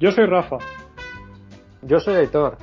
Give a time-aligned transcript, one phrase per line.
[0.00, 0.58] Yo soy Rafa.
[1.82, 2.56] Yo soy Aitor.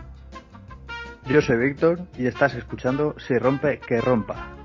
[1.26, 4.56] Yo soy Víctor y estás escuchando Si rompe, que rompa.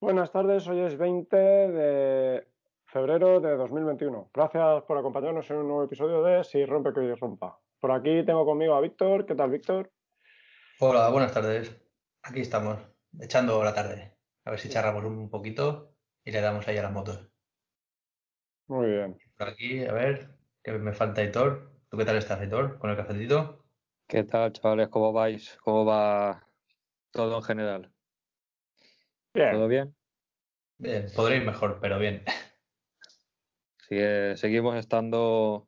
[0.00, 2.46] Buenas tardes, hoy es 20 de
[2.84, 4.30] febrero de 2021.
[4.32, 7.58] Gracias por acompañarnos en un nuevo episodio de Si rompe, que rompa.
[7.82, 9.26] Por aquí tengo conmigo a Víctor.
[9.26, 9.90] ¿Qué tal, Víctor?
[10.78, 11.76] Hola, buenas tardes.
[12.22, 12.78] Aquí estamos,
[13.18, 14.16] echando la tarde.
[14.44, 15.92] A ver si charramos un poquito
[16.24, 17.28] y le damos ahí a las motos.
[18.68, 19.18] Muy bien.
[19.36, 20.28] Por aquí, a ver,
[20.62, 21.72] que me falta Hitor.
[21.90, 22.78] ¿Tú qué tal estás, Hitor?
[22.78, 23.64] ¿Con el cafetito?
[24.06, 24.88] ¿Qué tal, chavales?
[24.88, 25.58] ¿Cómo vais?
[25.64, 26.46] ¿Cómo va
[27.10, 27.92] todo en general?
[29.34, 29.50] Bien.
[29.50, 29.96] ¿Todo bien?
[30.78, 32.22] Bien, podría ir mejor, pero bien.
[33.88, 35.66] Sigue- seguimos estando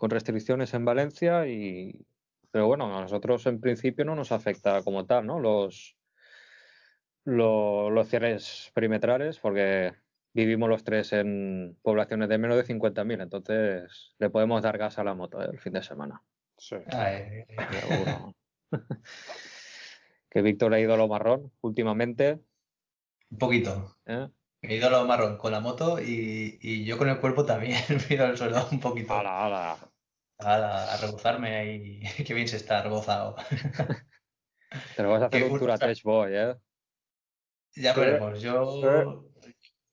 [0.00, 2.06] con restricciones en Valencia y
[2.50, 5.38] pero bueno, a nosotros en principio no nos afecta como tal, ¿no?
[5.38, 5.98] Los
[7.24, 9.92] lo- los cierres perimetrales, porque
[10.32, 15.04] vivimos los tres en poblaciones de menos de 50.000, entonces le podemos dar gas a
[15.04, 15.50] la moto, ¿eh?
[15.52, 16.22] el fin de semana.
[16.56, 16.76] Sí.
[16.86, 17.44] Ay,
[20.30, 22.40] que Víctor ha ido a lo marrón últimamente.
[23.30, 23.98] un poquito.
[24.06, 24.28] ¿eh?
[24.62, 27.44] Me he ido a lo marrón con la moto y, y yo con el cuerpo
[27.44, 29.12] también me he ido al suelo un poquito.
[29.12, 29.89] ¡Hala, hala!
[30.40, 32.00] A, a rebozarme ahí.
[32.26, 33.36] Qué bien se está rebozado.
[34.94, 36.54] Te lo vas a hacer un tour a Tech Boy, ¿eh?
[37.74, 38.40] Ya veremos.
[38.42, 39.30] Yo,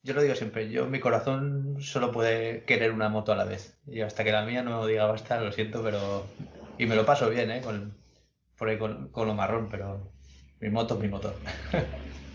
[0.04, 3.80] yo lo digo siempre, yo mi corazón solo puede querer una moto a la vez.
[3.86, 6.38] Y hasta que la mía no diga basta, lo siento, pero.
[6.78, 7.61] Y me lo paso bien, ¿eh?
[7.61, 8.04] Con,
[8.56, 10.16] por ahí con, con lo marrón, pero
[10.59, 11.44] mi moto es mi motor.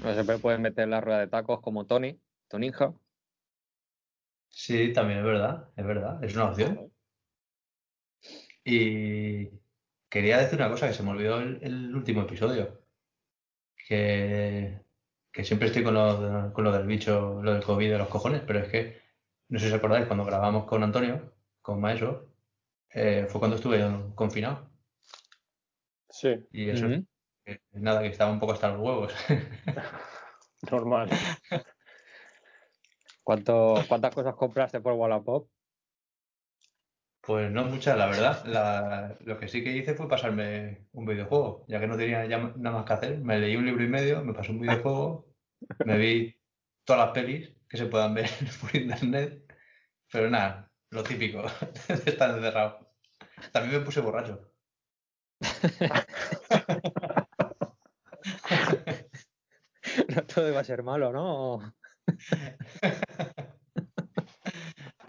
[0.01, 2.95] No siempre puedes meter la rueda de tacos como Tony, Toninja.
[4.49, 6.92] Sí, también es verdad, es verdad, es una opción.
[8.65, 9.49] Y
[10.09, 12.81] quería decir una cosa que se me olvidó el, el último episodio.
[13.89, 14.81] Que,
[15.33, 18.43] que siempre estoy con lo, con lo del bicho, lo del COVID de los cojones,
[18.47, 19.03] pero es que,
[19.49, 22.29] no sé si os acordáis, cuando grabamos con Antonio, con Maeso,
[22.91, 24.71] eh, fue cuando estuve yo confinado.
[26.09, 27.07] Sí, Y eso, Ujú.
[27.47, 29.15] eh, nada, que estaba un poco hasta los huevos.
[30.71, 31.09] normal.
[33.25, 35.49] ¿Cuánto, ¿Cuántas cosas compraste por Wallapop?
[37.23, 38.45] Pues no muchas, la verdad.
[38.47, 42.39] La- lo que sí que hice fue pasarme un videojuego, ya que no tenía ya
[42.57, 43.19] nada más que hacer.
[43.19, 45.29] Me leí un libro y medio, me pasé un videojuego,
[45.85, 46.37] me vi
[46.85, 48.29] todas las pelis que se puedan ver
[48.61, 49.45] por internet,
[50.11, 51.43] pero nada, lo típico,
[51.89, 52.91] de estar encerrado.
[53.53, 54.53] También me puse borracho.
[60.15, 61.75] No todo iba a ser malo, ¿no?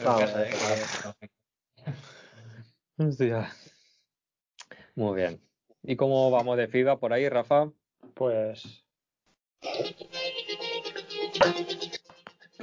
[0.03, 1.22] Vamos, casa, ¿eh?
[3.07, 3.51] Hostia.
[4.95, 5.41] Muy bien.
[5.81, 7.71] ¿Y cómo vamos de FIBA por ahí, Rafa?
[8.13, 8.83] Pues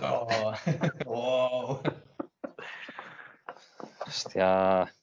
[0.02, 0.52] Oh,
[1.04, 1.82] wow.
[4.06, 4.94] Hostia.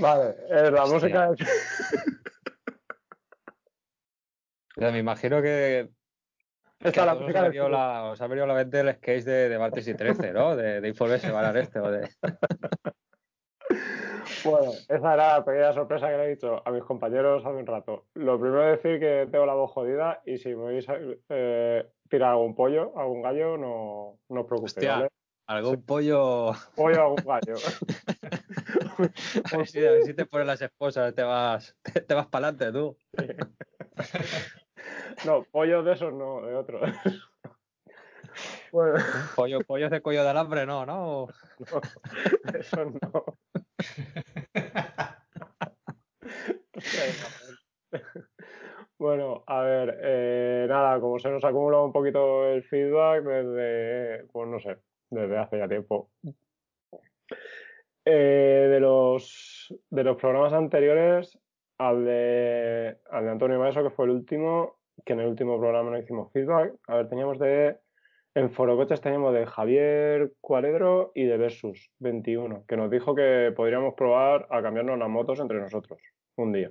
[0.00, 0.86] Vale, eh, la Hostia.
[0.86, 1.38] música es...
[4.76, 5.88] Me imagino que,
[6.80, 9.58] la os ha, del venido la, os ha venido la mente el sketch de, de
[9.58, 10.56] Martes y 13, ¿no?
[10.56, 12.08] De, de Infobes se va al este o de...
[14.44, 17.66] Bueno, esa era la pequeña sorpresa que le he dicho a mis compañeros hace un
[17.66, 18.06] rato.
[18.14, 20.96] Lo primero es decir que tengo la voz jodida y si me vais a
[21.30, 24.96] eh, tirar algún pollo, algún gallo, no, no os preocupéis, Hostia.
[24.96, 25.08] ¿vale?
[25.48, 26.52] Algún pollo...
[26.74, 27.54] Pollo, algún gallo.
[29.52, 32.26] A ver si, a ver si te ponen las esposas, te vas, te, te vas
[32.26, 32.96] para adelante tú.
[35.24, 36.82] No, pollo de esos no, de otros.
[38.70, 39.02] Bueno,
[39.34, 41.26] Pollo, pollos de cuello de alambre, no, no.
[41.58, 41.80] no,
[42.58, 43.24] eso no.
[48.98, 54.48] Bueno, a ver, eh, nada, como se nos acumula un poquito el feedback desde, pues
[54.48, 54.78] no sé,
[55.10, 56.10] desde hace ya tiempo.
[58.04, 61.38] Eh, de los de los programas anteriores
[61.76, 65.90] al de, al de Antonio Maeso, que fue el último, que en el último programa
[65.90, 66.74] no hicimos feedback.
[66.88, 67.78] A ver, teníamos de
[68.36, 73.94] en Forocoches teníamos de Javier Cuaredro y de Versus 21, que nos dijo que podríamos
[73.94, 76.02] probar a cambiarnos las motos entre nosotros
[76.36, 76.70] un día.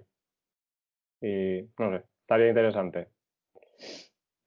[1.22, 3.08] Y no sé, estaría interesante.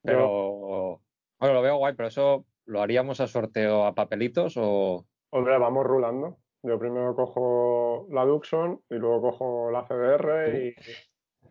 [0.01, 1.01] Pero.
[1.41, 5.05] Bueno, lo veo guay, pero eso lo haríamos a sorteo a papelitos o.
[5.31, 6.39] Hombre, vamos rulando.
[6.63, 10.75] Yo primero cojo la Duxon y luego cojo la CBR y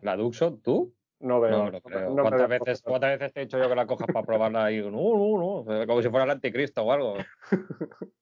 [0.00, 0.62] ¿La Duxon?
[0.62, 0.94] ¿Tú?
[1.20, 1.50] No veo.
[1.50, 2.82] No no ¿Cuántas, veo veces.
[2.82, 5.86] ¿Cuántas veces te he dicho yo que la cojas para probarla y no, no, no?
[5.86, 7.16] Como si fuera el anticristo o algo.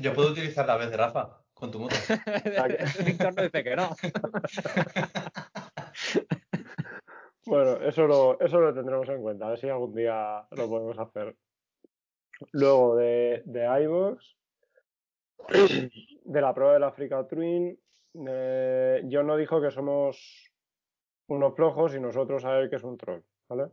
[0.00, 1.96] Yo puedo utilizar la vez de Rafa con tu moto.
[3.04, 3.90] Víctor no dice que no.
[7.46, 10.98] Bueno, eso lo, eso lo tendremos en cuenta, a ver si algún día lo podemos
[10.98, 11.36] hacer.
[12.50, 14.36] Luego de, de iVoox,
[16.24, 17.78] de la prueba del Africa Twin,
[18.28, 20.50] eh, John nos dijo que somos
[21.28, 23.70] unos flojos y nosotros a ver que es un troll, ¿vale?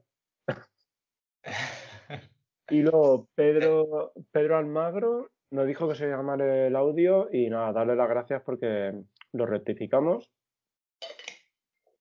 [2.69, 7.95] Y luego Pedro, Pedro Almagro nos dijo que se llamara el audio y nada, darle
[7.95, 8.94] las gracias porque
[9.33, 10.31] lo rectificamos.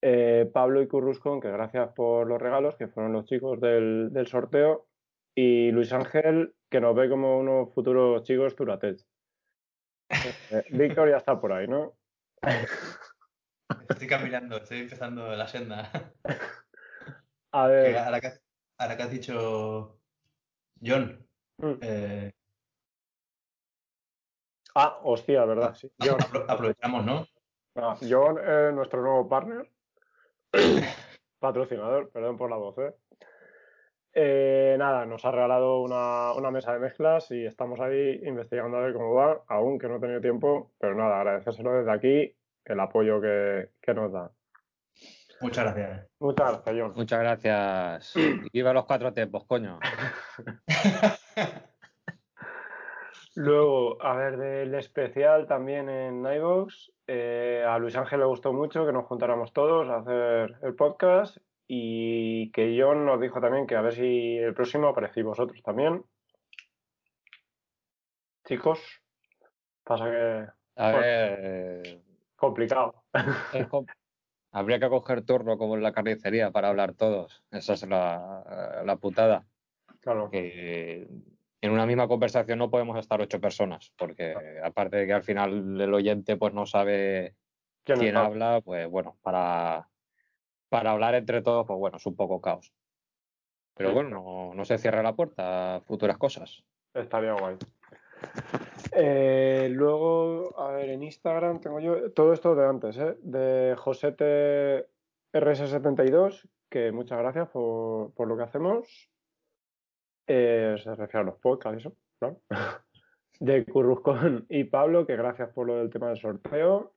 [0.00, 4.26] Eh, Pablo y Curruscón, que gracias por los regalos, que fueron los chicos del, del
[4.26, 4.86] sorteo.
[5.34, 9.00] Y Luis Ángel, que nos ve como unos futuros chicos Turatech.
[10.50, 11.94] Eh, Víctor ya está por ahí, ¿no?
[13.88, 15.90] Estoy caminando, estoy empezando la senda.
[17.54, 18.32] A ver, ahora, que,
[18.78, 19.98] ahora que has dicho
[20.82, 21.26] John,
[21.58, 21.72] mm.
[21.82, 22.32] eh,
[24.74, 25.74] ah, hostia, ¿verdad?
[25.74, 25.92] Sí.
[26.00, 27.26] John, apro- aprovechamos, ¿no?
[27.74, 29.70] Ah, John es nuestro nuevo partner,
[31.40, 32.94] patrocinador, perdón por la voz, ¿eh?
[34.14, 38.80] Eh, nada, nos ha regalado una, una mesa de mezclas y estamos ahí investigando a
[38.80, 42.80] ver cómo va, aún que no he tenido tiempo, pero nada, agradecérselo desde aquí, el
[42.80, 44.30] apoyo que, que nos da.
[45.40, 46.08] Muchas gracias.
[46.20, 46.92] Muchas gracias, John.
[46.94, 48.16] Muchas gracias.
[48.16, 49.78] Y viva los cuatro tiempos, coño.
[53.34, 58.84] Luego, a ver, del especial también en iVoox, eh, a Luis Ángel le gustó mucho
[58.86, 63.74] que nos juntáramos todos a hacer el podcast y que John nos dijo también que
[63.76, 66.04] a ver si el próximo aparecéis vosotros también.
[68.44, 68.80] Chicos,
[69.82, 70.98] pasa que A Bueno.
[70.98, 71.38] ver,
[71.86, 72.02] eh,
[72.42, 73.04] complicado.
[73.54, 73.86] es com-
[74.52, 77.44] habría que coger turno como en la carnicería para hablar todos.
[77.50, 79.46] Esa es la, la putada.
[80.00, 81.06] Claro, Que
[81.60, 85.80] en una misma conversación no podemos estar ocho personas, porque aparte de que al final
[85.80, 87.36] el oyente pues no sabe
[87.84, 89.88] ¿quién habla, pues bueno, para,
[90.68, 92.72] para hablar entre todos, pues bueno, es un poco caos.
[93.74, 96.64] Pero bueno, no, no se cierra la puerta a futuras cosas.
[96.92, 97.56] Estaría guay.
[98.94, 103.16] Eh, luego, a ver, en Instagram tengo yo todo esto de antes, ¿eh?
[103.22, 104.86] De Josete
[105.32, 109.10] RS72, que muchas gracias por, por lo que hacemos.
[110.26, 112.40] Eh, se refiere a los podcasts, eso, claro.
[113.40, 116.94] De Curruscón y Pablo, que gracias por lo del tema del sorteo.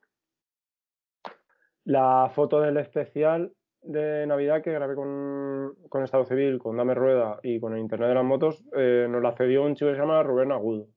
[1.84, 3.52] La foto del especial
[3.82, 8.10] de Navidad que grabé con, con Estado Civil, con Dame Rueda y con el Internet
[8.10, 10.88] de las Motos, eh, nos la cedió un chico que se llama Rubén Agudo.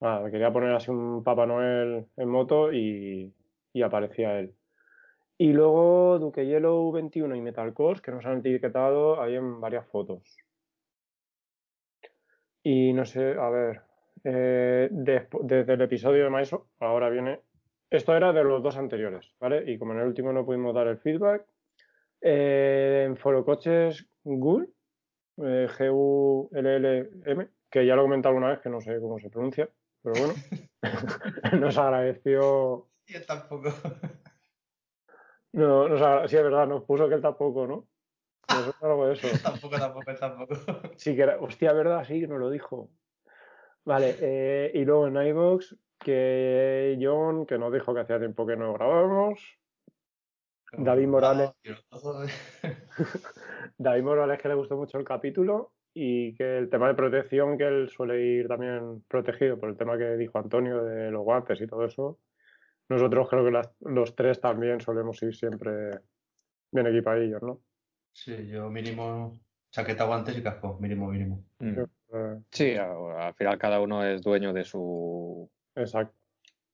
[0.00, 3.32] Me quería poner así un Papá Noel en moto y,
[3.82, 4.54] aparecía él.
[5.38, 10.22] Y luego Duque Yellow 21 y Metalcos, que nos han etiquetado ahí en varias fotos.
[12.62, 13.82] Y no sé, a ver,
[14.24, 17.40] eh, desde el episodio de Maiso, ahora viene.
[17.88, 19.70] Esto era de los dos anteriores, ¿vale?
[19.70, 21.46] Y como en el último no pudimos dar el feedback,
[22.20, 24.68] eh, en Forocoches Gul,
[25.38, 29.68] eh, G-U-L-L-M, que ya lo he comentado una vez, que no sé cómo se pronuncia,
[30.06, 30.34] pero bueno,
[31.60, 32.86] nos agradeció.
[33.08, 33.70] Yo tampoco.
[35.50, 37.88] No, nos agra- sí, es verdad, nos puso que él tampoco, ¿no?
[38.48, 39.26] Nos algo de eso.
[39.42, 40.54] tampoco, tampoco, tampoco.
[40.96, 42.92] Sí, que era, hostia, verdad, sí, nos lo dijo.
[43.84, 48.56] Vale, eh, y luego en iVoox, que John, que nos dijo que hacía tiempo que
[48.56, 49.58] no grabábamos.
[50.70, 51.50] David Morales.
[53.76, 57.64] David Morales, que le gustó mucho el capítulo y que el tema de protección, que
[57.66, 61.66] él suele ir también protegido por el tema que dijo Antonio de los guantes y
[61.66, 62.18] todo eso.
[62.90, 66.00] Nosotros creo que las- los tres también solemos ir siempre
[66.70, 67.60] bien equipadillos, ¿no?
[68.12, 71.42] Sí, yo mínimo chaqueta, guantes y casco, mínimo, mínimo.
[71.60, 72.44] Mm.
[72.50, 76.14] Sí, al final cada uno es dueño de su exacto.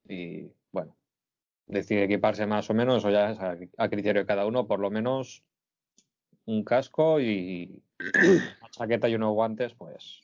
[0.09, 0.97] y bueno,
[1.67, 4.81] decide equiparse más o menos, o ya es a, a criterio de cada uno, por
[4.81, 5.45] lo menos
[6.45, 7.83] un casco y
[8.14, 10.23] una chaqueta y unos guantes, pues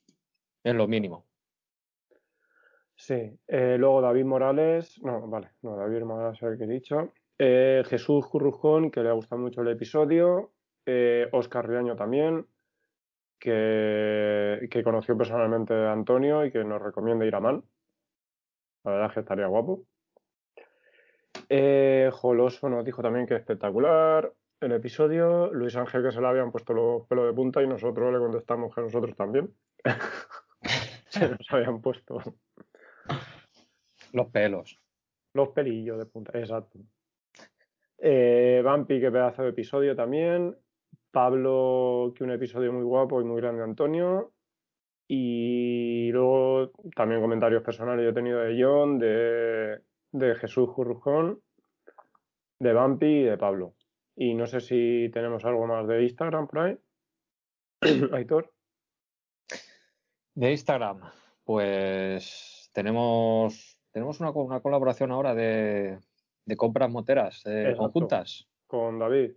[0.65, 1.25] es lo mínimo.
[2.97, 7.13] Sí, eh, luego David Morales, no, vale, no, David Morales es el que he dicho.
[7.39, 10.53] Eh, Jesús Currujón, que le ha gustado mucho el episodio.
[10.85, 12.47] Eh, Oscar Riaño también,
[13.39, 17.63] que, que conoció personalmente a Antonio y que nos recomienda ir a Man.
[18.85, 19.85] La verdad es que estaría guapo.
[21.49, 25.53] Eh, Joloso nos dijo también que espectacular el episodio.
[25.53, 28.75] Luis Ángel que se le habían puesto los pelos de punta y nosotros le contestamos
[28.75, 29.53] que nosotros también.
[31.09, 32.19] se nos habían puesto
[34.13, 34.81] Los pelos.
[35.35, 36.79] los pelillos de punta, exacto.
[37.99, 40.57] Eh, Vampi, que pedazo de episodio también.
[41.11, 44.33] Pablo, que un episodio muy guapo y muy grande, Antonio.
[45.09, 49.81] Y luego luego también comentarios personales yo he tenido de John, de,
[50.13, 51.41] de Jesús Jurrujón,
[52.59, 53.75] de Vampi y de Pablo.
[54.21, 56.77] Y no sé si tenemos algo más de Instagram por ahí.
[58.13, 58.53] Aitor.
[60.35, 61.03] De Instagram,
[61.45, 66.01] pues tenemos, tenemos una, una colaboración ahora de,
[66.45, 68.49] de compras moteras eh, conjuntas.
[68.67, 69.33] Con David.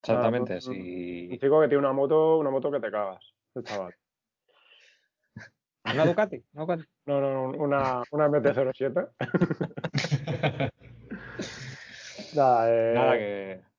[0.00, 0.54] Exactamente.
[0.54, 1.28] un- sí.
[1.32, 3.34] Un chico que tiene una moto, una moto que te cagas.
[3.56, 3.94] El chaval.
[5.92, 6.44] ¿Una Ducati?
[6.52, 6.84] ¿Una Ducati?
[7.06, 9.10] No, no, no, una, una MT-07.
[12.34, 13.71] Nada, eh, Nada, que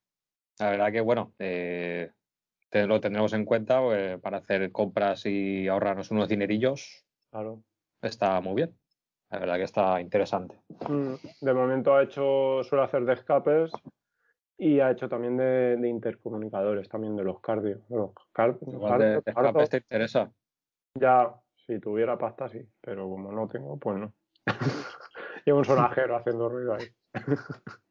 [0.59, 2.11] la verdad que bueno, eh,
[2.69, 7.05] te- lo tendremos en cuenta pues, para hacer compras y ahorrarnos unos dinerillos.
[7.31, 7.63] claro.
[8.01, 8.77] Está muy bien.
[9.29, 10.59] La verdad que está interesante.
[10.89, 13.71] Mm, De momento ha hecho, suele hacer de escapes
[14.57, 17.81] y ha hecho también de, de intercomunicadores, también de los cardio.
[17.87, 20.31] de los car- Igual de, de escapes te interesa.
[20.99, 21.33] Ya,
[21.65, 24.13] si tuviera pasta, sí, pero como no tengo, pues no.
[25.45, 26.87] Llevo un sonajero haciendo ruido ahí.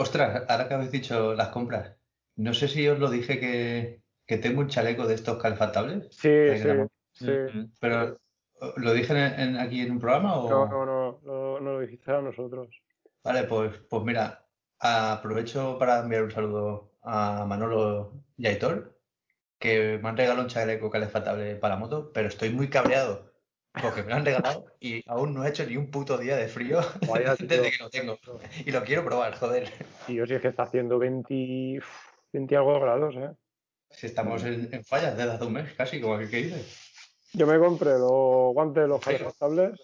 [0.00, 1.94] Ostras, ahora que habéis dicho las compras,
[2.36, 6.30] no sé si os lo dije que, que tengo un chaleco de estos calefactables, Sí,
[7.12, 7.26] sí,
[7.80, 8.18] pero
[8.78, 10.48] ¿lo dije en- en- aquí en un programa o...?
[10.48, 12.68] No, no, no, no, no lo dijiste a nosotros.
[13.22, 14.46] Vale, pues, pues mira,
[14.78, 18.98] aprovecho para enviar un saludo a Manolo y a Aitor,
[19.58, 23.29] que me han regalado un chaleco calefactable para la moto, pero estoy muy cabreado
[23.80, 26.48] porque me lo han regalado y aún no he hecho ni un puto día de
[26.48, 27.46] frío Vaya, tío.
[27.46, 28.18] desde que lo tengo.
[28.64, 29.70] Y lo quiero probar, joder.
[30.08, 31.86] Y yo sí es que está haciendo 20, uf,
[32.32, 33.30] 20 algo grados, ¿eh?
[33.90, 36.64] Si estamos en, en fallas desde hace un mes, casi, como que dice.
[37.32, 39.80] Yo me compré los guantes los calefactables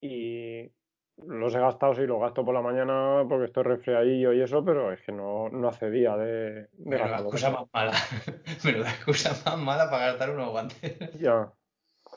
[0.00, 0.70] y
[1.26, 4.92] los he gastado, sí, los gasto por la mañana porque estoy resfriadillo y eso, pero
[4.92, 7.92] es que no, no hace día de, de Menuda excusa más mala.
[8.64, 10.98] Menuda excusa más mala para gastar unos guantes.
[11.18, 11.52] Ya.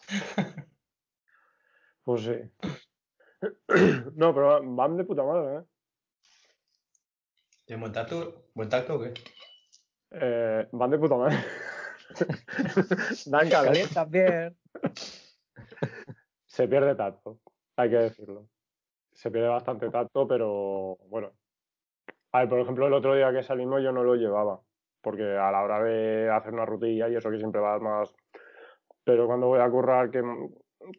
[2.03, 2.37] Pues sí.
[4.15, 5.63] No, pero van de puta madre, ¿eh?
[7.65, 8.49] ¿Tienes buen tacto?
[8.55, 9.13] ¿Buen tacto o qué?
[10.11, 11.37] Eh, van de puta madre.
[13.27, 13.49] Dan.
[13.49, 14.57] Calientas bien.
[16.47, 17.39] Se pierde tacto,
[17.75, 18.49] hay que decirlo.
[19.13, 21.31] Se pierde bastante tacto, pero bueno.
[22.31, 24.59] A ver, por ejemplo, el otro día que salimos yo no lo llevaba,
[25.01, 28.13] porque a la hora de hacer una rutilla y eso que siempre va más...
[29.09, 30.21] Pero cuando voy a currar, que,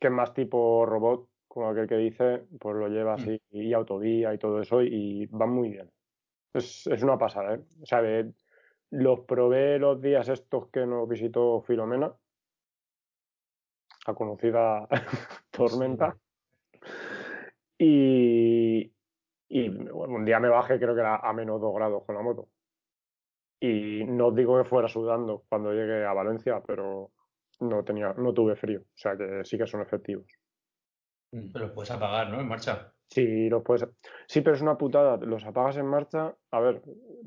[0.00, 4.34] que es más tipo robot, como aquel que dice, pues lo lleva así, y autovía
[4.34, 5.92] y todo eso, y van muy bien.
[6.52, 7.60] Es, es una pasada, ¿eh?
[7.80, 8.32] O sea, de-
[8.90, 12.12] los probé los días estos que nos visitó Filomena,
[14.08, 14.88] la conocida
[15.52, 16.16] tormenta.
[17.78, 18.92] Y,
[19.48, 22.22] y bueno, un día me bajé, creo que era a menos 2 grados con la
[22.22, 22.48] moto.
[23.60, 27.12] Y no os digo que fuera sudando cuando llegué a Valencia, pero
[27.60, 28.80] no tenía, no tuve frío.
[28.80, 30.26] O sea que sí que son efectivos.
[31.30, 32.40] Pero lo puedes apagar, ¿no?
[32.40, 32.92] En marcha.
[33.08, 33.88] Sí, los puedes.
[34.26, 35.16] Sí, pero es una putada.
[35.18, 36.34] Los apagas en marcha.
[36.50, 36.82] A ver,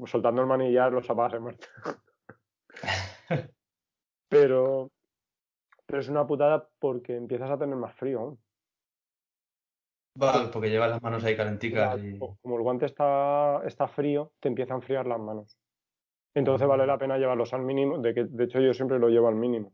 [0.06, 1.70] soltando el manillar, los apagas en marcha.
[4.30, 4.92] pero,
[5.86, 8.40] pero es una putada porque empiezas a tener más frío aún.
[10.16, 12.20] Vale, porque llevas las manos ahí calenticas y...
[12.20, 15.58] Como el guante está, está frío, te empieza a enfriar las manos.
[16.36, 17.98] Entonces vale la pena llevarlos al mínimo.
[18.00, 19.74] De, que, de hecho, yo siempre lo llevo al mínimo.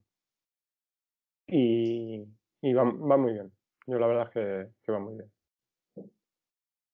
[1.51, 2.25] Y,
[2.61, 3.51] y va, va muy bien.
[3.87, 5.31] Yo la verdad es que, que va muy bien.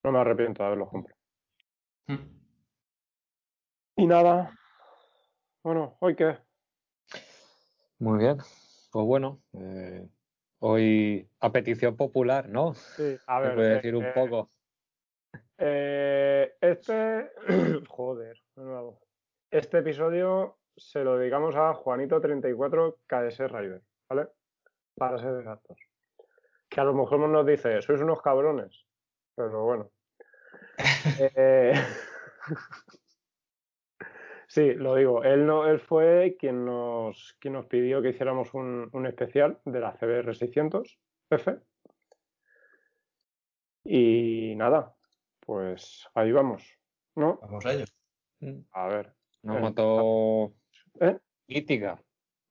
[0.03, 1.19] No me arrepiento de haberlos comprado.
[2.07, 2.15] Mm.
[3.97, 4.51] Y nada.
[5.63, 6.37] Bueno, ¿hoy qué?
[7.99, 8.37] Muy bien.
[8.91, 10.07] Pues bueno, eh,
[10.59, 12.73] hoy a petición popular, ¿no?
[12.75, 13.55] Sí, a ver.
[13.55, 14.51] puede eh, decir un eh, poco.
[15.57, 17.31] eh, este.
[17.89, 19.01] Joder, de nuevo.
[19.51, 24.27] Este episodio se lo dedicamos a Juanito34 KS Rider, ¿vale?
[24.95, 25.77] Para ser exactos.
[26.69, 28.85] Que a lo mejor nos dice, sois unos cabrones.
[29.35, 29.91] Pero bueno.
[31.35, 31.73] Eh,
[34.47, 35.21] Sí, lo digo.
[35.23, 39.79] Él, no, él fue quien nos, quien nos pidió que hiciéramos un, un especial de
[39.81, 40.97] la CBR 600
[41.29, 41.59] F.
[43.83, 44.95] Y nada,
[45.41, 46.63] pues ahí vamos,
[47.15, 47.37] ¿no?
[47.41, 47.85] Vamos a ello.
[48.71, 50.53] A ver, Una moto
[51.01, 51.19] ¿eh?
[51.47, 52.01] mítica,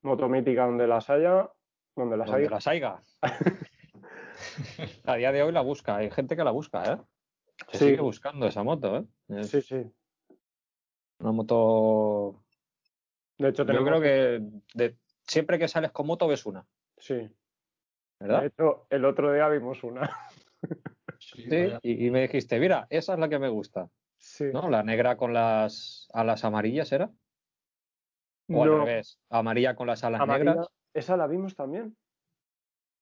[0.02, 1.50] moto mítica donde las haya,
[1.96, 2.50] donde las donde haya.
[2.50, 3.02] las haya.
[5.04, 6.98] A día de hoy la busca, hay gente que la busca, ¿eh?
[7.72, 7.84] Se Sí.
[7.86, 9.04] sigue buscando esa moto, ¿eh?
[9.28, 9.82] Es Sí, sí.
[11.20, 12.42] una moto.
[13.38, 14.40] De hecho, Yo creo que
[14.74, 14.96] de-
[15.26, 16.66] siempre que sales con moto ves una,
[16.98, 17.14] Sí.
[17.14, 17.32] De
[18.20, 18.46] ¿verdad?
[18.46, 20.10] hecho, el otro día vimos una.
[21.20, 21.48] Sí,
[21.82, 24.44] y, y me dijiste, mira, esa es la que me gusta, Sí.
[24.52, 24.68] ¿no?
[24.68, 27.10] La negra con las alas amarillas, ¿era?
[28.50, 30.50] O al revés, amarilla con las alas amarilla.
[30.50, 30.68] negras.
[30.94, 31.96] Esa la vimos también.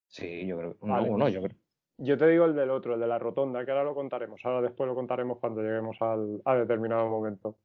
[0.08, 0.76] Sí, yo creo.
[0.80, 1.10] Vale.
[1.10, 1.56] No, no, yo creo.
[1.98, 4.40] Yo te digo el del otro, el de la rotonda, que ahora lo contaremos.
[4.44, 7.58] Ahora después lo contaremos cuando lleguemos al, a determinado momento.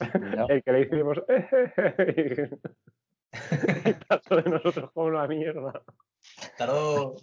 [0.48, 1.18] El que le hicimos.
[3.86, 5.82] y pasó de nosotros como una mierda.
[6.56, 7.14] Claro,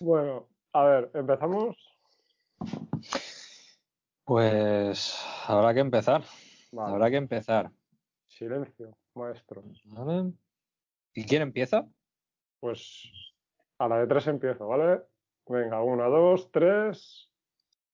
[0.00, 1.76] Bueno, a ver, empezamos.
[4.24, 6.22] Pues habrá que empezar.
[6.72, 6.92] Vale.
[6.92, 7.70] Habrá que empezar.
[8.32, 9.62] Silencio, maestro.
[9.84, 10.32] ¿Vale?
[11.12, 11.86] ¿Y quién empieza?
[12.60, 13.10] Pues
[13.78, 15.02] a la de tres empiezo, ¿vale?
[15.46, 17.30] Venga, una, dos, tres.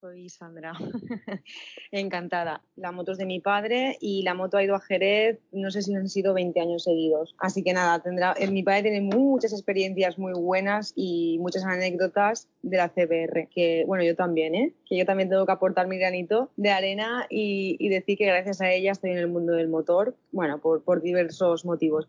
[0.01, 0.75] Soy Sandra.
[1.91, 2.63] Encantada.
[2.77, 5.83] La moto es de mi padre y la moto ha ido a Jerez, no sé
[5.83, 7.35] si han sido 20 años seguidos.
[7.39, 12.49] Así que nada, tendrá, eh, mi padre tiene muchas experiencias muy buenas y muchas anécdotas
[12.63, 14.73] de la CBR, que bueno, yo también, ¿eh?
[14.87, 18.71] Que yo también tengo que aportar mi granito de arena y, decir que gracias a
[18.71, 22.09] ella estoy en el mundo del motor, bueno, por, diversos motivos.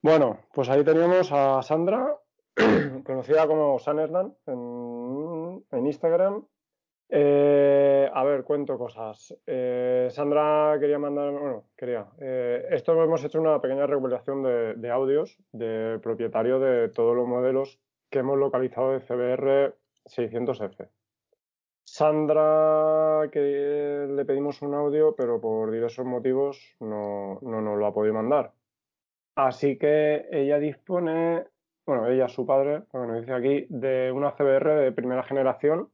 [0.00, 2.16] Bueno, pues ahí teníamos a Sandra,
[3.04, 6.44] conocida como Sanesland en, en Instagram.
[7.10, 9.34] Eh, a ver, cuento cosas.
[9.46, 12.06] Eh, Sandra quería mandar, bueno, quería.
[12.20, 17.80] eh, esto hemos hecho una pequeña recopilación de, audios de propietario de todos los modelos
[18.10, 19.74] que hemos localizado de CBR
[20.04, 20.88] 600F.
[21.84, 27.94] Sandra, que le pedimos un audio, pero por diversos motivos no, no nos lo ha
[27.94, 28.52] podido mandar.
[29.34, 31.46] Así que ella dispone,
[31.86, 35.90] bueno, ella, su padre, como nos dice aquí, de una CBR de primera generación,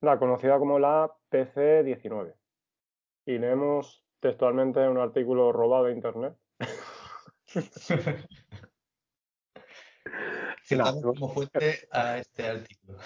[0.00, 2.34] la conocida como la PC19.
[3.26, 6.34] Y leemos textualmente un artículo robado de internet.
[10.64, 12.98] citamos No, como fuente a este artículo.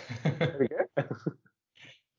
[0.59, 0.77] ¿El qué?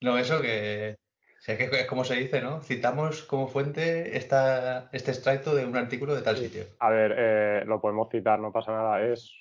[0.04, 0.98] No, eso que.
[0.98, 2.62] O sea, que es como se dice, ¿no?
[2.62, 6.46] Citamos como fuente esta, este extracto de un artículo de tal Sí.
[6.46, 6.64] sitio.
[6.80, 9.04] A ver, eh, lo podemos citar, no pasa nada.
[9.04, 9.32] Es,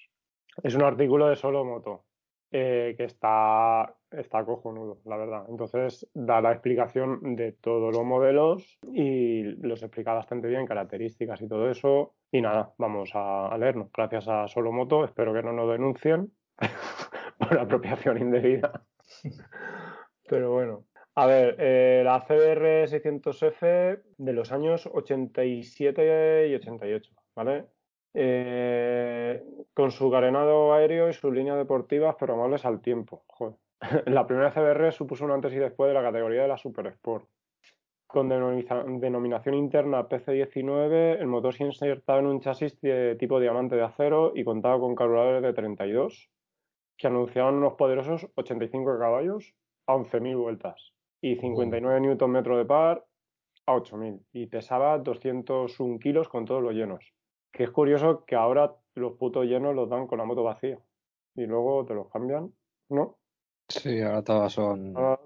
[0.63, 2.05] es un artículo de Solo Moto
[2.51, 5.47] eh, que está, está cojonudo, la verdad.
[5.49, 11.49] Entonces da la explicación de todos los modelos y los explica bastante bien, características y
[11.49, 12.15] todo eso.
[12.31, 13.91] Y nada, vamos a, a leernos.
[13.93, 16.33] Gracias a Solo Moto, espero que no nos denuncien
[17.39, 18.85] por apropiación indebida.
[20.29, 20.85] Pero bueno.
[21.17, 27.67] A ver, eh, la CBR 600F de los años 87 y 88, ¿vale?
[28.15, 29.43] Eh,
[29.75, 33.25] con su carenado aéreo y sus líneas deportivas programables al tiempo.
[33.27, 33.57] Joder.
[34.07, 37.29] La primera CBR supuso un antes y después de la categoría de la Super Sport.
[38.07, 43.77] Con denomina- denominación interna PC19, el motor se insertaba en un chasis de tipo diamante
[43.77, 46.31] de acero y contaba con carburadores de 32
[46.99, 49.55] que anunciaban unos poderosos 85 caballos
[49.87, 53.07] a 11.000 vueltas y 59 Nm de par
[53.67, 57.15] a 8.000 y pesaba 201 kilos con todos los llenos.
[57.53, 60.79] Que es curioso que ahora los putos llenos los dan con la moto vacía
[61.37, 62.53] y luego te los cambian,
[62.91, 63.20] ¿no?
[63.71, 64.97] Sí, ahora todas son.
[64.97, 65.21] Ahora,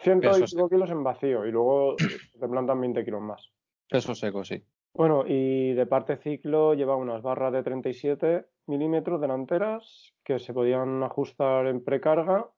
[0.00, 3.50] ciento y pico kilos en vacío y luego te plantan 20 kilos más.
[3.88, 4.62] Peso seco, sí.
[4.94, 11.02] Bueno, y de parte ciclo lleva unas barras de 37 milímetros delanteras que se podían
[11.02, 12.48] ajustar en precarga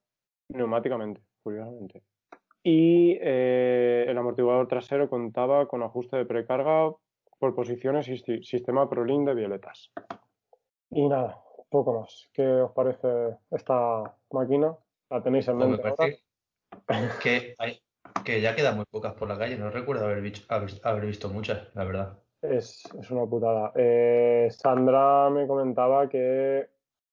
[0.50, 2.02] neumáticamente, curiosamente.
[2.62, 6.92] Y eh, el amortiguador trasero contaba con ajuste de precarga
[7.38, 9.90] por posiciones y si- sistema ProLink de violetas.
[10.90, 12.28] Y nada, poco más.
[12.33, 13.09] ¿Qué os parece
[13.50, 14.76] esta máquina?
[15.10, 17.18] ¿La tenéis en Pues me mente ahora?
[17.22, 17.80] que, hay-
[18.24, 19.56] que ya quedan muy pocas por la calle.
[19.56, 22.18] No recuerdo haber, visto- haber, haber visto muchas, la verdad.
[22.42, 23.72] Es, es una putada.
[23.74, 26.68] Eh, Sandra me comentaba que,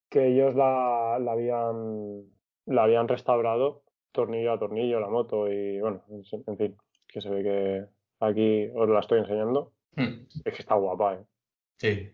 [0.10, 2.25] que ellos la, la habían,
[2.65, 7.43] la habían restaurado tornillo a tornillo la moto y bueno, en fin, que se ve
[7.43, 7.86] que
[8.19, 9.73] aquí os la estoy enseñando.
[9.95, 11.25] Hmm, Es que está guapa, ¿eh?
[11.80, 12.13] Sí.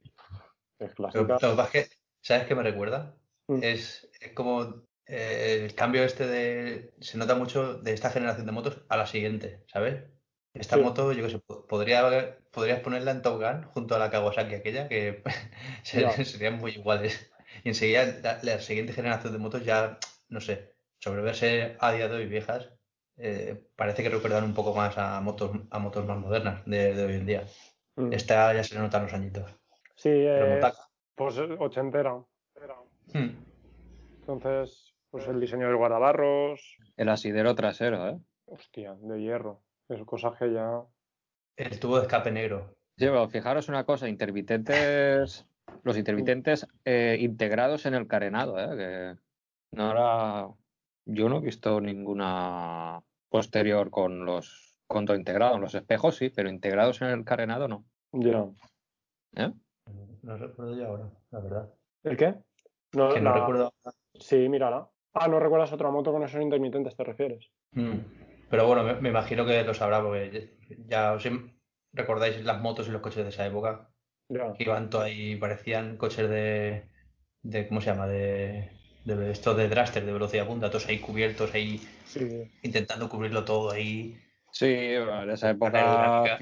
[0.79, 1.21] Es clásica.
[1.21, 3.15] lo que pasa es que, ¿sabes qué me recuerda?
[3.47, 3.59] Mm.
[3.61, 6.93] Es, es como eh, el cambio este de.
[6.99, 10.03] Se nota mucho de esta generación de motos a la siguiente, ¿sabes?
[10.53, 10.81] Esta Sí.
[10.81, 14.55] moto, yo que sé, po- podría, podrías ponerla en Top Gun junto a la Kawasaki
[14.55, 15.23] aquella, que
[15.83, 16.25] ser- Ya.
[16.25, 17.31] serían muy iguales.
[17.63, 19.97] Y enseguida la, la siguiente generación de motos ya,
[20.29, 22.69] no sé, sobre verse a día de hoy viejas,
[23.17, 27.05] eh, parece que recuerdan un poco más a motos, a motos más modernas de, de
[27.05, 27.47] hoy en día.
[27.95, 28.13] Mm.
[28.13, 29.51] Esta ya se le notan los añitos.
[29.95, 30.89] Sí, motaca.
[31.15, 32.15] pues ochentera.
[33.13, 33.29] Hmm.
[34.21, 38.19] Entonces, pues el diseño del guardabarros, El asidero trasero, ¿eh?
[38.45, 39.62] hostia, de hierro.
[39.89, 40.82] Es cosas que ya.
[41.58, 42.76] El tubo de escape negro.
[42.97, 45.45] Sí, pero fijaros una cosa, intermitentes,
[45.84, 48.78] los intermitentes eh, integrados en el carenado, ¿eh?
[48.78, 50.47] Que no era,
[51.06, 56.50] yo no he visto ninguna posterior con los con todo integrado, los espejos sí, pero
[56.50, 57.86] integrados en el carenado no.
[58.12, 58.45] Ya.
[59.38, 59.54] ¿eh?
[60.21, 61.74] no recuerdo yo ahora, la verdad.
[62.04, 62.36] ¿El qué?
[62.93, 63.74] No, que no la- recuerdo.
[64.15, 64.89] Sí, mírala.
[65.13, 67.50] Ah, no recuerdas otra moto con esos intermitentes, ¿te refieres?
[67.71, 68.00] Mm.
[68.50, 71.24] Pero bueno, me, me imagino que lo sabrá porque ya os
[71.93, 73.89] recordáis las motos y los coches de esa época.
[74.30, 74.54] Ya.
[74.54, 76.86] que iban todos ahí, parecían coches de,
[77.43, 78.08] de ¿cómo se llama?
[78.08, 78.71] De,
[79.04, 82.50] de estos de Draster, de velocidad punta, todos ahí cubiertos, ahí Sí.
[82.63, 84.17] intentando cubrirlo todo ahí.
[84.54, 86.39] Sí, en esa época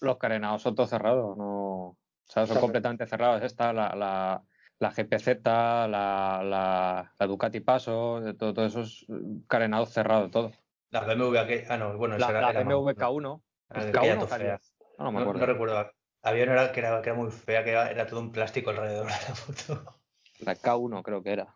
[0.00, 2.60] los carenados son todos cerrados, no, o sea, son Claro.
[2.62, 3.42] completamente cerrados.
[3.42, 4.42] Esta, la, la,
[4.78, 9.06] la GPZ, la, la, la Ducati Paso, de todo, todo esos
[9.48, 10.52] carenados cerrados, todo.
[10.90, 14.14] La BMW, aquella- ah, no, bueno, La, esa era, la BMW K1, era ¿es aquella
[14.14, 14.38] K1 o todo K10?
[14.38, 14.60] fea.
[14.98, 15.40] No, no me acuerdo.
[15.40, 15.90] no recuerdo.
[16.22, 19.06] Había una que era, que era muy fea, que era, era todo un plástico alrededor
[19.06, 20.00] de la foto.
[20.40, 21.54] La K1 creo que era.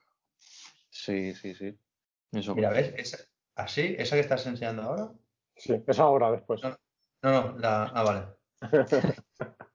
[0.91, 1.79] Sí, sí, sí.
[2.33, 2.55] Eso.
[2.55, 2.93] Mira, ¿ves?
[2.97, 3.19] Esa,
[3.55, 5.13] así, esa que estás enseñando ahora.
[5.57, 6.63] Sí, es ahora después.
[6.63, 6.77] No.
[7.23, 7.85] No, no, la.
[7.95, 8.27] Ah, vale.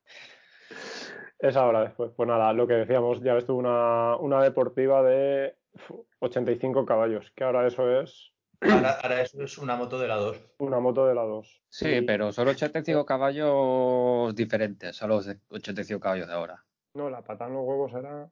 [1.43, 2.11] Es ahora después.
[2.15, 7.31] Pues nada, lo que decíamos, ya ves tú una, una deportiva de uf, 85 caballos,
[7.35, 10.41] que ahora eso es Ahora, ahora eso es una moto de la 2.
[10.59, 11.63] una moto de la 2.
[11.67, 16.63] Sí, pero son 85 caballos diferentes a los de 85 caballos de ahora.
[16.95, 18.29] No, la patada en los huevos era.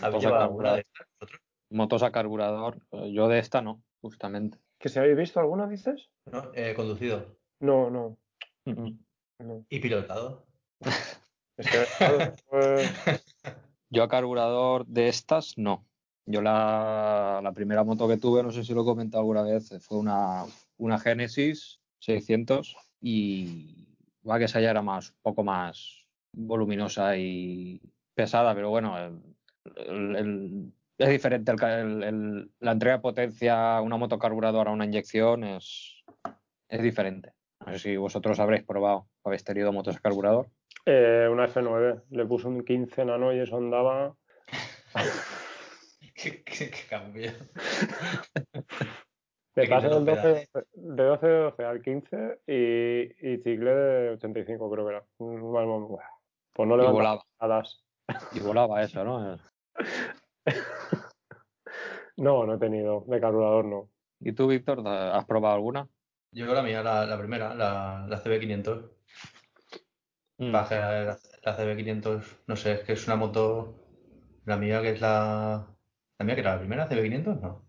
[0.00, 1.40] ¿Habéis llevado acá, alguna de estas vosotros?
[1.70, 2.78] Motos a carburador.
[2.92, 4.58] eh, Yo de esta no, justamente.
[4.78, 6.08] ¿Que si habéis visto alguna, dices?
[6.32, 8.16] No, eh, conducido No, no.
[8.64, 9.66] no.
[9.68, 10.46] y pilotado.
[11.62, 12.90] Es que, claro, pues,
[13.90, 15.86] Yo a carburador de estas no.
[16.26, 19.72] Yo la, la primera moto que tuve, no sé si lo he comentado alguna vez,
[19.80, 20.44] fue una,
[20.78, 23.88] una Genesis 600 y
[24.28, 27.80] va que esa ya era más, un poco más voluminosa y
[28.14, 29.20] pesada, pero bueno, el-
[29.76, 31.52] el- el- es diferente
[32.60, 36.04] la entrega de potencia a una moto carburadora a una inyección es,
[36.68, 37.32] es diferente.
[37.66, 40.48] No sé si vosotros habréis probado, habéis tenido motos a carburador.
[40.84, 42.04] Eh, una F9.
[42.10, 44.14] Le puse un 15 nano y eso andaba.
[46.14, 47.32] ¿Qué, qué, qué cambio?
[49.68, 54.10] Pasé no del lo 12, de 12 de 12 al 15 y, y ciclé de
[54.10, 55.04] 85, creo que era.
[55.18, 57.22] Pues no Y levantaba volaba.
[57.38, 57.84] patadas.
[58.32, 59.36] Y volaba eso, ¿no?
[62.16, 63.04] No, no he tenido.
[63.06, 63.90] De carburador no.
[64.20, 65.88] ¿Y tú, Víctor, has probado alguna?
[66.30, 68.90] Yo la mía, la, la primera, la, la CB500.
[70.38, 70.52] Mm.
[70.56, 73.44] Bajé la, la CB500, no sé, es que es una moto.
[74.44, 75.76] La mía que es la.
[76.18, 77.40] ¿La mía que era la primera CB500?
[77.40, 77.68] No.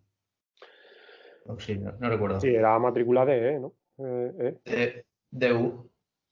[1.46, 2.40] No, sí, no, no recuerdo.
[2.40, 3.76] Sí, era matrícula de E, ¿no?
[3.98, 5.90] Eh, De, DU.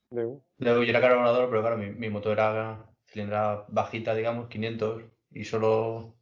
[0.09, 0.45] e, de U.
[0.57, 5.43] DU, yo era carburador, pero claro, mi, mi moto era cilindrada bajita, digamos, 500 y
[5.45, 6.17] solo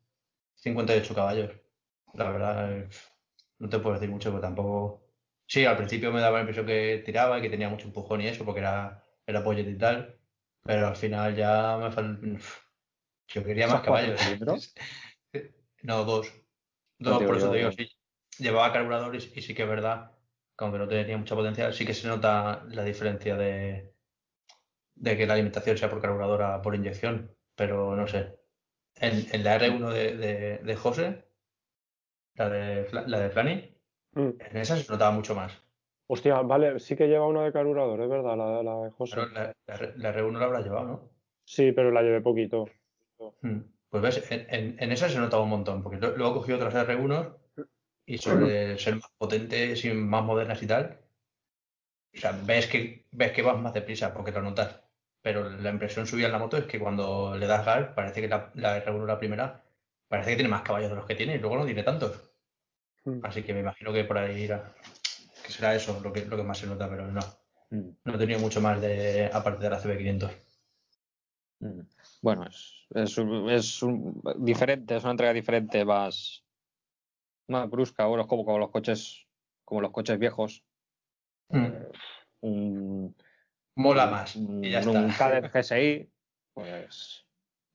[0.55, 1.51] 58 caballos.
[2.13, 2.89] La verdad, eh,
[3.59, 5.07] no te puedo decir mucho, pero tampoco.
[5.47, 8.27] Sí, al principio me daba la impresión que tiraba y que tenía mucho empujón y
[8.27, 10.15] eso, porque era, era pollet y tal.
[10.63, 12.27] Pero al final ya me falta.
[13.27, 14.73] Yo quería más ¿Son cuatro caballos.
[15.81, 16.33] No, dos.
[16.97, 17.89] Dos, por eso te digo, sí.
[18.37, 20.11] Llevaba carburador y, y sí que es verdad
[20.57, 23.93] que aunque no tenía mucha potencia, sí que se nota la diferencia de,
[24.95, 27.33] de que la alimentación sea por carburador a por inyección.
[27.55, 28.35] Pero no sé.
[28.95, 31.29] En, en la R1 de, de, de José,
[32.35, 33.75] la de, la de Flani,
[34.11, 34.29] Mm.
[34.39, 35.53] en esa se notaba mucho más.
[36.11, 39.13] Hostia, vale, sí que lleva una de carburador, es verdad, la, la de José.
[39.13, 41.09] Claro, la, la R- la R1 la habrá llevado, ¿no?
[41.45, 42.65] Sí, pero la llevé poquito.
[43.41, 43.59] Mm.
[43.89, 46.73] Pues ves, en, en- en esa se notaba un montón, porque luego he cogido otras
[46.75, 47.37] R1
[48.07, 50.99] y sobre ser más potentes y más modernas y tal,
[52.15, 54.81] o sea, ves que, ves que vas más deprisa porque lo notas.
[55.21, 58.27] Pero la impresión subida en la moto es que cuando le das gas, parece que
[58.27, 59.63] la, la R1, la primera,
[60.07, 62.31] parece que tiene más caballos de los que tiene y luego no tiene tantos.
[63.05, 63.19] Mm.
[63.23, 64.73] Así que me imagino que por ahí irá.
[65.49, 67.21] Que será eso lo que, lo que más se nota, pero no.
[67.71, 67.89] Mm.
[68.05, 70.31] No he tenido mucho más de aparte de la CB500.
[71.61, 71.79] Mm.
[72.21, 76.45] Bueno, es, es, un- es un- diferente, es una entrega diferente, más,
[77.47, 79.25] más brusca, bueno, es como, como los coches,
[79.65, 80.63] como los coches viejos.
[82.41, 83.15] Un,
[83.75, 84.35] Mola más.
[84.35, 85.49] un, Y ya un está.
[85.51, 86.11] GSI,
[86.53, 87.25] pues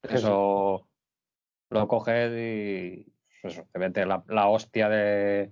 [0.02, 0.88] eso
[1.70, 5.50] lo coges y pues eso, te mete la, la hostia de,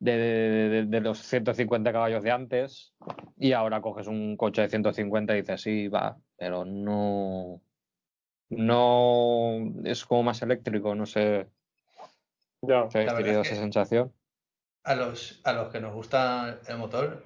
[0.00, 2.94] de, de- de los 150 caballos de antes
[3.36, 7.60] y ahora coges un coche de 150 y dices, sí, va, pero no,
[8.50, 11.48] no es como más eléctrico, no sé
[12.62, 12.88] Ya.
[12.90, 14.12] si habéis La verdad tenido es esa que- sensación.
[14.84, 17.24] A los, a los que nos gusta el motor,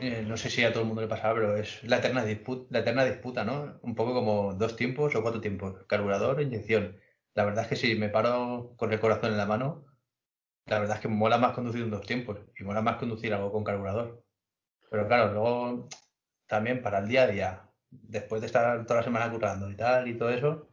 [0.00, 2.66] eh, no sé si a todo el mundo le pasaba, pero es la eterna disputa,
[2.70, 3.78] la eterna disputa, ¿no?
[3.82, 6.96] Un poco como dos tiempos o cuatro tiempos, carburador e inyección.
[7.34, 9.84] La verdad es que si me paro con el corazón en la mano,
[10.66, 13.52] la verdad es que mola más conducir en dos tiempos y mola más conducir algo
[13.52, 14.24] con carburador.
[14.90, 15.88] Pero claro, luego
[16.48, 20.08] también para el día a día, después de estar toda la semana currando y tal
[20.08, 20.70] y todo eso,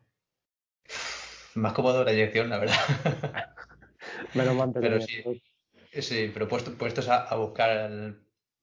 [1.56, 2.76] más cómodo la inyección, la verdad.
[4.34, 5.24] Menos Pero sí,
[6.02, 8.16] sí, pero puesto- puestos a, a buscar,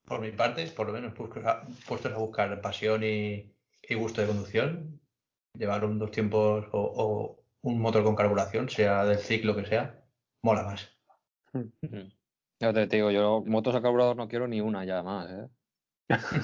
[0.06, 4.20] por mi parte, por lo menos puestos a, puestos a buscar pasión y, y gusto
[4.20, 5.00] de conducción,
[5.54, 10.04] llevar un dos tiempos o, o un motor con carburación, sea del ciclo que sea,
[10.42, 10.95] mola más.
[11.80, 12.08] Mm.
[12.60, 15.48] Ya te digo, yo motos a carburador no quiero ni una ya más, ¿eh?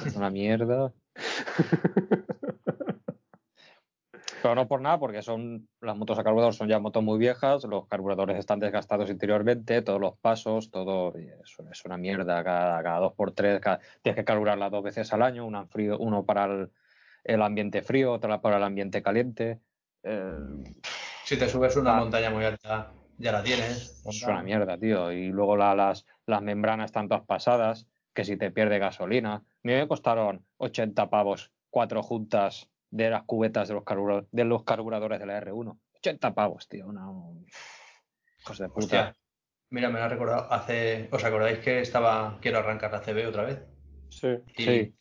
[0.07, 0.93] Es una mierda.
[4.43, 7.65] Pero no por nada, porque son las motos a carburador son ya motos muy viejas,
[7.65, 12.43] los carburadores están desgastados interiormente, todos los pasos, todo es, es una mierda.
[12.43, 15.69] Cada, cada dos por tres, cada- tienes que carburarla dos veces al año, una en
[15.69, 16.71] frío, uno para el,
[17.25, 19.61] el ambiente frío, otra para el ambiente caliente.
[20.03, 20.39] Eh,
[21.25, 22.93] Si te subes una montaña muy alta,
[23.23, 24.03] ya la tienes.
[24.05, 25.11] es una mierda, tío.
[25.13, 29.35] Y luego la- las, las membranas están todas pasadas, que si te pierde gasolina.
[29.37, 34.45] A mí me costaron 80 pavos, cuatro juntas de las cubetas de los, carbura- de
[34.45, 35.79] los carburadores de la R1.
[35.97, 36.87] 80 pavos, tío.
[36.89, 37.07] Una...
[38.41, 38.81] Hijos de puta.
[38.85, 39.17] Hostia,
[39.71, 41.09] mira, me lo ha recordado hace.
[41.13, 42.39] ¿Os acordáis que estaba.
[42.41, 43.63] Quiero arrancar la CB otra vez?
[44.11, 44.29] Sí.
[44.59, 44.95] Y Sí.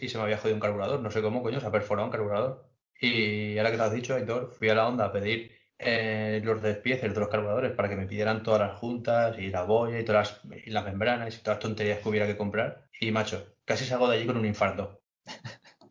[0.00, 1.00] y se me había jodido un carburador.
[1.00, 2.68] No sé cómo, coño, se ha perforado un carburador.
[3.00, 6.62] Y ahora que te has dicho, Héctor, fui a la Honda a pedir eh, los
[6.62, 10.04] despieces de los carburadores para que me pidieran todas las juntas y la boya y
[10.04, 12.88] todas las, y las membranas y todas las tonterías que hubiera que comprar.
[13.00, 15.02] Y macho, casi salgo de allí con un infarto.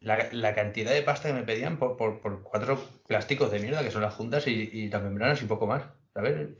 [0.01, 3.83] La, la cantidad de pasta que me pedían por, por, por cuatro plásticos de mierda
[3.83, 5.83] que son las juntas y, y las membranas y poco más.
[6.13, 6.57] ¿Sabes?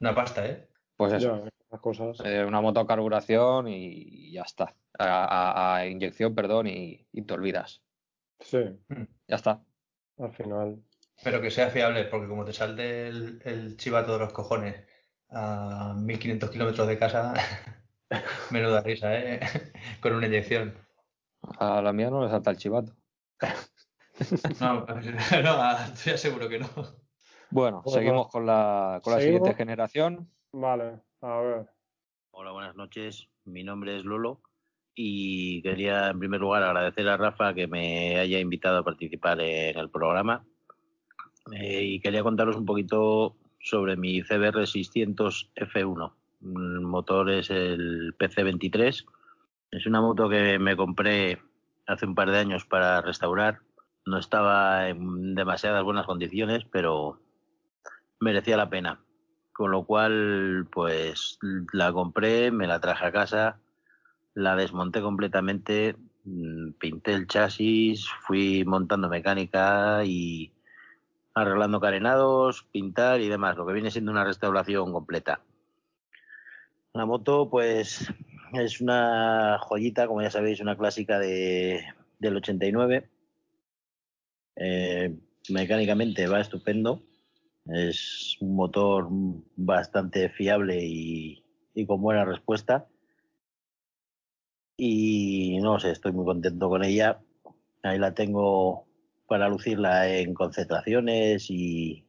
[0.00, 0.68] Una pasta, ¿eh?
[0.96, 1.44] Pues eso.
[1.44, 2.20] Ya, esas cosas.
[2.24, 4.76] Eh, una moto a carburación y ya está.
[4.98, 7.82] A, a- a inyección, perdón, y, y te olvidas.
[8.40, 8.58] Sí,
[9.28, 9.64] Ya está.
[10.18, 10.82] al final.
[11.22, 14.84] Pero que sea fiable, porque como te salte el, el chivato de los cojones
[15.30, 17.34] a 1500 kilómetros de casa,
[18.50, 19.40] menuda risa, ¿eh?
[20.00, 20.74] Con una inyección.
[21.58, 22.92] A la mía no le salta el chivato.
[24.60, 26.68] No, no, estoy seguro que no.
[27.50, 29.40] Bueno, Bueno, seguimos con la, con la ¿seguimos?
[29.40, 30.30] siguiente generación.
[30.52, 31.66] Vale, a ver.
[32.30, 33.28] Hola, buenas noches.
[33.44, 34.40] Mi nombre es Lolo
[34.94, 39.76] y quería en primer lugar agradecer a Rafa que me haya invitado a participar en
[39.78, 40.46] el programa.
[41.52, 46.12] Eh, y quería contaros un poquito sobre mi CBR 600 F1.
[46.42, 49.04] El motor es el PC23.
[49.70, 51.40] Es una moto que me compré
[51.86, 53.60] hace un par de años para restaurar.
[54.06, 57.20] No estaba en demasiadas buenas condiciones, pero
[58.20, 59.00] merecía la pena.
[59.52, 61.38] Con lo cual, pues
[61.72, 63.60] la compré, me la traje a casa,
[64.34, 70.52] la desmonté completamente, mm, pinté el chasis, fui montando mecánica y
[71.34, 75.40] arreglando carenados, pintar y demás, lo que viene siendo una restauración completa.
[76.92, 78.08] La moto, pues,
[78.52, 81.84] es una joyita, como ya sabéis, una clásica de,
[82.20, 83.10] del 89.
[84.56, 85.16] Eh,
[85.50, 87.02] mecánicamente va estupendo.
[87.66, 89.08] Es un motor
[89.56, 91.42] bastante fiable y,
[91.74, 92.86] y con buena respuesta.
[94.76, 97.20] Y no sé, estoy muy contento con ella.
[97.82, 98.83] Ahí la tengo
[99.26, 102.04] para lucirla en concentraciones y,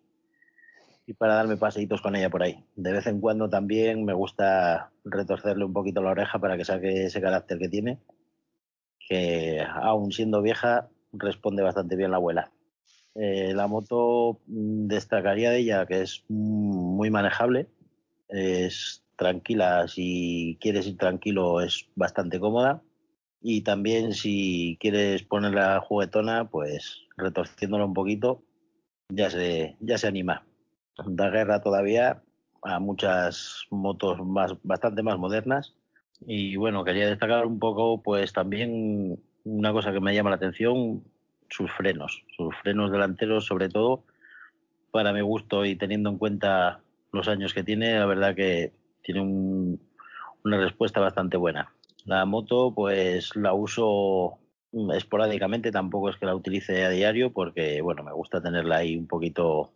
[1.08, 2.63] y para darme paseitos con ella por ahí.
[2.75, 7.06] De vez en cuando también me gusta retorcerle un poquito la oreja para que saque
[7.06, 7.99] ese carácter que tiene,
[9.08, 12.51] que aún siendo vieja responde bastante bien la abuela.
[13.13, 17.69] Eh, la moto mm, destacaría de ella que es muy manejable,
[18.28, 22.82] es tranquila, si quieres ir tranquilo es bastante cómoda
[23.48, 28.42] y también si quieres ponerla juguetona, pues retorciéndola un poquito
[29.10, 30.44] ya se, ya se anima.
[31.06, 32.24] Da guerra todavía
[32.64, 35.76] a muchas motos más, bastante más modernas
[36.26, 41.04] y bueno, quería destacar un poco pues también una cosa que me llama la atención,
[41.48, 44.06] sus frenos, sus frenos delanteros sobre todo,
[44.90, 46.80] para mi gusto y teniendo en cuenta
[47.12, 49.80] los años que tiene, la verdad que tiene un,
[50.44, 51.72] una respuesta bastante buena.
[52.06, 54.39] La moto pues la uso
[54.94, 59.08] esporádicamente, tampoco es que la utilice a diario porque bueno, me gusta tenerla ahí un
[59.08, 59.72] poquito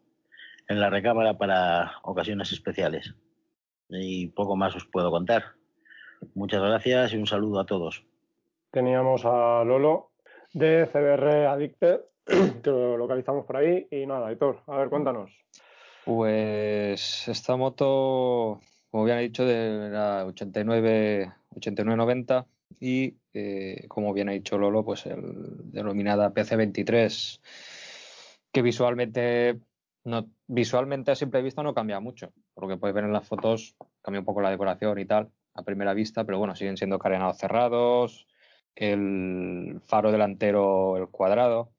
[0.67, 3.15] en la recámara para ocasiones especiales.
[3.89, 5.43] Y poco más os puedo contar.
[6.35, 8.05] Muchas gracias y un saludo a todos.
[8.71, 10.11] Teníamos a Lolo
[10.53, 12.01] de CBR Addicted,
[12.63, 13.87] que lo localizamos por ahí.
[13.89, 15.31] Y nada, Hitor, a ver, cuéntanos.
[16.05, 18.59] Pues esta moto,
[18.91, 22.45] como bien he dicho, de la 89, 89-90
[22.79, 27.39] y eh, como bien ha dicho Lolo, pues el denominada PC23,
[28.51, 29.59] que visualmente,
[30.03, 33.27] no, visualmente a simple vista no cambia mucho, por lo que podéis ver en las
[33.27, 36.99] fotos, cambia un poco la decoración y tal a primera vista, pero bueno, siguen siendo
[36.99, 38.27] carenados cerrados,
[38.75, 41.71] el faro delantero el cuadrado,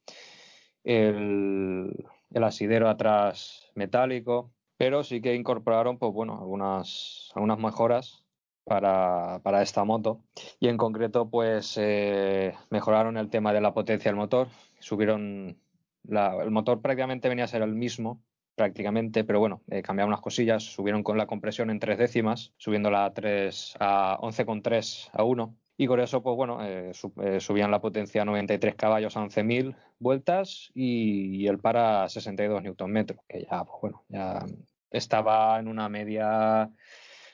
[0.85, 8.25] el, el asidero atrás metálico, pero sí que incorporaron, pues bueno, algunas, algunas mejoras
[8.71, 10.21] para, para esta moto.
[10.61, 14.47] Y en concreto, pues eh, mejoraron el tema de la potencia del motor,
[14.79, 15.59] subieron
[16.05, 18.23] la, el motor prácticamente venía a ser el mismo,
[18.55, 23.07] prácticamente, pero bueno, eh, cambiaron unas cosillas, subieron con la compresión en tres décimas, subiéndola
[23.07, 25.57] a, 3, a 11,3 a 1.
[25.77, 29.21] Y con eso, pues bueno, eh, sub, eh, subían la potencia a 93 caballos a
[29.21, 34.47] 11.000 vueltas y, y, el para a 62 Nm, que ya, pues bueno, ya
[34.93, 36.71] estaba en una media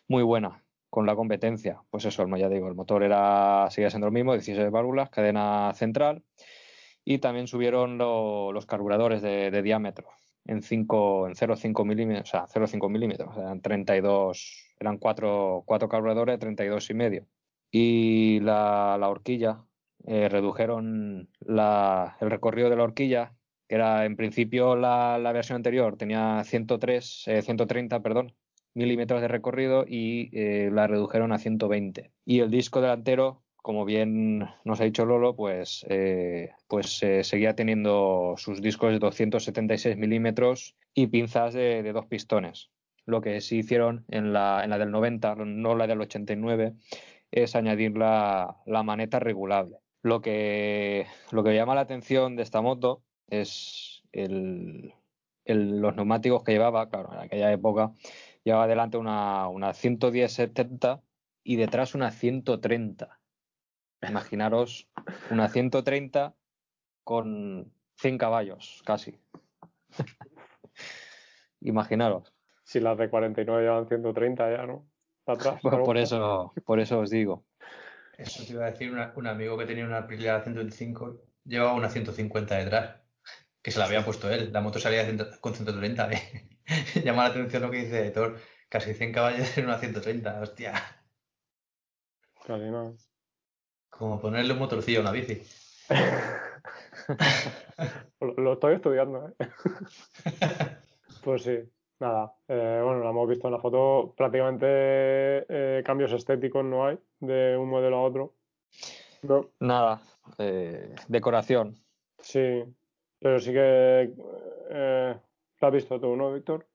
[0.09, 0.63] muy buena
[0.97, 1.83] con la competencia.
[1.91, 6.23] Pues eso, ya digo, el motor era, seguía siendo el mismo, 16 válvulas, cadena central
[7.05, 10.09] y también subieron lo, los carburadores de, diámetro
[10.47, 16.37] en 5 en 0,5 milímetros, o sea, 0,5 milímetros, eran 32, eran cuatro, cuatro carburadores
[16.37, 17.27] de 32 y medio.
[17.71, 19.67] Y la, la horquilla,
[20.07, 23.35] eh, redujeron el recorrido de la horquilla,
[23.69, 28.33] que era en principio la, versión anterior, tenía 103, eh, 130, perdón,
[28.77, 32.13] milímetros de recorrido y eh, la redujeron a 120.
[32.25, 37.57] Y el disco delantero como bien nos ha dicho Lolo, pues, eh, pues eh, seguía
[37.57, 42.71] teniendo sus discos de 276 milímetros y pinzas de, dos pistones.
[43.07, 46.75] Lo que sí hicieron en la, en la, del 90, no la del 89,
[47.33, 49.79] es añadir la, la maneta regulable.
[50.01, 54.95] Lo que, lo que llama la atención de esta moto es el,
[55.45, 57.91] los neumáticos que llevaba, claro, en aquella época
[58.47, 61.03] llevaba delante una, una 110-70
[61.43, 63.21] y detrás una 130
[64.03, 64.89] Imaginaros
[65.31, 66.35] una 130
[67.03, 69.19] con 100 caballos, casi.
[71.61, 72.33] Imaginaros.
[72.63, 74.89] Si las de 49 llevan 130 ya, ¿no?
[75.27, 77.45] Atrás, pues por, eso, por eso os digo.
[78.17, 81.89] Eso te iba a decir, una, un amigo que tenía una Aprilia 125 llevaba una
[81.89, 83.01] 150 detrás,
[83.63, 84.53] que se la había puesto él.
[84.53, 85.05] La moto salía
[85.41, 86.13] con 130.
[86.13, 86.49] ¿eh?
[87.05, 88.37] Llama la atención lo que dice Thor.
[88.69, 90.73] Casi 100 caballos en una 130, hostia.
[92.45, 92.97] Casi no.
[93.91, 95.41] Como ponerle un motorcillo a una bici.
[98.21, 99.35] lo, lo, estoy estudiando, ¿eh?
[101.25, 101.59] pues sí,
[102.01, 102.35] nada.
[102.49, 104.13] Eh, bueno, lo hemos visto en la foto.
[104.17, 108.35] Prácticamente eh, cambios estéticos no hay de un modelo a otro.
[109.23, 109.51] No.
[109.61, 110.03] Nada.
[110.39, 111.77] Eh, decoración.
[112.19, 112.65] Sí,
[113.21, 114.13] pero sí que.
[114.71, 115.17] Eh,
[115.61, 116.67] ¿Lo has visto tú, no, Víctor?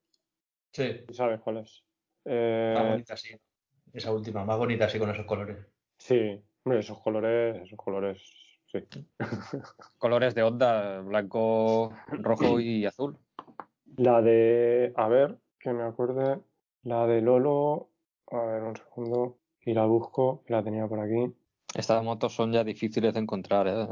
[0.71, 1.05] Sí.
[1.11, 1.83] ¿Sabes cuál es?
[2.25, 3.35] Más bonita, sí.
[3.93, 5.57] Esa última, más bonita, sí, con esos colores.
[5.97, 8.21] Sí, Hombre, esos colores, esos colores,
[8.71, 8.79] sí.
[9.97, 13.17] colores de onda, blanco, rojo y azul.
[13.97, 16.39] La de, a ver, que me acuerde,
[16.83, 17.89] la de Lolo,
[18.27, 21.33] a ver, un segundo, y la busco, que la tenía por aquí.
[21.73, 23.87] Estas motos son ya difíciles de encontrar, ¿eh?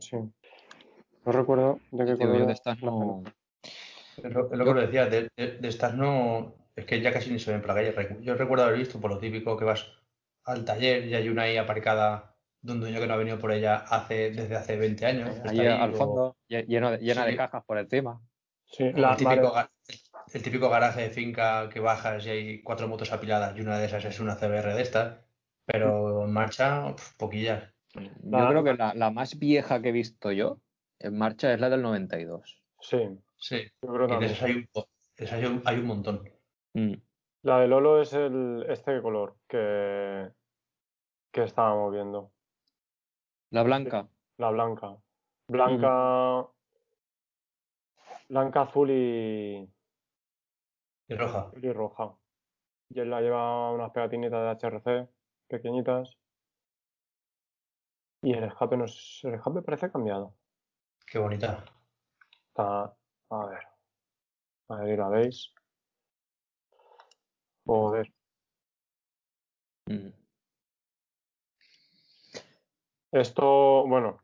[0.00, 0.16] Sí.
[0.16, 2.38] No recuerdo de qué color.
[2.38, 3.22] Yo de estas no...
[4.16, 6.54] Es lo, lo que lo decía, de, de, de, estas no...
[6.76, 8.18] Es que ya casi ni se ven por la calle.
[8.20, 9.86] Yo recuerdo haber visto por lo típico que vas
[10.44, 13.52] al taller y hay una ahí aparcada de un dueño que no ha venido por
[13.52, 15.40] ella hace, desde hace 20 años.
[15.44, 16.36] Ahí, ahí al fondo, o...
[16.48, 17.30] lleno de, llena sí.
[17.30, 18.20] de cajas por encima.
[18.64, 19.68] Sí, la, el, típico, vale.
[20.32, 23.86] el, típico, garaje de finca que bajas y hay cuatro motos apiladas y una de
[23.86, 25.18] esas es una CBR de estas,
[25.66, 27.64] pero en marcha, pf, poquillas.
[27.92, 30.58] Yo creo que la, la, más vieja que he visto yo
[30.98, 32.62] en marcha es la del 92.
[32.80, 32.96] Sí.
[33.44, 34.68] Sí, yo creo que esas hay, un,
[35.18, 36.24] esas hay, un, hay un montón.
[36.72, 36.94] Mm.
[37.42, 40.30] La de Lolo es el, este color que,
[41.30, 42.32] que estábamos viendo.
[43.50, 44.08] La blanca.
[44.38, 44.96] La blanca.
[45.46, 46.40] Blanca.
[46.40, 46.46] Mm.
[48.30, 49.70] Blanca, azul y.
[51.08, 51.50] Y roja.
[51.60, 52.16] Y roja.
[52.88, 55.08] Y él la lleva unas pegatinitas de HRC
[55.48, 56.16] pequeñitas.
[58.22, 59.20] Y el escape no es.
[59.22, 60.34] El escape parece cambiado.
[61.06, 61.62] Qué bonita.
[62.48, 62.96] Está.
[63.30, 63.62] A ver.
[64.68, 65.52] Ahí la veis.
[67.66, 68.12] Joder.
[69.86, 70.08] Mm.
[73.12, 74.20] Esto, bueno,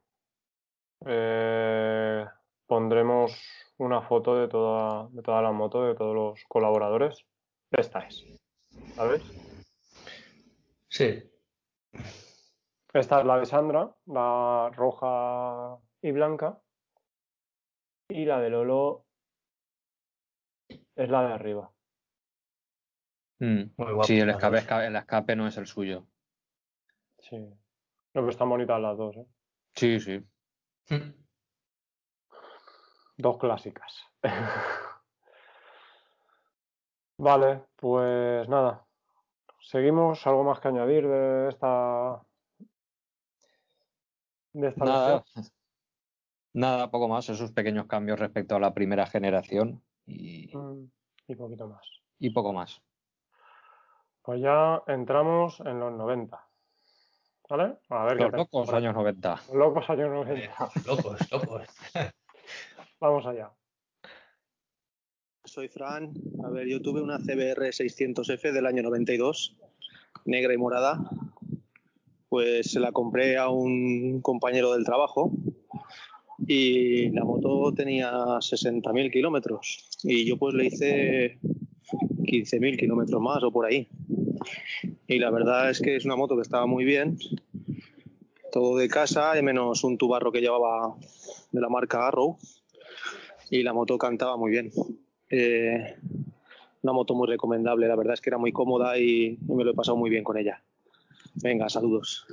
[1.07, 2.27] eh,
[2.66, 3.33] pondremos
[3.79, 7.24] una foto de toda, de toda la moto, de todos los colaboradores.
[7.70, 8.27] Esta es,
[8.97, 9.22] ¿sabes?
[10.89, 11.22] Sí.
[12.93, 16.61] Esta es la de Sandra, la roja y blanca.
[18.11, 19.07] Y la de Lolo
[20.69, 21.71] es la de arriba.
[23.39, 23.63] Mm.
[23.77, 26.07] Guapo, sí, el escape, el escape no es el suyo.
[27.19, 27.37] Sí.
[28.13, 29.27] Lo que están bonitas las dos, ¿eh?
[29.75, 30.19] Sí, sí.
[30.91, 31.15] Mm.
[33.17, 34.05] Dos clásicas.
[37.17, 38.85] vale, pues nada.
[39.61, 40.27] Seguimos.
[40.27, 42.23] ¿Algo más que añadir de esta
[44.53, 45.60] de esta Nada, versión?
[46.53, 50.90] Nada, poco más, esos pequeños cambios respecto a la primera generación y, Mm,
[51.28, 51.82] Y poquito más.
[52.18, 52.82] y poco más.
[54.22, 56.46] Pues ya entramos en los 90.
[57.48, 57.78] ¿Vale?
[57.88, 59.34] A ver qué Los tenemos locos años 90.
[59.48, 60.70] Los locos años Eh, 90.
[60.86, 61.62] locos, locos.
[63.01, 63.51] Vamos allá.
[65.44, 66.12] Soy Fran.
[66.44, 69.57] A ver, yo tuve una CBR 600F del año 92,
[70.26, 71.01] negra y morada.
[72.28, 75.32] Pues se la compré a un compañero del trabajo
[76.47, 81.38] y la moto tenía 60.000 kilómetros y yo pues le hice
[81.93, 83.88] 15.000 kilómetros más o por ahí.
[85.07, 87.18] Y la verdad es que es una moto que estaba muy bien,
[88.53, 90.97] todo de casa, menos un tubarro que llevaba
[91.53, 92.38] de la marca Arrow
[93.51, 94.70] y la moto cantaba muy bien.
[95.28, 95.97] Eh,
[96.82, 99.72] una moto muy recomendable, la verdad es que era muy cómoda y, y me lo
[99.72, 100.62] he pasado muy bien con ella.
[101.34, 102.26] Venga, saludos.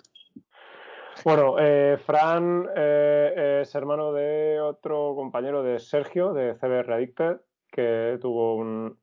[1.24, 7.38] Bueno, eh, Fran eh, es hermano de otro compañero de Sergio, de CBR Addicted,
[7.72, 8.98] que tuvo un-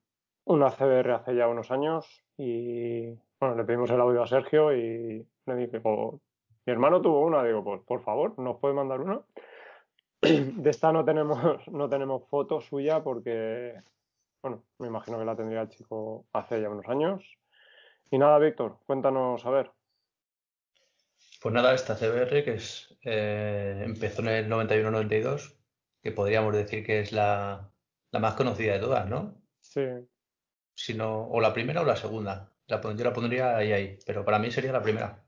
[0.45, 3.07] una CBR hace ya unos años y
[3.39, 6.19] bueno, le pedimos el audio a Sergio y le dije, "Oh,
[6.65, 9.21] mi hermano tuvo una, digo, pues por favor, ¿nos puede mandar una?
[10.21, 11.37] De esta no tenemos,
[11.71, 13.81] no tenemos foto suya porque,
[14.41, 17.23] bueno, me imagino que la tendría el chico hace ya unos años.
[18.11, 19.71] Y nada, Víctor, cuéntanos, a ver.
[21.45, 25.55] Pues nada, esta CBR que es, eh, empezó en el 91-92,
[26.01, 27.71] que podríamos decir que es la,
[28.09, 29.43] la más conocida de todas, ¿no?
[29.59, 29.81] Sí,
[30.73, 32.51] Si no, o la primera o la segunda.
[32.65, 35.23] La, yo la pondría ahí, ahí, pero para mí sería la primera.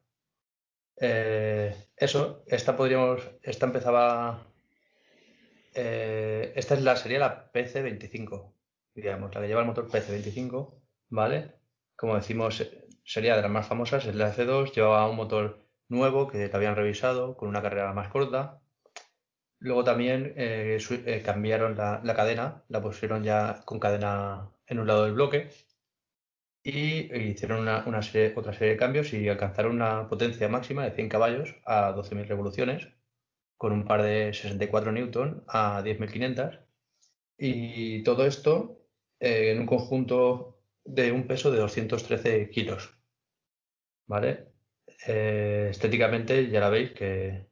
[0.99, 4.47] Eh, eso, esta podríamos, esta empezaba,
[5.75, 8.55] eh, esta es la, sería la PC25,
[8.95, 11.59] digamos, la que lleva el motor PC25, ¿vale?
[11.95, 12.67] Como decimos,
[13.05, 16.75] sería de las más famosas, es la F2, llevaba un motor nuevo que te habían
[16.75, 18.61] revisado con una carrera más corta.
[19.59, 25.05] Luego también eh, eh, cambiaron la, cadena, la pusieron ya con cadena en un lado
[25.05, 25.49] del bloque
[26.63, 28.01] y hicieron una, otra
[28.53, 32.89] serie de cambios y alcanzaron una potencia máxima de 100 caballos a 12.000 revoluciones
[33.57, 36.59] con un par de 64 newton a 10.500
[37.37, 38.81] y todo esto
[39.19, 42.97] eh, en un conjunto de un peso de 213 kilos.
[44.07, 44.46] ¿Vale?
[45.05, 47.47] Eh, estéticamente ya la veis que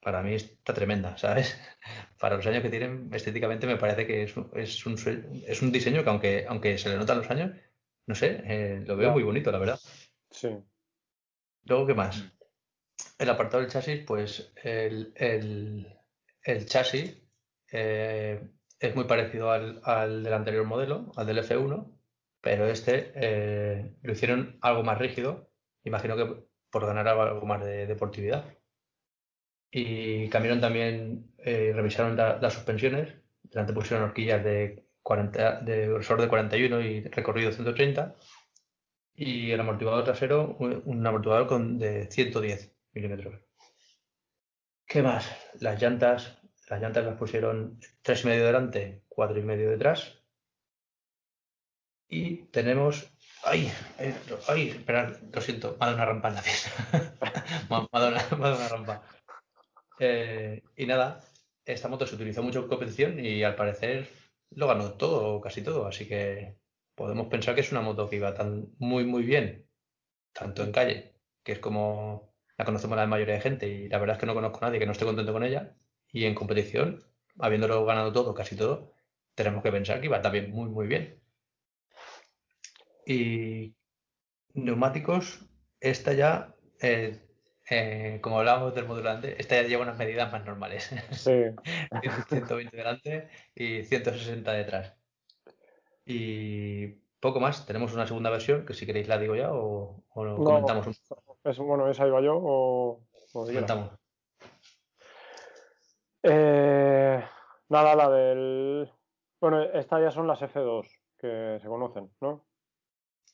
[0.00, 1.58] para mí está tremenda, ¿sabes?
[2.20, 4.96] Para los años que tienen, estéticamente me parece que es un, es un,
[5.46, 7.52] es un diseño que aunque, aunque se le notan los años,
[8.06, 9.80] no sé, eh, lo veo muy bonito, la verdad.
[10.30, 10.48] sí.
[11.64, 12.24] Luego, ¿qué más?
[13.18, 15.98] El apartado del chasis, pues el, el-
[16.44, 17.22] el chasis
[17.72, 22.00] eh, es muy parecido al, al del anterior modelo, al del F1,
[22.40, 25.52] pero este eh, lo hicieron algo más rígido,
[25.84, 28.44] imagino que por ganar algo más de deportividad.
[29.72, 36.20] Y cambiaron también, eh, revisaron la- las suspensiones, delante pusieron horquillas de, 40, de grosor
[36.20, 38.16] de 41 y recorrido 130,
[39.14, 43.40] y el amortiguador trasero, un, un amortiguador con, de 110 milímetros.
[44.86, 45.26] ¿Qué más?
[45.58, 46.36] Las llantas,
[46.68, 50.22] las llantas las pusieron 3,5 delante, 4,5 detrás.
[52.10, 53.10] Y tenemos.
[53.44, 53.72] ¡Ay!
[53.98, 54.14] eh,
[54.48, 54.70] ¡Ay!
[54.70, 56.70] Esperad, lo siento, me ha dado una rampa en la fiesta.
[57.70, 59.02] me, ha, dado una, me ha dado una rampa.
[59.98, 61.20] Eh, y nada,
[61.64, 64.08] esta moto se utilizó mucho en competición y al parecer
[64.50, 65.86] lo ganó todo, casi todo.
[65.86, 66.58] Así que
[66.94, 69.68] podemos pensar que es una moto que iba tan muy, muy bien,
[70.32, 74.16] tanto en calle, que es como la conocemos la mayoría de gente, y la verdad
[74.16, 75.76] es que no conozco a nadie que no esté contento con ella.
[76.12, 77.02] Y en competición,
[77.38, 78.92] habiéndolo ganado todo, casi todo,
[79.34, 81.19] tenemos que pensar que iba también muy, muy bien.
[83.10, 83.74] Y
[84.54, 85.44] neumáticos,
[85.80, 87.20] esta ya, eh,
[87.68, 90.90] eh, como hablábamos del módulo antes, esta ya lleva unas medidas más normales.
[91.10, 91.42] Sí,
[92.28, 94.94] 120 delante y 160 detrás.
[96.06, 96.86] Y
[97.18, 100.38] poco más, tenemos una segunda versión, que si queréis la digo ya o, o lo
[100.38, 100.44] No.
[100.44, 100.94] comentamos un
[101.42, 103.02] es, bueno, esa iba yo o,
[103.32, 103.90] o comentamos.
[106.22, 107.24] Eh,
[107.70, 108.92] nada, la del...
[109.40, 110.86] Bueno, estas ya son las F2
[111.18, 112.49] que se conocen, ¿no?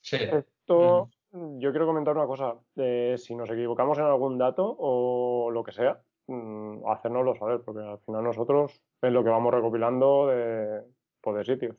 [0.07, 2.55] Sí, Esto, yo quiero comentar una cosa.
[2.77, 7.81] eh, si nos equivocamos en algún dato o lo que sea, mm, hacérnoslo saber, porque
[7.83, 10.85] al final nosotros es lo que vamos recopilando de,
[11.21, 11.77] pues, de sitios.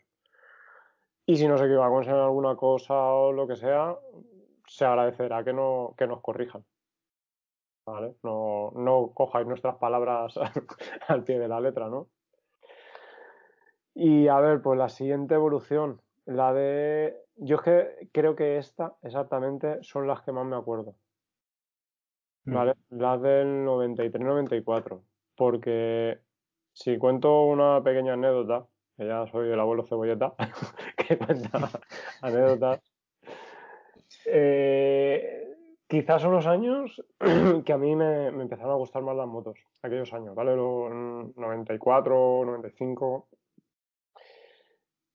[1.25, 3.95] Y si nos equivocamos en alguna cosa o lo que sea,
[4.67, 6.65] se agradecerá que, no, que nos corrijan.
[7.86, 8.15] ¿Vale?
[8.23, 10.38] No, no cojáis nuestras palabras
[11.07, 12.09] al pie de la letra, ¿no?
[13.95, 17.26] Y a ver, pues la siguiente evolución, la de...
[17.38, 20.95] Yo es que creo que esta exactamente son las que más me acuerdo.
[22.47, 22.53] Mm.
[22.53, 22.73] ¿vale?
[22.89, 25.01] Las del 93-94.
[25.35, 26.19] Porque
[26.73, 28.65] si cuento una pequeña anécdota,
[28.95, 30.33] que ya soy el abuelo cebolleta,
[30.97, 31.69] que cuenta
[32.21, 32.81] anécdotas,
[34.25, 35.55] eh,
[35.88, 37.03] quizás son los años
[37.65, 40.55] que a mí me, me empezaron a gustar más las motos, aquellos años, ¿vale?
[40.55, 40.91] Los
[41.35, 43.27] 94, 95.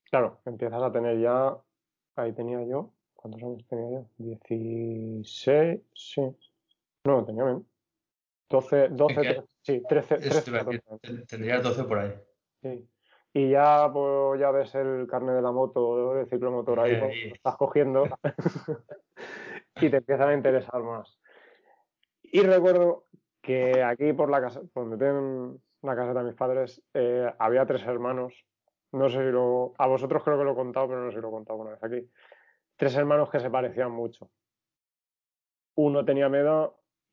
[0.05, 1.57] Claro, empiezas a tener ya,
[2.17, 4.07] ahí tenía yo, ¿cuántos años tenía yo?
[4.19, 6.23] 16, sí.
[7.05, 7.63] No, tenía menos.
[8.49, 9.35] 12, 12, ¿En qué?
[9.35, 11.01] 13, sí, 13, Eso 13, te iba a decir, 14 años.
[11.03, 12.13] ten- Tendrías 12 por ahí.
[12.63, 12.89] Sí.
[13.35, 17.35] Y ya, pues, ya ves el carnet de la moto, del ciclomotor ahí, pues, lo
[17.35, 18.05] estás cogiendo
[19.81, 21.19] y te empiezan a interesar más.
[22.23, 23.07] Y recuerdo
[23.41, 27.83] que aquí por la casa, donde tienen la casa de mis padres, eh, había tres
[27.85, 28.35] hermanos.
[28.93, 29.75] No sé si lo.
[29.79, 31.73] A vosotros creo que lo he contado, pero no sé si lo he contado alguna
[31.73, 32.11] vez aquí.
[32.77, 34.31] Tres hermanos que se parecían mucho.
[35.75, 36.39] Uno tenía mi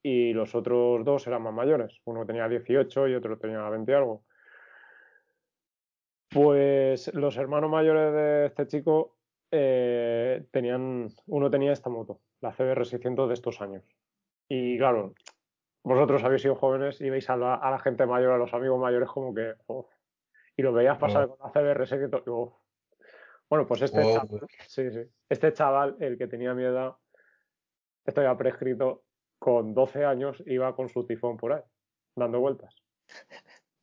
[0.01, 2.01] y los otros dos eran más mayores.
[2.05, 4.23] Uno tenía 18 y otro tenía 20 y algo.
[6.29, 9.17] Pues los hermanos mayores de este chico
[9.51, 13.83] eh, tenían, uno tenía esta moto, la CBR 600 de estos años.
[14.47, 15.13] Y claro,
[15.83, 18.79] vosotros habéis sido jóvenes y veis a la, a la gente mayor, a los amigos
[18.79, 19.87] mayores como que, "Uf".
[20.59, 21.37] Y lo veías pasar Oh.
[21.37, 22.51] con 600, y, "Uf".
[23.49, 24.99] Bueno, pues este Oh, chaval, sí, sí,
[25.29, 26.95] este chaval, el que tenía mi edad,
[28.05, 29.03] esto ya prescrito,
[29.39, 31.61] con 12 años iba con su tifón por ahí,
[32.13, 32.75] dando vueltas.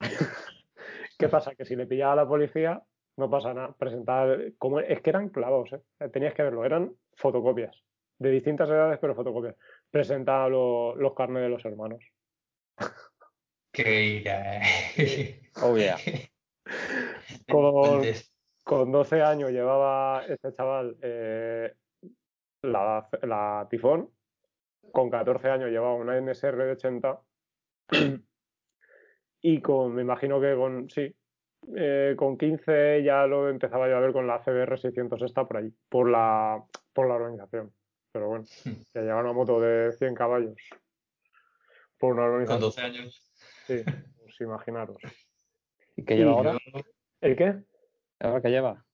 [1.19, 1.55] ¿Qué pasa?
[1.55, 2.83] Que si le pillaba a la policía,
[3.17, 3.75] no pasa nada.
[3.79, 6.09] Presentar, como, es que eran clavos, ¿eh?
[6.11, 7.83] Tenías que verlo, eran fotocopias.
[8.19, 9.57] De distintas edades, pero fotocopias.
[9.91, 12.05] Presentaba lo- los carnes de los hermanos.
[13.73, 14.61] Que ira.
[15.63, 15.97] Oh, yeah.
[17.49, 18.03] Con,
[18.65, 21.73] con 12 años llevaba este chaval eh,
[22.63, 24.11] la, la tifón.
[24.93, 27.21] Con 14 años llevaba una NSR de 80.
[29.43, 31.15] Y con, me imagino que con, sí,
[31.77, 35.59] eh, con 15 ya lo empezaba yo a ver con la CBR 600 esta por
[35.59, 37.73] ahí, por la, por la organización.
[38.11, 38.45] Pero bueno,
[38.93, 40.57] que lleva una moto de 100 caballos
[41.99, 42.61] por una Con organización.
[42.61, 43.33] 12 años.
[43.67, 43.85] Sí,
[44.21, 44.97] pues imaginaros.
[45.97, 46.53] ¿Y qué lleva Y ahora?
[46.53, 46.81] Yo-
[47.21, 47.55] ¿El qué?
[48.21, 48.85] ¿Ahora qué lleva?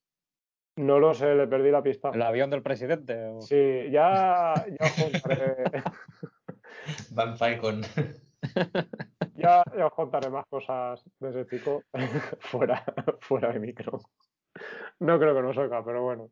[0.77, 2.11] No lo sé, le perdí la pista.
[2.15, 3.27] ¿El avión del presidente?
[3.27, 4.93] o- Sí, ya, ya os
[5.23, 5.57] contaré,
[7.11, 7.83] Van Falcon.
[9.35, 11.83] ya, ya os contaré más cosas de ese chico
[12.41, 12.85] fuera,
[13.21, 14.01] fuera de micro.
[15.01, 16.31] No creo que nos oiga, pero bueno.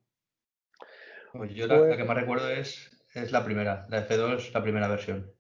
[1.33, 4.63] Pues yo la, Pues- la que más recuerdo es, es la primera, la F2, la
[4.63, 5.33] primera versión.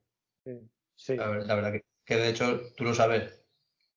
[0.96, 3.39] Sí, La, ver- la verdad que, que de hecho, tú lo sabes,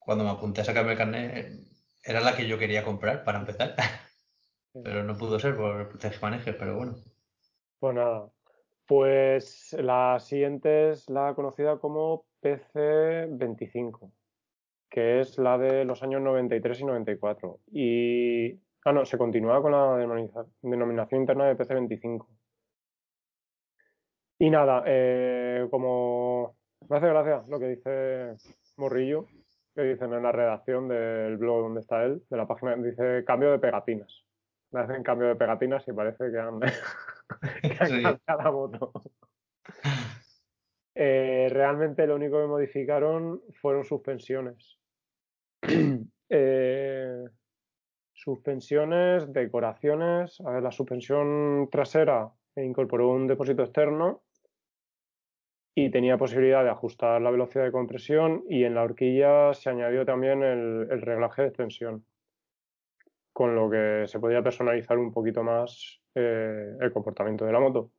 [0.05, 1.59] cuando me apunté a sacarme el carnet,
[2.03, 3.75] era la que yo quería comprar para empezar.
[4.83, 5.89] Pero no pudo ser por
[6.21, 6.95] manejes, pero bueno.
[7.79, 8.31] pues nada.
[8.87, 14.11] Pues la siguiente es la conocida como PC25,
[14.89, 17.59] que es la de los años 93 y 94.
[17.71, 18.53] Y.
[18.85, 22.27] Ah, no, se continúa con la denomina- denominación interna de PC25.
[24.39, 26.57] Y nada, eh, como
[26.89, 28.35] me hace gracia lo que dice
[28.75, 29.27] Morrillo,
[29.75, 33.51] que dicen en la redacción del blog donde está él, de la página, dice cambio
[33.51, 34.25] de pegatinas.
[34.71, 36.59] Me hacen cambio de pegatinas y parece que han,
[37.61, 38.03] que han Sí.
[38.03, 38.91] cambiado la moto.
[40.95, 44.77] Eh, realmente lo único que modificaron fueron suspensiones.
[46.35, 47.25] Eh,
[48.13, 50.41] suspensiones, decoraciones.
[50.41, 54.23] A ver, la suspensión trasera incorporó un depósito externo
[55.75, 60.05] y tenía posibilidad de ajustar la velocidad de compresión y en la horquilla se añadió
[60.05, 62.05] también el, reglaje de extensión,
[63.31, 67.91] con lo que se podía personalizar un poquito más eh, el comportamiento de la moto.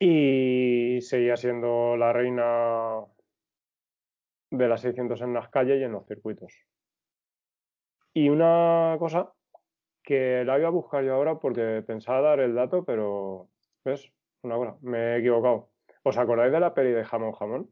[0.00, 3.00] Y seguía siendo la reina
[4.50, 6.54] de las 600 en las calles y en los circuitos.
[8.14, 9.32] Y una cosa
[10.04, 13.48] que la iba a buscar yo ahora porque pensaba dar el dato, pero
[13.84, 14.12] ¿ves?
[14.42, 15.70] Una cosa, me he equivocado.
[16.02, 17.70] ¿Os acordáis de la peli de Jamón Jamón?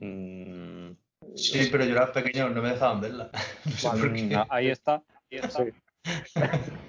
[0.00, 0.92] Mm,
[1.34, 3.30] Sí, pero yo era pequeño, no me dejaban verla.
[3.64, 4.44] No sé por qué.
[4.50, 5.02] ahí está.
[5.30, 5.64] ahí está.
[5.64, 5.72] Sí.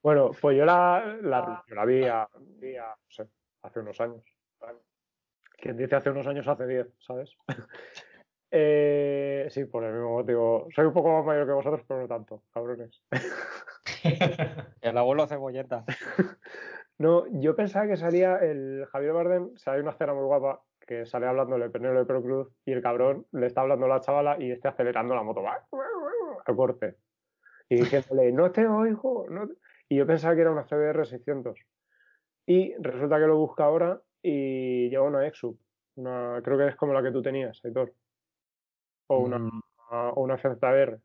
[0.00, 3.28] Bueno, pues yo la, la, yo la vi, a, vi a, no sé,
[3.62, 4.22] hace unos años.
[5.60, 7.36] Quien dice hace unos años hace 10, ¿sabes?
[8.50, 10.68] Eh, sí, por el mismo motivo.
[10.74, 13.02] Soy un poco más mayor que vosotros, pero no tanto, cabrones.
[14.80, 15.84] El abuelo cebolleta.
[17.00, 21.26] No, yo pensaba que salía el Javier Bardem, sale una escena muy guapa que sale
[21.26, 24.66] hablándole el Penélope Procruz y el cabrón le está hablando a la chavala y este
[24.66, 25.64] acelerando la moto va,
[26.44, 26.96] al corte.
[27.68, 29.26] Y diciéndole, no te oigo.
[29.28, 29.54] No te-".
[29.90, 31.60] Y yo pensaba que era una CBR 600.
[32.46, 35.56] Y resulta que lo busca ahora y lleva una Exub.
[35.96, 37.92] Una, creo que es como la que tú tenías, Aitor.
[39.08, 41.00] O una, Mm, o una FZR.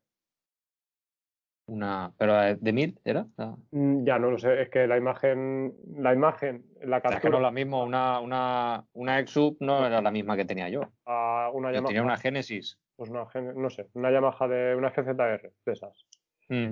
[1.65, 3.25] Una, pero de mil era.
[3.37, 3.55] Ah.
[3.71, 7.15] Mm, Ya no lo sé, es que la imagen, la imagen, la O sea, es
[7.15, 10.43] que captura no es la misma, una, una, una Exub no era la misma que
[10.45, 10.81] tenía yo.
[11.05, 12.77] una Yo Yamaha, tenía una Genesis.
[12.97, 13.25] pues una,
[13.55, 16.05] no sé, una Yamaha de una FZR de esas.
[16.49, 16.71] Mm.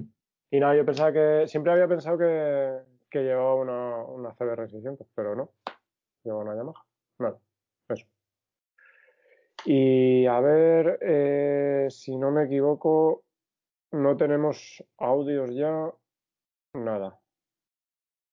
[0.51, 2.79] Y nada, yo pensaba que, siempre había pensado que,
[3.09, 5.51] que llevaba una, una CBR 600, pero no,
[6.25, 6.83] llevaba una Yamaha.
[7.19, 7.37] Nada.
[9.65, 13.23] Y a ver, eh, si no me equivoco,
[13.91, 15.91] no tenemos audios ya,
[16.73, 17.19] nada.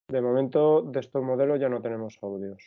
[0.09, 2.63] De momento, de estos modelos ya no tenemos audios.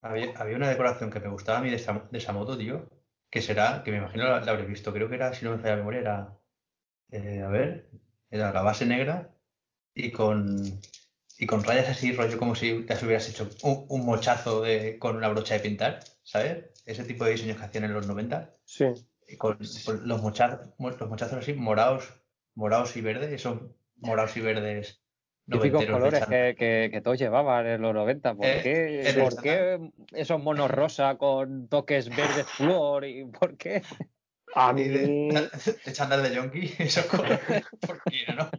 [0.00, 2.88] Había, había una decoración que me gustaba a mí de esa, moto, tío,
[3.30, 5.58] que será, que me imagino la, la habréis visto, creo que era, si no me
[5.58, 6.38] falla la memoria, era,
[7.10, 7.90] eh, a ver,
[8.30, 9.30] era la base negra
[9.94, 10.56] y con,
[11.38, 15.16] y con rayas así, rollo como si te hubieras hecho un, un mochazo de, con
[15.16, 16.71] una brocha de pintar, ¿sabes?
[16.84, 18.86] Ese tipo de diseños que hacían en los 90, Sí,
[19.28, 22.12] y con, con los, mochazos, los mochazos así, morados,
[22.54, 23.60] morados y verdes, esos
[23.96, 25.02] morados y verdes
[25.50, 28.34] Típicos colores que, que, que todos llevaban en los 90.
[28.36, 33.04] ¿Por, Eh, qué, el ¿por qué esos monos rosa con toques verdes flor?
[33.04, 33.82] ¿Y por qué?
[34.54, 35.50] a mí, de,
[35.84, 37.40] de chándal de yonki, esos colores,
[37.80, 38.50] ¿por qué no?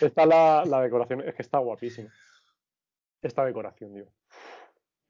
[0.00, 2.12] esta la, la decoración, es que está guapísima.
[3.22, 4.12] Esta decoración, digo.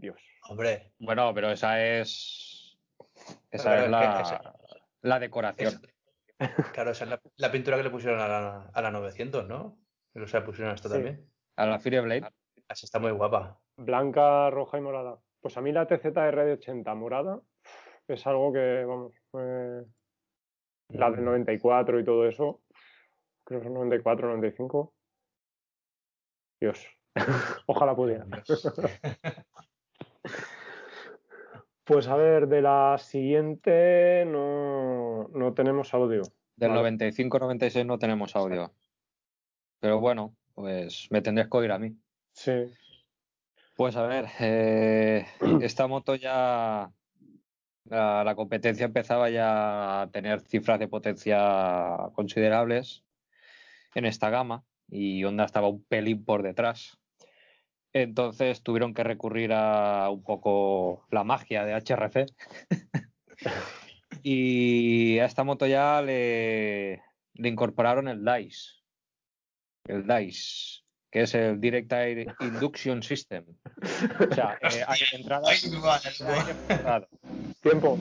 [0.03, 0.21] Dios.
[0.51, 2.77] Hombre, Bueno, pero esa es.
[3.51, 5.81] Esa es es la, que- la decoración.
[6.39, 9.47] es- claro, esa es la, la pintura que le pusieron a la, a la 900,
[9.49, 9.79] ¿no?
[10.15, 10.95] O sea, pusieron esto Sí.
[10.95, 11.31] también.
[11.57, 12.29] A la Fireblade.
[12.69, 13.61] Así está muy guapa.
[13.77, 15.19] Blanca, roja y morada.
[15.41, 17.41] Pues a mí la TZR de 80 morada
[18.09, 19.85] es algo que, vamos, eh,
[20.89, 22.61] la del 94 y todo eso,
[23.45, 24.95] creo que son 94, 95.
[26.61, 26.85] Dios,
[27.67, 28.25] ojalá pudiera.
[28.25, 28.73] Dios.
[31.85, 36.23] Pues a ver, de la siguiente no, no tenemos audio.
[36.57, 36.97] Del Vale.
[36.97, 38.73] 95-96 no tenemos audio.
[39.81, 41.97] Pero bueno, pues me tendréis que oír a mí.
[42.33, 42.53] Sí,
[43.75, 45.27] Pues a ver, eh,
[45.61, 46.93] esta moto ya.
[47.85, 53.03] La, la competencia empezaba ya a tener cifras de potencia considerables
[53.97, 57.02] en esta gama y Honda estaba un pelín por detrás.
[57.93, 62.27] Entonces tuvieron que recurrir a un poco la magia de HRC.
[64.23, 67.03] y a esta moto ya le,
[67.35, 68.83] le incorporaron el DICE.
[69.85, 73.45] El DICE, que es el Direct Air Induction System.
[74.31, 77.09] O sea, eh, hay entrada Ay, me va, de aire forzado.
[77.61, 77.99] tiempo.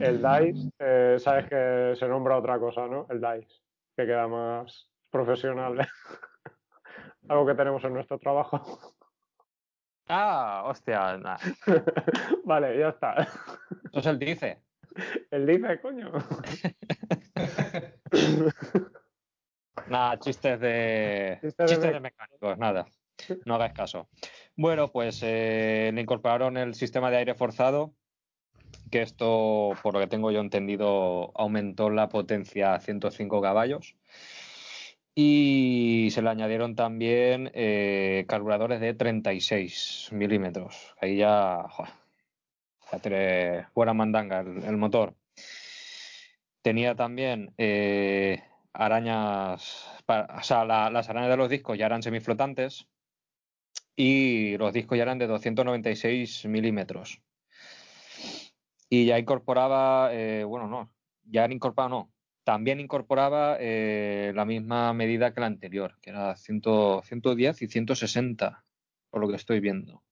[0.00, 3.06] El DICE, eh, sabes que se nombra otra cosa, ¿no?
[3.10, 3.60] El DICE,
[3.96, 5.86] que queda más profesional.
[7.28, 8.96] Algo que tenemos en nuestro trabajo.
[10.08, 11.38] Ah, hostia, nah,
[12.44, 13.14] vale, ya está.
[13.14, 14.58] eso es el DICE.
[15.30, 16.12] El dice, coño.
[19.88, 22.86] Nada, chistes de Chistes de chistes mec- de mecánicos, nada.
[23.44, 24.08] No hagáis caso.
[24.56, 27.94] Bueno, pues eh, le incorporaron el sistema de aire forzado,
[28.90, 33.96] que esto, por lo que tengo yo entendido, aumentó la potencia a 105 caballos.
[35.14, 40.94] Y se le añadieron también eh, carburadores de 36 milímetros.
[41.00, 41.92] Ahí ya, joder,
[42.90, 45.14] ya tiene buena mandanga el, motor.
[46.62, 48.42] Tenía también eh,
[48.72, 52.88] arañas, o sea, la- las arañas de los discos ya eran semiflotantes
[53.96, 57.22] y los discos ya eran de 296 milímetros.
[58.88, 60.92] Y ya incorporaba, eh, bueno, no,
[61.24, 62.13] ya incorporaba, no,
[62.44, 66.62] también incorporaba eh, la misma medida que la anterior, que era 100
[67.02, 68.64] 110 y 160,
[69.10, 70.02] por lo que estoy viendo.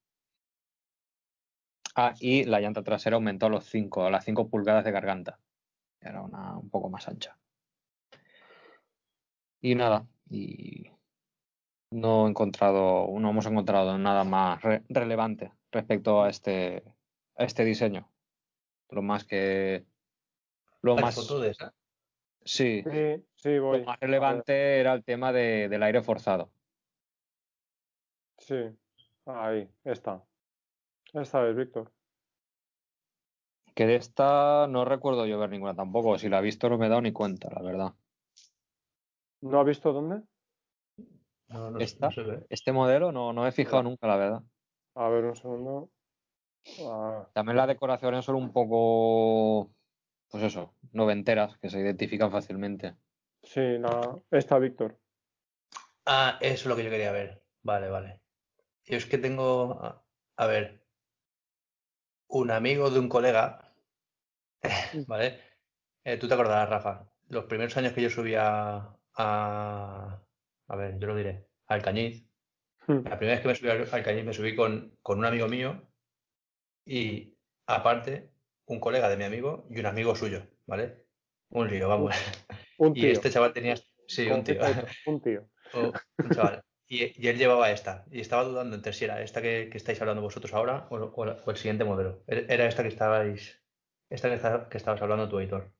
[1.94, 5.38] Ah, y la llanta trasera aumentó a los 5, a las 5 pulgadas de garganta.
[6.00, 7.38] Era una un poco más ancha.
[9.60, 10.90] Y nada, y
[11.90, 16.82] no he encontrado, no hemos encontrado nada más re- relevante respecto a este,
[17.36, 18.10] a este diseño.
[18.90, 19.84] Lo más que
[20.80, 21.72] lo ¿Hay más foto de esa?
[22.44, 23.80] Sí, Sí, sí, voy.
[23.80, 26.50] lo más relevante era el tema de- del aire forzado.
[28.38, 28.56] Sí,
[29.26, 30.24] ahí, está.
[31.12, 31.92] Esta es, Víctor.
[33.74, 36.18] Que de esta no recuerdo yo ver ninguna tampoco.
[36.18, 37.94] Si la he visto no me he dado ni cuenta, la verdad.
[39.40, 40.22] ¿No has visto dónde?
[41.48, 42.06] No, no, ¿Esta?
[42.06, 42.46] no se ve.
[42.48, 44.42] Este modelo no, no he fijado nunca, la verdad.
[44.94, 45.90] A ver, un segundo.
[46.80, 49.70] Ah, También las decoraciones son un poco,
[50.32, 52.96] pues eso, noventeras, que se identifican fácilmente.
[53.44, 54.18] sí, la...
[54.32, 54.98] esta, Víctor.
[56.06, 57.44] Ah, eso es lo que yo quería ver.
[57.62, 58.20] Vale, vale.
[58.86, 60.04] Yo es que tengo, a-
[60.36, 60.84] a ver,
[62.28, 63.74] un amigo de un colega,
[65.06, 65.38] ¿vale?
[66.04, 70.22] Eh, tú te acordarás, Rafa, los primeros años que yo subía a,
[70.68, 72.26] a ver, yo lo diré, al Cañiz,
[72.88, 73.04] Hmm.
[73.04, 75.46] la primera vez que me subí al, al Cañiz me subí con, con un amigo
[75.46, 75.88] mío
[76.84, 78.31] y aparte
[78.66, 81.06] un colega de mi amigo y un amigo suyo, ¿vale?
[81.50, 82.14] Un lío, vamos.
[82.78, 83.12] Un Y tío.
[83.12, 83.74] este chaval tenía,
[84.06, 84.60] sí, un tío.
[85.06, 85.48] Un tío.
[85.74, 85.92] O
[86.22, 86.62] un chaval.
[86.86, 88.04] Y, y él llevaba esta.
[88.10, 91.50] Y estaba dudando entre si era esta que, que estáis hablando vosotros ahora o, o
[91.50, 92.22] el siguiente modelo.
[92.26, 93.62] Era era esta que estabais.
[94.10, 95.72] Esta que, esta- que estabas hablando tú, Aitor.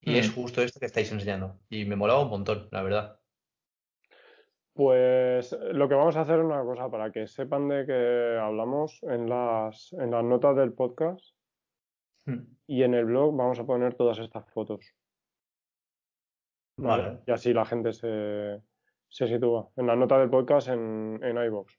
[0.00, 0.34] Y es Mm.
[0.34, 1.58] justo esta que estáis enseñando.
[1.68, 3.20] Y me molaba un montón, la verdad.
[4.72, 9.02] Pues lo que vamos a hacer es una cosa para que sepan de que hablamos
[9.02, 11.34] en las, en las notas del podcast
[12.26, 12.42] Mm.
[12.66, 14.94] y en el blog vamos a poner todas estas fotos.
[16.76, 17.02] ¿vale?
[17.02, 17.18] Vale.
[17.26, 18.60] Y así la gente se,
[19.08, 19.70] se sitúa.
[19.76, 21.72] En las notas del podcast en, en iVoox.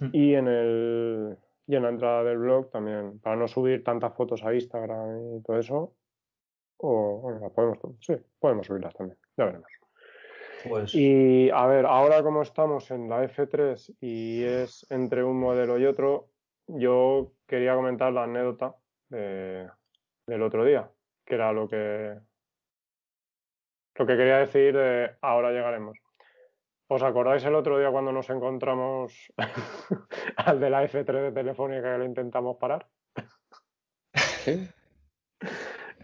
[0.00, 0.10] Mm.
[0.12, 1.38] Y en el
[1.70, 5.42] y en la entrada del blog también, para no subir tantas fotos a Instagram y
[5.42, 5.94] todo eso.
[6.78, 9.68] O bueno, las podemos, sí, podemos subirlas también, ya veremos.
[10.68, 15.78] Pues Y a ver, ahora como estamos en la F3 y es entre un modelo
[15.78, 16.30] y otro,
[16.66, 18.74] yo quería comentar la anécdota
[19.10, 19.68] de-
[20.26, 20.90] del otro día,
[21.24, 22.18] que era lo que
[23.96, 25.98] lo que quería decir de ahora llegaremos.
[26.88, 29.30] ¿Os acordáis el otro día cuando nos encontramos
[30.36, 32.86] al de la F3 de Telefónica que lo intentamos parar?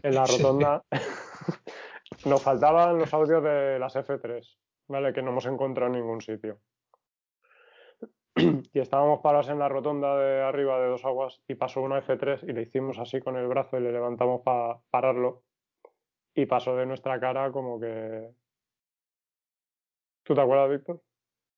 [0.03, 0.83] En la rotonda
[2.27, 5.13] nos faltaban los audios de las F3, ¿vale?
[5.13, 6.61] Que no hemos encontrado en ningún sitio.
[8.73, 12.49] Y estábamos parados en la rotonda de arriba de dos aguas y pasó una F3
[12.49, 15.45] y le hicimos así con el brazo y le levantamos para pararlo
[16.35, 18.31] y pasó de nuestra cara como que...
[20.23, 21.03] ¿Tú te acuerdas, Víctor?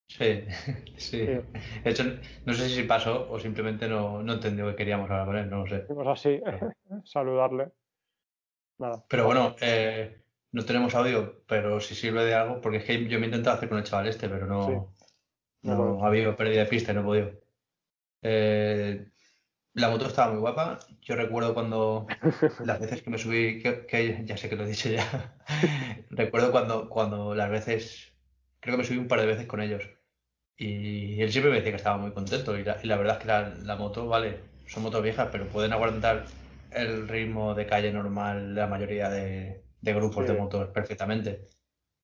[0.07, 0.45] sí,
[0.97, 1.19] sí.
[1.27, 1.43] De
[1.85, 2.05] hecho,
[2.47, 5.59] no sé si pasó o simplemente no, no entendió que queríamos hablar con él, no
[5.59, 5.83] lo sé.
[5.83, 6.41] Hicimos así,
[7.05, 7.73] saludarle.
[8.79, 9.05] Nada.
[9.09, 10.23] Pero bueno, eh,
[10.53, 13.57] no tenemos audio, pero si sirve de algo, porque es que yo me he intentado
[13.57, 14.98] hacer con el chaval este, pero no, Sí.
[15.69, 16.03] No no puedes.
[16.03, 17.33] ha habido pérdida de pista no he podido.
[18.23, 19.07] Eh,
[19.75, 20.79] la moto estaba muy guapa.
[21.03, 22.07] Yo recuerdo cuando
[22.63, 25.37] las veces que me subí, que, que ya sé que lo he dicho ya,
[26.11, 28.15] recuerdo cuando, cuando las veces,
[28.61, 29.85] creo que me subí un par de veces con ellos.
[30.57, 32.59] Y él siempre me decía que estaba muy contento.
[32.59, 35.49] Y la, y la verdad es que la, la moto, vale, son motos viejas, pero
[35.49, 36.27] pueden aguantar
[36.71, 40.39] el ritmo de calle normal de la mayoría de, de grupos de Sí.
[40.41, 41.47] motos perfectamente.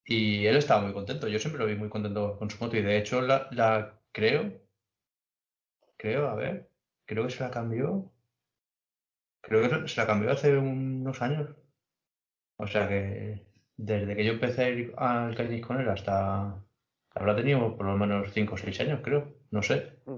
[0.04, 1.28] Y él estaba muy contento.
[1.28, 2.76] Yo siempre lo vi muy contento con su moto.
[2.76, 4.52] Y de hecho, la, la creo,
[5.96, 6.70] creo, a ver,
[7.06, 8.12] creo que se la cambió.
[9.40, 11.50] Creo que se la cambió hace unos años.
[12.56, 13.46] O sea que
[13.76, 16.62] desde que yo empecé a ir al con él hasta.
[17.14, 19.36] Habrá tenido por lo menos 5 o 6 años, creo.
[19.50, 20.00] No sé.
[20.06, 20.16] Mm.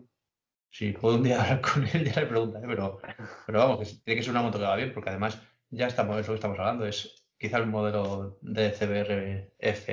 [0.71, 2.67] Si puedo un día hablar con él, ya le preguntaré.
[2.67, 2.99] Pero,
[3.47, 6.19] pero vamos, que tiene que ser una moto que va bien, porque además ya estamos,
[6.19, 6.87] es lo que estamos hablando.
[6.87, 9.89] Es quizá el modelo de CBRF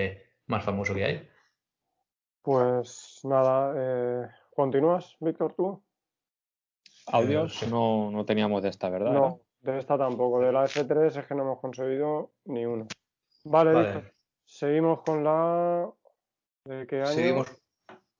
[0.47, 1.29] más famoso que hay.
[2.41, 5.83] Pues nada, eh, ¿continúas, Víctor, tú?
[7.07, 7.67] Audios sí.
[7.69, 9.13] no, no teníamos de esta, ¿verdad?
[9.13, 10.39] No, de esta tampoco.
[10.39, 12.87] De la F3 es que no hemos conseguido ni uno.
[13.45, 13.93] Vale, Vale.
[13.93, 14.13] Víctor.
[14.45, 15.89] Seguimos con la...
[16.65, 17.07] ¿De qué año?
[17.07, 17.63] Seguimos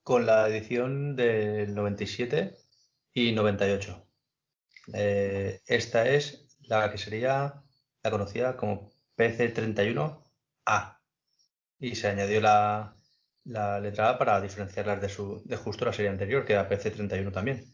[0.04, 2.56] con la edición del 97
[3.14, 4.06] y 98.
[4.94, 7.64] Eh, esta es la que sería
[8.04, 11.00] la conocida como PC31A
[11.80, 12.96] y se añadió la,
[13.46, 17.32] la letra A para diferenciarlas de, su, de justo la serie anterior, que era PC31
[17.32, 17.66] también.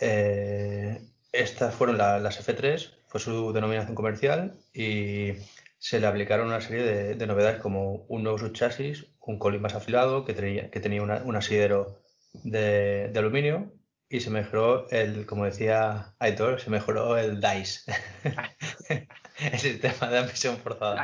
[0.00, 1.00] Eh,
[1.32, 5.32] estas fueron la- las F3, fue su denominación comercial y
[5.78, 9.74] se le aplicaron una serie de, de novedades como un nuevo subchasis, un colín más
[9.74, 11.98] afilado que tenía, que tenía un asidero
[12.44, 13.72] de, de aluminio
[14.12, 17.92] y se mejoró el, como decía Aitor, se mejoró el DICE,
[19.52, 21.00] el sistema de admisión forzada.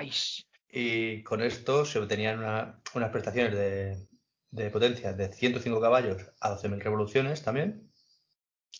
[0.70, 4.06] Y con esto se obtenían una- unas prestaciones de,
[4.50, 7.90] de potencia de 105 caballos a 12.000 revoluciones también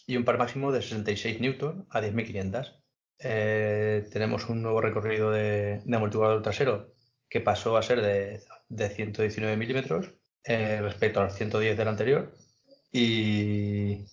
[0.07, 2.83] y un par máximo de 66 newton a 10.500.
[3.21, 6.93] Eh, tenemos un nuevo recorrido de, de amortiguador trasero
[7.31, 10.11] que pasó a ser de, de 119 milímetros
[10.45, 12.33] eh, respecto a los 110 del anterior
[12.93, 14.05] y,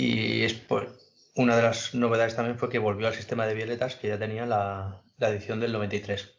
[0.00, 0.96] y es por-
[1.36, 4.46] una de las novedades también fue que volvió al sistema de violetas que ya tenía
[4.46, 6.34] la, la edición del 93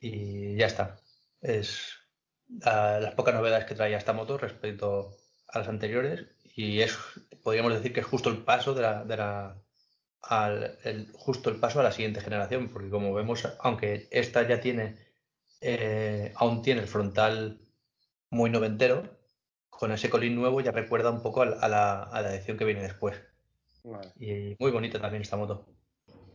[0.00, 1.00] y ya está.
[1.40, 1.94] Es
[2.64, 5.16] ah, las pocas novedades que traía esta moto respecto
[5.48, 6.96] a las anteriores y es,
[7.42, 9.56] podríamos decir que es justo el paso de la, de la
[10.22, 10.78] al,
[11.14, 14.96] justo el paso a la siguiente generación, porque como vemos, aunque esta ya tiene,
[15.60, 17.60] eh, aún tiene el frontal
[18.30, 19.17] muy noventero,
[19.78, 22.56] con ese colín nuevo ya recuerda un poco a la, a la, a la edición
[22.58, 23.16] que viene después.
[23.84, 24.10] Vale.
[24.18, 25.66] Y muy bonita también esta moto.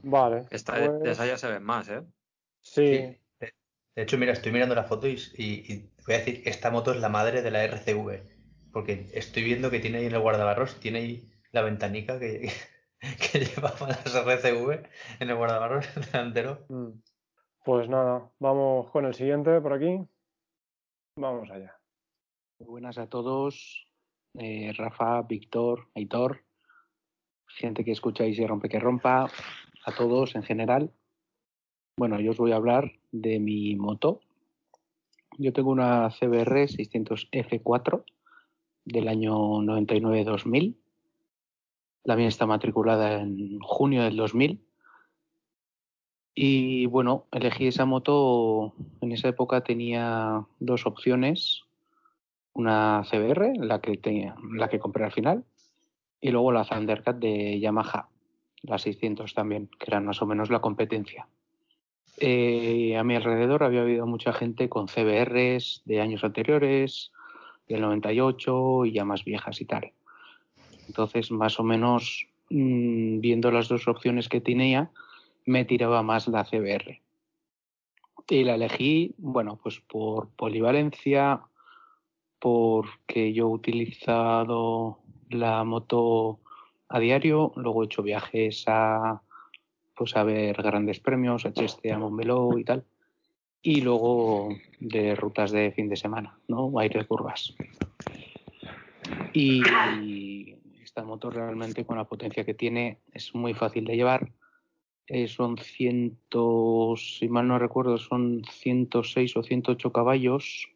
[0.04, 2.02] Vale, Esta, pues, de esa ya se ven más, ¿eh?
[2.62, 3.20] sí, Sí.
[3.40, 3.54] De,
[3.96, 6.72] de hecho, mira, estoy mirando la foto y, y- y voy a decir que esta
[6.72, 8.24] moto es la madre de la RCV.
[8.72, 12.52] Porque estoy viendo que tiene ahí en el guardabarros, tiene ahí la ventanica que,
[13.32, 14.84] que llevaba las RCV
[15.20, 16.66] en el guardabarros delantero.
[16.70, 16.90] Mm.
[17.66, 20.08] Pues nada, vamos con el siguiente por aquí.
[21.16, 21.83] Vamos allá.
[22.66, 23.88] Buenas a todos.
[24.36, 26.44] Eh, Rafa, Víctor, Aitor,
[27.46, 29.30] gente que escucháis y rompe que rompa,
[29.86, 30.94] a todos en general.
[31.98, 34.22] Bueno, yo os voy a hablar de mi moto.
[35.38, 38.06] Yo tengo una CBR 600 F4
[38.86, 40.78] del año 99-2000.
[42.06, 44.66] La mía está matriculada en junio del 2000.
[46.36, 48.74] Y bueno, elegí esa moto.
[49.02, 51.66] En esa época tenía dos opciones
[52.54, 55.46] una CBR, la que, tenía, la que compré al final,
[56.22, 58.10] y luego la Thundercat de Yamaha,
[58.62, 61.28] la 600 también, que eran más o menos la competencia.
[62.18, 67.12] Eh, a mi alrededor había habido mucha gente con CBRs de años anteriores,
[67.68, 69.94] del 98 y ya más viejas y tal.
[70.88, 74.92] Entonces, más o menos, mmm, viendo las dos opciones que tenía,
[75.46, 77.02] me tiraba más la CBR.
[78.30, 81.42] Y la elegí, bueno, pues por polivalencia,
[82.44, 86.42] porque yo he utilizado la moto
[86.90, 89.22] a diario, luego he hecho viajes a
[89.96, 92.84] pues a ver grandes premios, a Cheste, a Montmeló y tal,
[93.62, 94.50] y luego
[94.82, 96.78] de rutas de fin de semana, ¿no?
[96.80, 97.56] Aire de curvas.
[99.32, 104.34] Y esta moto realmente con la potencia que tiene es muy fácil de llevar.
[105.08, 110.73] Eh, son cientos, si mal no recuerdo, son 106 o 108 caballos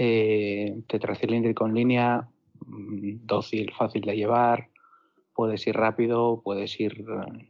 [0.00, 2.28] eh, tetracilíndrico en línea,
[2.64, 4.68] mm, dócil, fácil de llevar,
[5.34, 7.48] puedes ir rápido, puedes ir eh,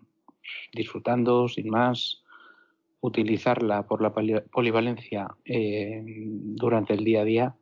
[0.73, 2.23] disfrutando sin más,
[3.03, 4.15] utilizarla por la
[4.51, 7.57] polivalencia eh, durante el día a día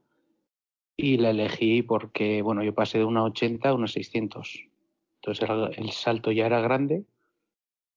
[0.96, 4.68] y la elegí porque, bueno, yo pasé de una 80 a una 600.
[5.16, 7.04] Entonces el, el salto ya era grande,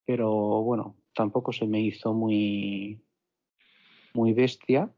[0.04, 0.28] pero
[0.62, 3.00] bueno, tampoco se me hizo muy,
[4.12, 4.92] muy bestia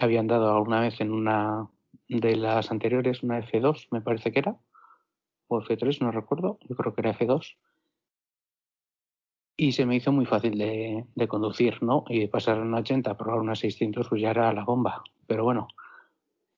[0.00, 1.68] habían dado alguna vez en una
[2.08, 4.56] de las anteriores, una F2, me parece que era,
[5.48, 7.56] o F3, no recuerdo, yo creo que era F2.
[9.56, 12.04] Y se me hizo muy fácil de, de conducir, ¿no?
[12.08, 15.04] Y de pasar una 80 a probar una 600, pues ya era la bomba.
[15.26, 15.68] Pero bueno,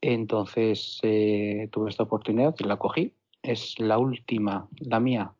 [0.00, 3.14] entonces eh, tuve esta oportunidad y la cogí.
[3.42, 5.32] Es la última, la mía,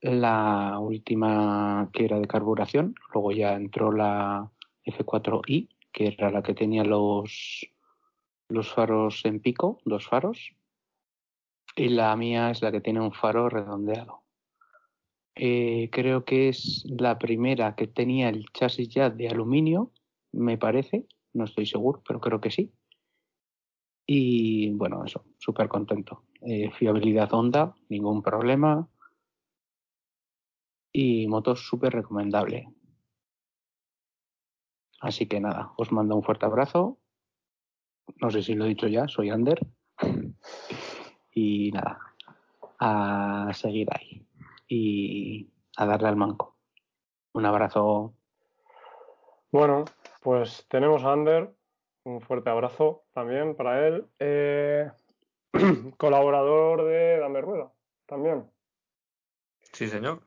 [0.00, 2.94] la última que era de carburación.
[3.12, 4.50] Luego ya entró la
[4.84, 7.66] F4i, que era la que tenía los,
[8.48, 10.54] los faros en pico, dos faros,
[11.76, 14.22] y la mía es la que tiene un faro redondeado.
[15.34, 19.92] Eh, creo que es la primera que tenía el chasis ya de aluminio,
[20.32, 22.72] me parece, no estoy seguro, pero creo que sí.
[24.06, 26.24] Y bueno, eso, súper contento.
[26.42, 28.88] Eh, fiabilidad Honda, ningún problema.
[30.92, 32.68] Y moto súper recomendable.
[35.02, 36.96] Así que nada, os mando un fuerte abrazo.
[38.20, 39.60] No sé si lo he dicho ya, soy Ander.
[41.34, 41.98] Y nada,
[42.78, 44.26] a seguir ahí
[44.68, 46.58] y a darle al manco.
[47.32, 48.12] Un abrazo.
[49.50, 49.86] Bueno,
[50.20, 51.54] pues tenemos a Ander.
[52.04, 54.04] Un fuerte abrazo también para él.
[54.18, 54.90] Eh,
[55.96, 57.72] colaborador de Dame Rueda
[58.04, 58.50] también.
[59.72, 60.20] Sí, señor.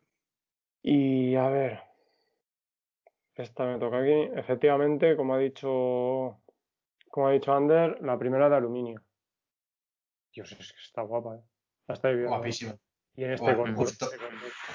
[0.81, 1.84] Y a ver,
[3.43, 4.29] esta me toca aquí.
[4.35, 6.39] Efectivamente, como ha dicho,
[7.09, 9.01] como ha dicho Ander, la primera de aluminio.
[10.33, 11.41] Dios, es que está guapa, ¿eh?
[11.87, 12.29] La viendo.
[12.29, 12.75] Guapísima.
[13.15, 14.07] Y en este corte- justo,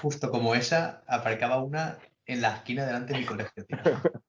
[0.01, 3.79] justo como esa, aparcaba una en la esquina delante de mi colegio, tío.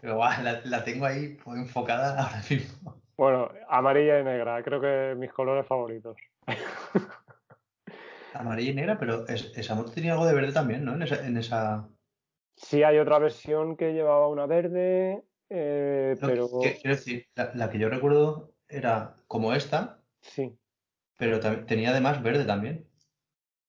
[0.00, 3.00] Pero guau, la, la tengo ahí pues, enfocada ahora mismo.
[3.16, 6.16] Bueno, amarilla y negra, creo que mis colores favoritos.
[8.34, 10.94] Amarilla y negra, pero es- esa moto tenía algo de verde también, ¿no?
[10.94, 11.88] En esa, en esa...
[12.64, 17.52] Sí hay otra versión que llevaba una verde, eh, No, pero que- quiero decir, la,
[17.54, 20.58] la que yo recuerdo era como esta, sí.
[21.18, 22.88] pero tenía además verde también.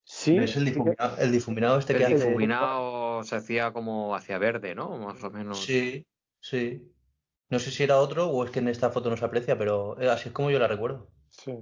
[0.05, 2.25] Sí, ¿Ves el sí que- difuminado, el difuminado este que El hace?
[2.25, 4.97] difuminado se hacía como hacia verde, ¿no?
[4.97, 5.57] Más o menos.
[5.57, 6.05] Sí,
[6.39, 6.91] sí.
[7.49, 9.99] No sé si era otro o es que en esta foto no se aprecia, pero
[9.99, 11.07] eh, así es como yo la recuerdo.
[11.29, 11.53] sí.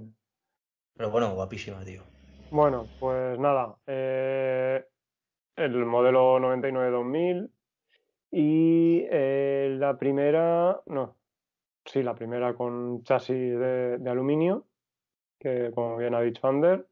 [0.96, 2.02] Pero bueno, guapísima, tío.
[2.50, 4.84] Bueno, pues nada, eh,
[5.56, 7.50] el modelo 99-2000
[8.30, 11.16] y eh, la primera, no,
[11.84, 14.66] sí, la primera con chasis de, aluminio,
[15.38, 16.86] que como bien ha dicho Ander,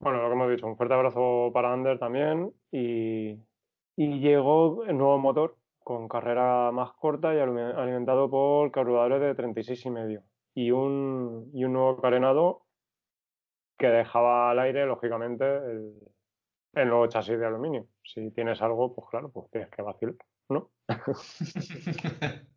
[0.00, 3.32] bueno, lo que hemos dicho, un fuerte abrazo para Ander también y,
[3.96, 9.34] y llegó el nuevo motor con carrera más corta y alime- alimentado por carburadores de
[9.34, 10.22] 36 y medio
[10.54, 12.66] y un, y un nuevo carenado
[13.78, 15.94] que dejaba al aire, lógicamente, el,
[16.78, 17.86] el nuevo chasis de aluminio.
[18.02, 20.14] Si tienes algo, pues claro, pues tienes que vacilar,
[20.48, 20.70] ¿no?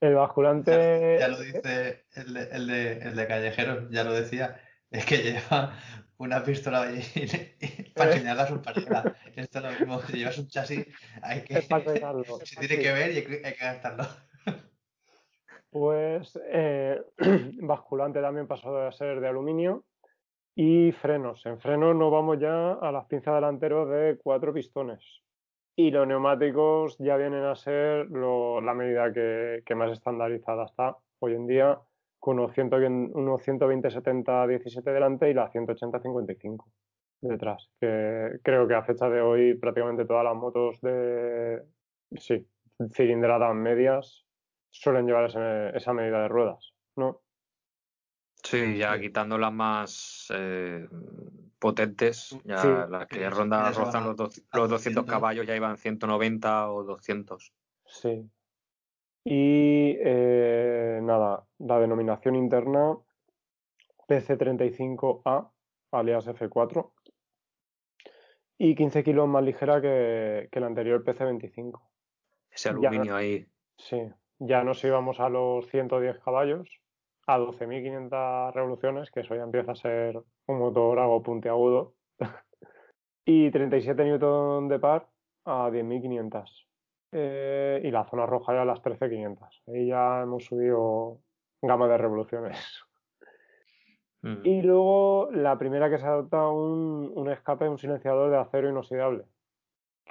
[0.00, 1.16] El basculante...
[1.18, 4.60] Ya lo dice el de, el de, el de Callejeros, ya lo decía,
[4.90, 5.78] es que lleva
[6.18, 7.00] una pistola ahí
[7.94, 8.14] para Eh.
[8.14, 9.16] enseñarla a su pareja.
[9.34, 10.86] Esto es lo mismo, si llevas un chasis,
[11.22, 11.84] hay que, para
[12.44, 14.04] se tiene que ver y hay que, hay que gastarlo.
[15.70, 17.00] Pues eh,
[17.62, 19.84] basculante también pasó a ser de aluminio
[20.54, 21.44] y frenos.
[21.46, 25.22] En frenos nos vamos ya a las pinzas delanteros de cuatro pistones.
[25.76, 31.46] Y los neumáticos ya vienen a ser la medida que, más estandarizada está hoy en
[31.48, 31.80] día,
[32.20, 36.66] con unos 120, unos 120-70-17 delante y la 180-55
[37.20, 37.70] detrás.
[37.80, 41.62] Que creo que a fecha de hoy prácticamente todas las motos de
[42.12, 42.46] sí,
[42.92, 44.26] cilindradas medias
[44.70, 47.23] suelen llevar ese- esa medida de ruedas, ¿no?
[48.44, 50.86] Sí, ya quitando las más eh,
[51.58, 52.68] potentes, ya Sí.
[52.90, 55.04] las que rondan, ya rozan los, a los 200 200.
[55.06, 57.52] caballos, ya iban 190 o 200.
[57.86, 58.30] Sí.
[59.24, 62.98] Y eh, nada, la denominación interna
[64.08, 65.50] PC35A,
[65.92, 66.92] alias F4,
[68.58, 71.80] y 15 kilos más ligera que, que el anterior PC25.
[72.50, 72.88] Ese Ya.
[72.88, 73.46] aluminio ahí.
[73.78, 74.02] Sí,
[74.38, 76.68] ya nos íbamos a los 110 caballos,
[77.26, 81.94] a 12.500 revoluciones, que eso ya empieza a ser un motor algo puntiagudo,
[83.24, 85.08] y 37 newton de par
[85.44, 86.66] a 10.500.
[87.16, 89.62] Eh, y la zona roja ya a las 13.500.
[89.68, 91.20] Ahí ya hemos subido
[91.62, 92.58] gama de revoluciones.
[94.22, 94.40] Mm.
[94.42, 99.24] Y luego la primera que se adopta un, un escape, un silenciador de acero inoxidable,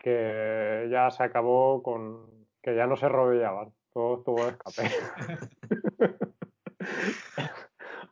[0.02, 4.90] que ya se acabó con que ya no se rodeaban, todo tuvo escape.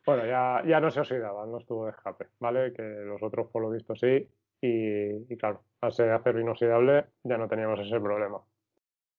[0.04, 2.72] bueno, ya, ya no se oxidaban, no estuvo de escape, ¿vale?
[2.72, 4.28] Que los otros por lo visto sí,
[4.60, 8.40] y, y claro, al ser acero inoxidable ya no teníamos ese problema.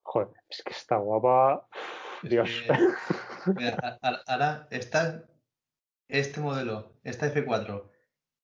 [0.04, 1.68] Joder, es que está guapa.
[2.24, 2.64] Es Dios.
[2.68, 5.24] que, mira, ahora está
[6.08, 7.90] este modelo, esta F4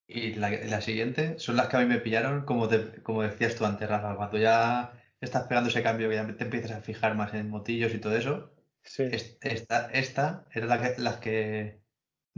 [0.07, 3.55] y la, la siguiente son las que a mí me pillaron, como, te- como decías
[3.55, 7.15] tú antes, Rafa, cuando ya estás pegando ese cambio, que ya te empiezas a fijar
[7.15, 8.51] más en motillos y todo eso.
[8.83, 11.78] Sí, es- Esta, esta era la que, las que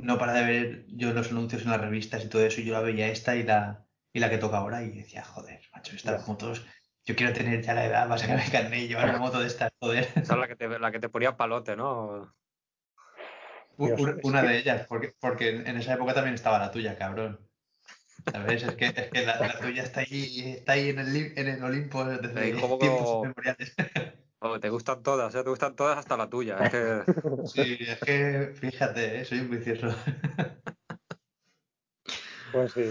[0.01, 2.73] no para de ver yo los anuncios en las revistas y todo eso, y yo
[2.73, 6.27] la veía esta y la, y la que toca ahora y decía, joder, macho, estas
[6.27, 6.65] motos,
[7.05, 9.71] yo quiero tener ya la edad para sacarme carnet y llevar una moto de estas,
[9.79, 10.07] joder.
[10.15, 12.33] Esa es la que te, la que te ponía palote, ¿no?
[13.77, 17.39] Dios, una de ellas, porque, porque en esa época también estaba la tuya, cabrón.
[18.31, 18.61] ¿Sabes?
[18.61, 21.63] Es que, es que la, la tuya está ahí, está ahí en el, en el
[21.63, 23.73] Olimpo desde Ahí como- tiempos inmemoriales.
[24.43, 25.43] Oh, te gustan todas, ¿eh?
[25.43, 26.61] Te gustan todas hasta la tuya.
[26.63, 27.03] Es que
[27.45, 29.25] Sí, es que fíjate, ¿eh?
[29.25, 29.87] soy un vicioso.
[32.51, 32.81] Pues sí,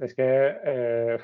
[0.00, 0.22] es que
[0.64, 1.18] eh,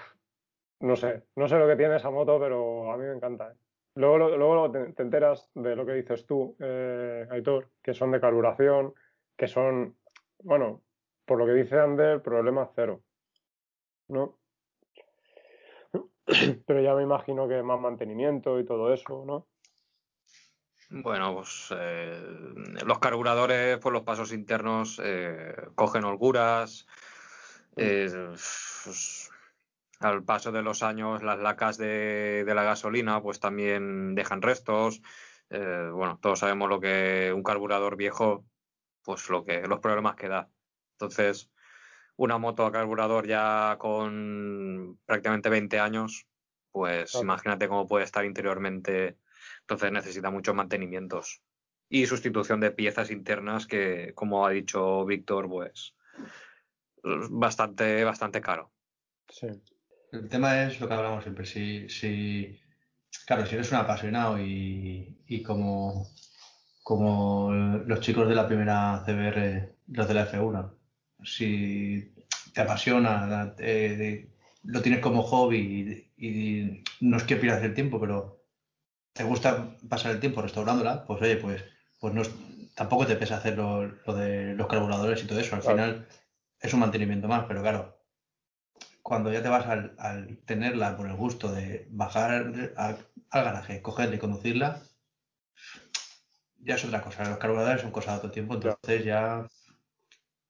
[0.81, 3.53] no sé, no sé lo que tiene esa moto, pero a mí me encanta.
[3.53, 3.57] ¿eh?
[3.97, 8.13] Luego, lo- luego te, te enteras de lo que dices tú, eh, Aitor, que son
[8.13, 8.95] de carburación,
[9.37, 9.99] que son,
[10.43, 10.85] bueno,
[11.27, 13.05] por lo que dice Ander, problema cero,
[14.09, 14.39] ¿no?
[16.67, 19.49] Pero ya me imagino que más mantenimiento y todo eso, ¿no?
[20.91, 22.23] Bueno, pues eh,
[22.85, 26.87] los carburadores, pues los pasos internos eh, cogen holguras.
[27.77, 28.09] eh,
[28.85, 29.31] pues,
[30.01, 35.01] al paso de los años, las lacas de, de la gasolina, pues también dejan restos.
[35.51, 38.45] Bueno, todos sabemos lo que un carburador viejo,
[39.03, 40.51] pues lo que, los problemas que da.
[40.93, 41.51] Entonces,
[42.17, 46.27] una moto a carburador ya con prácticamente 20 años,
[46.73, 47.25] pues Claro.
[47.25, 49.19] imagínate cómo puede estar interiormente.
[49.65, 51.41] Entonces necesita muchos mantenimientos
[51.89, 55.95] y sustitución de piezas internas que, como ha dicho Víctor, pues
[57.03, 58.71] es bastante, bastante caro.
[59.29, 59.47] Sí,
[60.13, 61.47] El tema es lo que hablamos siempre.
[61.47, 62.61] Si, si,
[63.27, 66.07] claro, si eres un apasionado y, y como,
[66.83, 70.75] como los chicos de la primera CBR, los de la F1,
[71.25, 72.15] si
[72.53, 74.35] te apasiona, eh, de-
[74.65, 78.34] lo tienes como hobby y, y no es que pierdas el tiempo, pero
[79.15, 81.65] te gusta pasar el tiempo restaurándola, pues oye, pues,
[82.01, 82.23] pues no
[82.75, 85.55] tampoco te pesa hacer lo, lo de los carburadores y todo eso.
[85.57, 85.77] Al Claro.
[85.79, 86.09] final
[86.61, 87.97] es un mantenimiento más, pero claro,
[89.03, 92.31] cuando ya te vas al, al tenerla por el gusto de bajar
[92.77, 94.83] al, al garaje, cogerla y conducirla,
[96.59, 97.29] ya es otra cosa.
[97.29, 99.47] Los carburadores son cosas de otro tiempo, entonces ya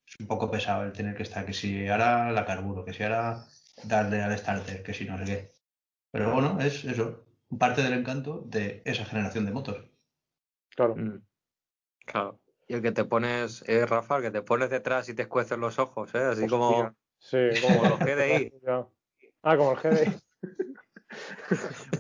[0.06, 3.02] es un poco pesado el tener que estar, que si ahora la carburo, que si
[3.02, 3.44] ahora
[3.82, 5.52] darle al starter, que si no sé qué.
[6.12, 7.26] Pero bueno, es eso,
[7.58, 9.90] parte del encanto de esa generación de motos.
[10.76, 10.96] Claro.
[10.96, 11.22] Mm.
[12.06, 12.40] Claro.
[12.66, 15.60] Y el que te pones, eh, Rafa, el que te pones detrás y te escuecen
[15.60, 16.18] los ojos, ¿eh?
[16.18, 16.94] Así como.
[17.18, 18.52] Sí, como los GDI.
[19.42, 20.16] Ah, como el GDI.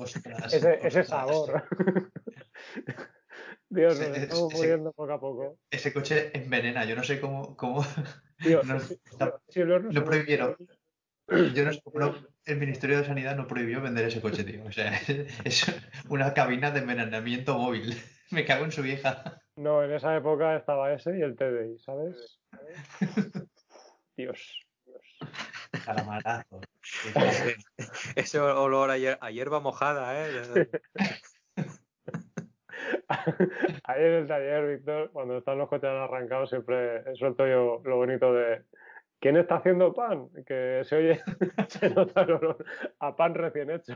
[0.00, 1.62] Ostras, ese, sabor.
[3.68, 5.58] Dios, nos estamos ese- muriendo poco a poco.
[5.70, 7.84] Ese coche envenena, yo no sé cómo, cómo
[8.64, 8.98] no- si,
[9.48, 10.56] si horno lo se me- prohibieron.
[11.28, 12.14] Yo no sé cómo
[12.44, 14.64] el Ministerio de Sanidad no prohibió vender ese coche, tío.
[14.64, 14.92] O sea,
[15.44, 15.64] es
[16.08, 17.94] una cabina de envenenamiento móvil.
[18.30, 19.40] Me cago en su vieja.
[19.56, 22.40] No, en esa época estaba ese y el TDI, ¿sabes?
[24.16, 24.66] Dios.
[24.84, 25.18] Dios.
[25.84, 26.60] Calamarazo.
[27.14, 27.56] Ese,
[28.16, 30.68] ese olor a, hier- a hierba mojada, ¿eh?
[33.84, 38.32] Ahí en el taller, Víctor, cuando están los coches arrancados, siempre suelto yo lo bonito
[38.32, 38.64] de
[39.24, 40.28] ¿quién está haciendo pan?
[40.46, 41.20] Que se oye,
[41.68, 42.62] se nota el olor
[42.98, 43.94] a pan recién hecho.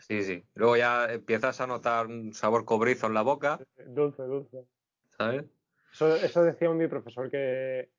[0.00, 0.44] Sí, sí.
[0.56, 4.66] Luego ya empiezas a notar un sabor cobrizo en la boca, Dulce, dulce.
[5.10, 5.44] ¿sabes?
[5.92, 7.90] Eso, eso decía mi profesor que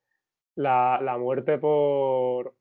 [0.55, 2.53] la, la muerte por,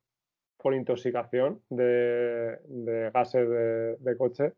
[0.59, 4.53] por intoxicación de, de gases de, de coche,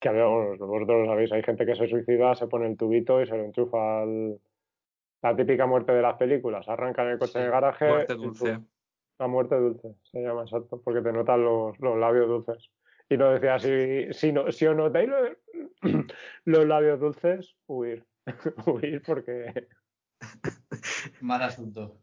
[0.00, 3.26] que bueno, vosotros lo sabéis, hay gente que se suicida, se pone el tubito y
[3.26, 4.40] se lo enchufa al,
[5.24, 7.88] la típica muerte de las películas, arrancan el coche en el garaje.
[7.88, 8.60] Muerte dulce.
[9.18, 12.70] La muerte dulce, se llama exacto, porque te notan los, los labios dulces.
[13.08, 15.30] Y nos decía, si, si, no, si os notáis los,
[16.44, 18.04] los labios dulces, huir.
[18.66, 19.68] huir porque...
[21.22, 22.02] Mal asunto.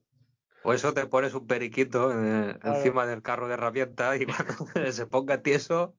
[0.64, 2.78] O eso te pones un periquito eh, Claro.
[2.78, 4.26] encima del carro de herramientas y
[4.74, 5.96] cuando se ponga tieso,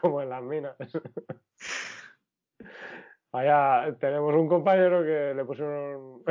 [0.00, 0.76] como en las minas.
[3.32, 6.24] Vaya, tenemos un compañero que le pusieron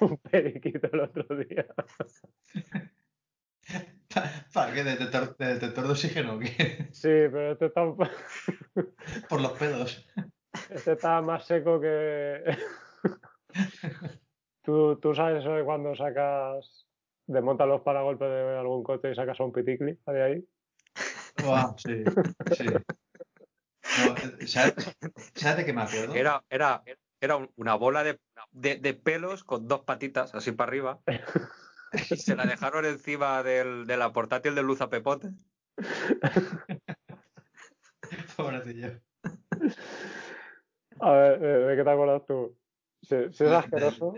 [0.00, 1.66] un periquito el otro día.
[4.54, 4.84] ¿Para qué?
[4.84, 6.34] ¿Detector, de detector de oxígeno?
[6.34, 6.88] o qué?
[6.92, 7.82] Sí, pero este está,
[9.28, 10.08] Por los pedos.
[10.70, 12.56] este está más seco que...
[14.62, 16.86] ¿Tú, tú sabes eso de cuando sacas,
[17.26, 20.44] desmontas los paragolpes de algún coche y sacas a un piticli de ahí?
[21.44, 22.04] Buah, sí,
[22.52, 22.66] sí.
[23.98, 24.74] No, eh, ¿sabes,
[25.34, 26.14] ¿Sabes de qué me acuerdo?
[26.14, 26.82] era, era,
[27.20, 28.20] era un- una bola de,
[28.52, 31.00] de, de pelos con dos patitas así para arriba.
[32.10, 35.30] Y se la dejaron encima del, de la portátil de luz a pepote.
[38.36, 39.00] Pobrecillo.
[41.00, 42.56] A ver, ¿de, de qué te acuerdas tú?
[43.02, 44.14] Si, es asqueroso...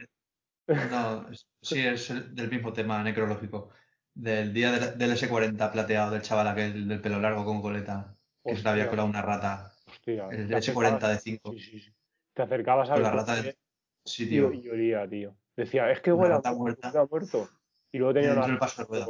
[0.67, 1.27] No,
[1.63, 3.71] sí, es el- del mismo tema necrológico.
[4.15, 8.57] Del día del, del S40 plateado del chaval aquel del pelo largo con coleta, que
[8.57, 9.68] se le había colado una rata.
[9.89, 11.53] Hostia, El te S40 acercabas- de 5.
[11.53, 11.95] Sí, sí, sí.
[12.35, 13.57] Te acercabas Con la rata de...
[14.05, 14.53] Sí, tío.
[14.53, 15.37] y olía, tío.
[15.57, 16.89] Decía, es que huele a muerto, muerta.
[16.89, 17.51] huele a muerto.
[17.93, 19.07] Y luego tenía Dentro una del paso de rueda.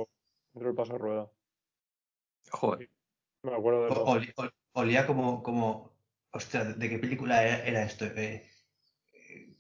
[0.55, 1.31] dentro del paso de rueda.
[2.51, 2.91] Joder.
[3.43, 4.05] Me acuerdo de O- todo.
[4.07, 5.97] oli- ol- olía como, como...
[6.31, 8.05] Ostras, ¿de qué película era, era esto?
[8.07, 8.49] Eh,
[9.15, 9.55] eh,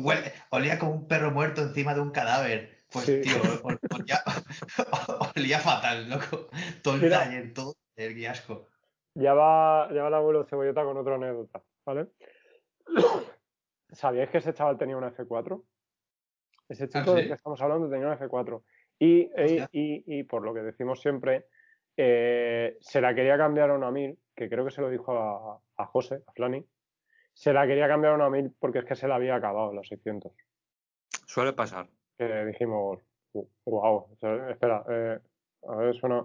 [0.00, 2.78] huele- olía como un perro muerto encima de un cadáver.
[2.90, 3.20] Pues, Sí.
[3.22, 4.22] tío, ol- olía,
[5.36, 6.48] olía fatal, loco.
[6.82, 7.18] Todo el Mira.
[7.24, 8.68] taller, todo el guiasco.
[9.20, 12.06] Ya va, ya va el abuelo Cebolleta con otra anécdota, ¿vale?
[13.90, 15.60] ¿Sabíais que ese chaval tenía una F4?
[16.68, 17.28] Ese chico ¿Ah, del sí?
[17.28, 18.62] que estamos hablando tenía una F4.
[19.00, 19.28] Y,
[19.72, 21.46] y- y por lo que decimos siempre,
[21.96, 25.58] eh, se la quería cambiar a una 1000, que creo que se lo dijo a,
[25.76, 26.64] a José, a Flani.
[27.32, 29.82] Se la quería cambiar a una 1000 porque es que se la había acabado la
[29.82, 30.32] 600.
[31.26, 31.88] Suele pasar.
[32.16, 33.00] que dijimos,
[33.64, 34.08] wow,
[34.50, 35.18] espera, eh,
[35.68, 36.24] a ver, suena.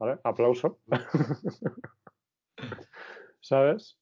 [0.00, 0.18] ¿Vale?
[0.24, 0.80] Aplauso.
[3.40, 3.98] ¿Sabes?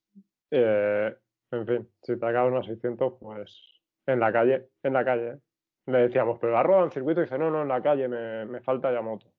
[0.50, 1.14] Eh,
[1.50, 3.60] en fin, si te acabas unos 600, pues
[4.06, 5.38] en la calle, en la calle.
[5.86, 8.44] Le decíamos, pero la rodado en circuito y dice, no, no, en la calle me,
[8.46, 9.32] me falta ya moto.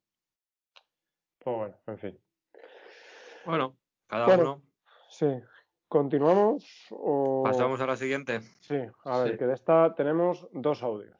[1.38, 2.19] Pues bueno, en fin.
[3.45, 3.77] Bueno,
[4.07, 4.41] cada Bueno.
[4.41, 4.64] uno.
[5.10, 5.27] Sí,
[5.88, 7.44] ¿continuamos o...?
[7.44, 8.41] Pasamos a la siguiente.
[8.60, 8.76] Sí,
[9.06, 9.38] a ver, Sí.
[9.38, 11.18] que de esta tenemos dos audios.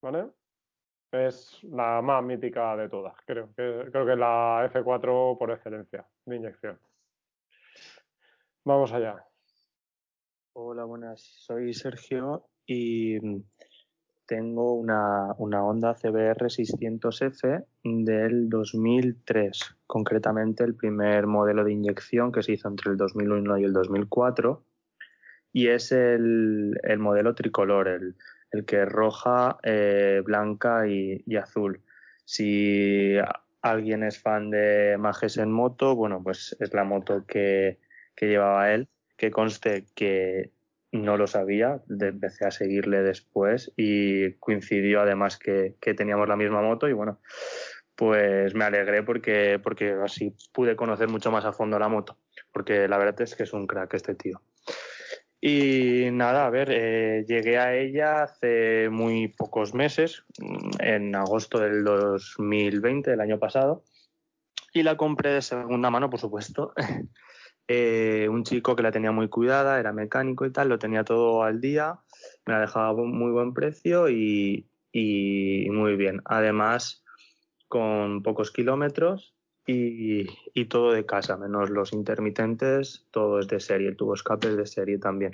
[0.00, 0.30] ¿Vale?
[1.10, 3.48] Es la más mítica de todas, creo.
[3.56, 6.78] Que, creo que es la F4 por excelencia de inyección.
[8.64, 9.24] Vamos allá.
[10.52, 11.22] Hola, buenas.
[11.22, 13.42] Soy Sergio y mm,
[14.26, 22.42] tengo una, una Honda CBR 600F del 2003, concretamente el primer modelo de inyección que
[22.42, 24.62] se hizo entre el 2001 y el 2004
[25.54, 28.16] y es el, el modelo tricolor, el,
[28.50, 31.82] el que es roja, eh, blanca y, y azul.
[32.24, 33.16] Si
[33.62, 37.78] alguien es fan de Majes en moto, bueno, pues es la moto que,
[38.14, 40.52] que llevaba él, que conste que
[40.92, 46.62] no lo sabía, empecé a seguirle después y coincidió además que, que teníamos la misma
[46.62, 47.20] moto y bueno,
[47.94, 52.16] pues me alegré porque, porque así pude conocer mucho más a fondo la moto,
[52.52, 54.40] porque la verdad es que es un crack este tío.
[55.40, 61.60] Y nada, a ver, eh, llegué a ella hace muy pocos meses, mm, en agosto
[61.60, 63.84] del 2020, el año pasado,
[64.72, 66.72] y la compré de segunda mano, por supuesto.
[67.70, 71.42] Eh, un chico que la tenía muy cuidada, era mecánico y tal, lo tenía todo
[71.42, 71.98] al día,
[72.46, 76.22] me la dejaba muy buen precio y, y muy bien.
[76.24, 77.04] Además,
[77.68, 79.37] con pocos kilómetros
[79.68, 84.48] y, y todo de casa, menos los intermitentes, todo es de serie, el tubo escape
[84.48, 85.32] es de serie también.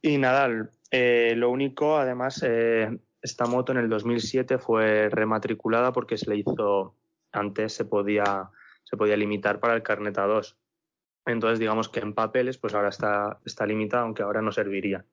[0.00, 6.18] Y nada, eh, lo único, además, eh, esta moto en el 2007 fue rematriculada porque
[6.18, 6.96] se le hizo,
[7.30, 8.50] antes se podía,
[8.82, 10.56] se podía limitar para el carnet A2.
[11.26, 15.04] Entonces, digamos que en papeles, pues ahora está, está limitada, aunque ahora no serviría.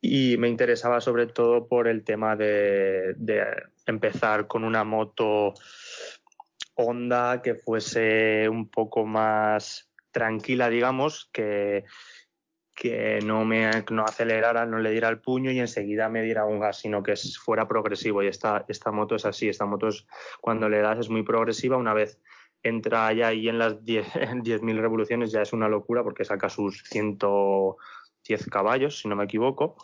[0.00, 3.44] Y me interesaba sobre todo por el tema de, de
[3.86, 5.54] empezar con una moto
[6.78, 11.84] Honda que fuese un poco más tranquila, digamos, que,
[12.74, 16.60] que no me no acelerara, no le diera el puño y enseguida me diera un
[16.60, 18.22] gas, sino que fuera progresivo.
[18.22, 20.06] Y esta, esta moto es así, esta moto es,
[20.40, 22.20] cuando le das es muy progresiva, una vez
[22.62, 26.84] entra ya ahí en las 10 10.000 revoluciones ya es una locura porque saca sus
[26.84, 29.76] 110 caballos, si no me equivoco.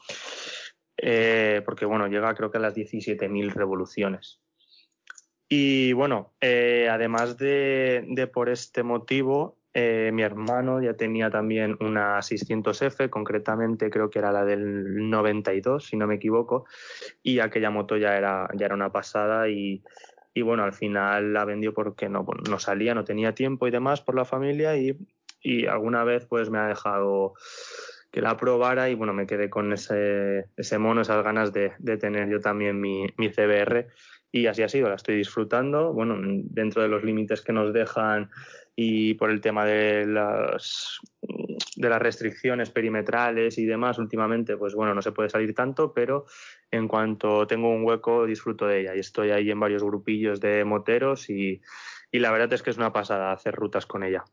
[0.96, 4.43] Eh, porque bueno, llega creo que a las 17.000 revoluciones.
[5.48, 12.18] Y bueno, eh, además de, por este motivo, eh, mi hermano ya tenía también una
[12.18, 16.64] 600F, concretamente creo que era la del 92, si no me equivoco,
[17.22, 19.82] y aquella moto ya era, ya era una pasada y,
[20.32, 24.00] y bueno, al final la vendió porque no, no salía, no tenía tiempo y demás
[24.00, 24.96] por la familia y,
[25.42, 27.34] y alguna vez pues me ha dejado
[28.10, 31.96] que la probara y bueno, me quedé con ese, ese mono, esas ganas de, de
[31.96, 33.88] tener yo también mi, mi CBR
[34.34, 38.30] y así ha sido, la estoy disfrutando, bueno, dentro de los límites que nos dejan
[38.74, 40.98] y por el tema de las,
[41.76, 46.26] de las restricciones perimetrales y demás, últimamente, pues bueno, no se puede salir tanto, pero
[46.72, 50.64] en cuanto tengo un hueco disfruto de ella y estoy ahí en varios grupillos de
[50.64, 51.62] moteros y,
[52.10, 54.24] y la verdad es que es una pasada hacer rutas con ella.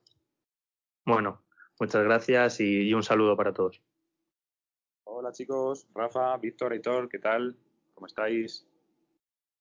[1.05, 1.43] Bueno,
[1.79, 3.79] muchas gracias y, un saludo para todos.
[5.03, 7.55] Hola chicos, Rafa, Víctor, Aitor, ¿qué tal?
[7.93, 8.65] ¿Cómo estáis?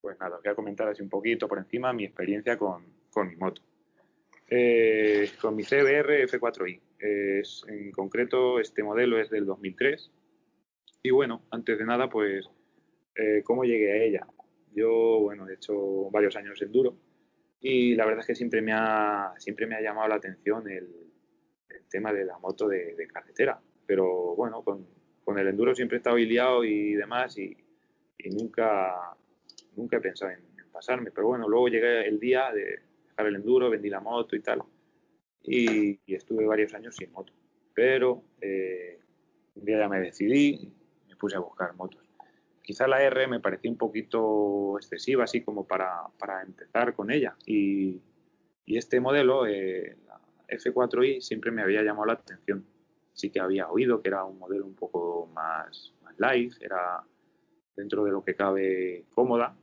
[0.01, 3.29] Pues nada, os voy a comentar así un poquito por encima mi experiencia con, con
[3.29, 3.63] mi moto.
[4.49, 6.81] Eh, con mi CBR F4i.
[6.99, 10.11] Es, en concreto, este modelo es del 2003.
[11.03, 12.49] Y bueno, antes de nada, pues,
[13.15, 14.27] eh, ¿cómo llegué a ella?
[14.75, 16.97] Yo, bueno, he hecho varios años enduro
[17.61, 20.89] y la verdad es que siempre me ha, siempre me ha llamado la atención el,
[21.91, 23.61] tema de la moto de, carretera.
[23.85, 24.87] Pero bueno, con,
[25.25, 27.57] con el enduro siempre he estado liado y demás y,
[28.17, 29.17] y nunca,
[29.77, 31.11] nunca he pensado en, en pasarme.
[31.11, 34.63] Pero bueno, luego llegué el día de dejar el enduro, vendí la moto y tal.
[35.43, 37.33] Y, y estuve varios años sin moto.
[37.75, 39.01] Pero eh,
[39.55, 40.73] un día ya me decidí
[41.09, 42.03] me puse a buscar motos.
[42.63, 47.35] Quizá la R me parecía un poquito excesiva, así como para, para empezar con ella.
[47.47, 48.01] Y,
[48.65, 52.65] y este modelo, eh, la F4i, siempre me había llamado la atención.
[53.13, 57.03] Sí que había oído que era un modelo un poco más, más light, era
[57.77, 59.57] dentro de lo que cabe cómoda.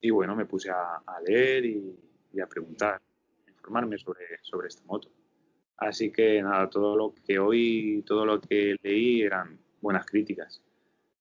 [0.00, 1.98] Y bueno, me puse a, a leer y,
[2.32, 3.00] y, a preguntar,
[3.46, 5.10] a informarme sobre, sobre esta moto.
[5.76, 10.62] Así que nada, todo lo que oí, todo lo que leí eran buenas críticas.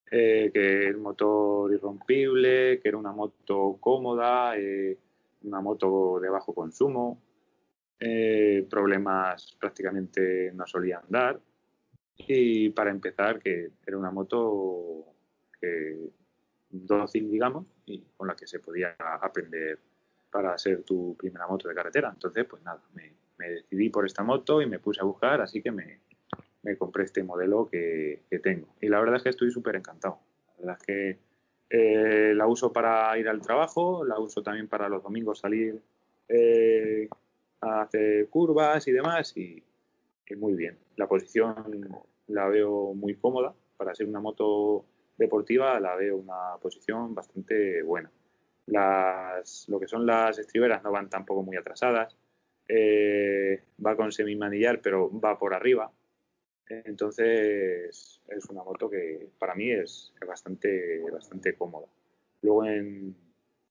[0.10, 4.98] Eh, que el motor irrompible, que era una moto cómoda, eh,
[5.44, 7.22] una moto de bajo consumo,
[8.00, 11.40] eh, problemas prácticamente no solía andar.
[12.16, 15.17] Y para empezar, que era una moto
[15.60, 16.10] que
[16.70, 19.80] dócil, digamos, y con la que se podía aprender
[20.32, 22.10] para ser tu primera moto de carretera.
[22.14, 25.72] Entonces, pues nada, me, decidí por esta moto y me puse a buscar, así que
[25.72, 26.00] me,
[26.78, 28.68] compré este modelo que, que, tengo.
[28.82, 30.20] Y la verdad es que estoy súper encantado.
[30.58, 31.20] La verdad es que
[31.70, 35.82] eh, la uso para ir al trabajo, la uso también para los domingos salir
[36.28, 37.08] eh,
[37.62, 39.64] a hacer curvas y demás, y,
[40.28, 40.78] y, muy bien.
[40.98, 41.56] La posición
[42.28, 43.54] la veo muy cómoda.
[43.78, 44.86] Para ser una moto
[45.18, 48.12] deportiva la veo una posición bastante buena.
[48.68, 52.16] Las, lo que son las estriberas no van tampoco muy atrasadas.
[52.68, 55.92] Eh, va con semimanillar, pero va por arriba.
[56.70, 61.88] Entonces es una moto que para mí es, bastante, bastante cómoda.
[62.42, 63.16] Luego en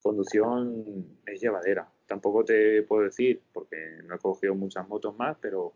[0.00, 1.88] conducción es llevadera.
[2.06, 5.74] Tampoco te puedo decir, porque no he cogido muchas motos más, pero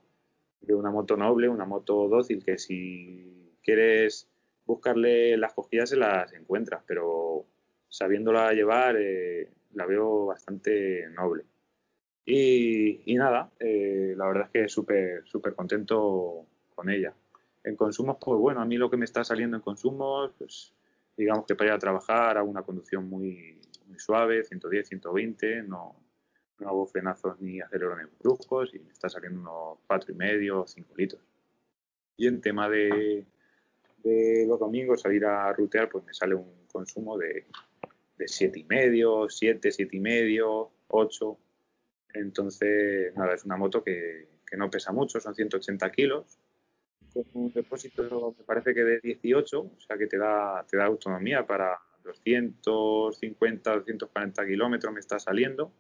[0.63, 4.30] de una moto noble, una moto dócil, que si quieres
[4.71, 7.45] buscarle las cogidas se las encuentras, pero
[7.89, 11.45] sabiéndola llevar eh, la veo bastante noble.
[12.25, 17.13] Y, y nada, eh, la verdad es que súper súper contento con ella.
[17.65, 20.73] En consumos, pues bueno, a mí lo que me está saliendo en consumos, pues
[21.17, 25.97] digamos que para ir a trabajar hago una conducción muy, muy suave, 110, 120, no,
[26.61, 30.95] no hago frenazos ni acelerones bruscos y me está saliendo unos cuatro y medio, 5
[30.97, 31.23] litros.
[32.17, 33.27] Y en tema de,
[34.03, 37.47] de los domingos salir a rutear, pues me sale un consumo de,
[38.17, 41.39] de siete y medio, 7, 7 y medio, 8.
[42.15, 46.39] Entonces, nada, es una moto que, que no pesa mucho, son 180 kilos,
[47.13, 50.87] con un depósito me parece que de 18, o sea que te da, te da
[50.87, 55.73] autonomía para 250, 240 kilómetros me está saliendo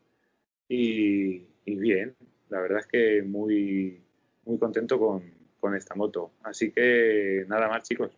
[0.69, 2.15] y, y, bien,
[2.49, 4.01] la verdad es que muy,
[4.45, 6.32] muy contento con, con, esta moto.
[6.43, 8.11] Así que nada más chicos,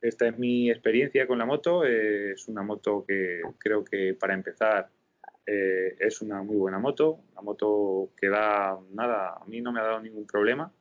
[0.00, 4.88] esta es mi experiencia con la moto, es una moto que creo que para empezar
[5.46, 9.80] eh, es una muy buena moto, una moto que da nada, a mí no me
[9.80, 10.72] ha dado ningún problema.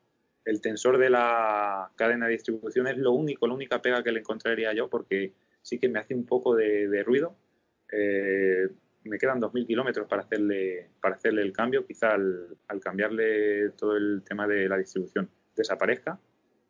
[0.45, 4.19] El tensor de la cadena de distribución es lo único, la única pega que le
[4.19, 7.35] encontraría yo, porque sí que me hace un poco de, de ruido.
[7.91, 8.67] Eh,
[9.05, 11.85] me quedan 2.000 kilómetros para hacerle, para hacerle el cambio.
[11.85, 16.19] Quizá al, al, cambiarle todo el tema de la distribución desaparezca.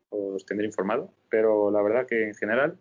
[0.09, 1.13] Os tendré informado.
[1.29, 2.77] Pero la verdad que en general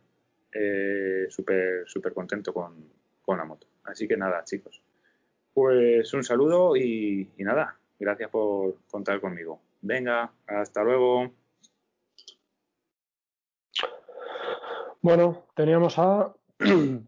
[0.53, 2.75] eh, súper súper contento con,
[3.23, 3.67] con la moto.
[3.85, 4.83] Así que nada, chicos.
[5.55, 9.61] Pues un saludo y, y nada, gracias por contar conmigo.
[9.83, 11.33] Venga, hasta luego.
[15.01, 16.33] Bueno, teníamos a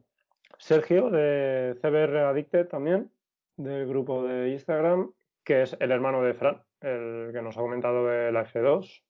[0.58, 3.10] Sergio de CBR Addicted también,
[3.56, 5.12] del grupo de Instagram,
[5.44, 9.02] que es el hermano de Fran, el que nos ha comentado de la F2.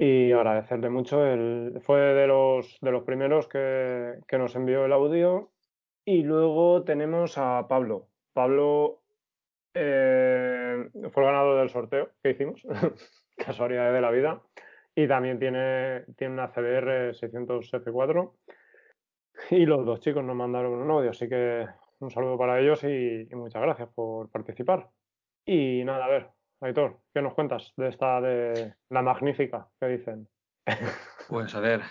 [0.00, 4.92] Y agradecerle mucho, el, fue de los, de los primeros que, que nos envió el
[4.92, 5.50] audio.
[6.04, 8.08] Y luego tenemos a Pablo.
[8.32, 9.02] Pablo
[9.74, 12.66] eh, fue el ganador del sorteo que hicimos,
[13.36, 14.42] casualidad de la vida.
[14.94, 18.32] Y también tiene, tiene una CBR 600 F4
[19.50, 21.66] y los dos chicos nos mandaron un audio, así que
[22.00, 24.88] un saludo para ellos y, y, muchas gracias por participar.
[25.46, 26.30] Y nada, a ver,
[26.60, 30.28] Aitor, ¿qué nos cuentas de esta, de la magnífica que dicen?
[31.28, 31.82] Pues a ver,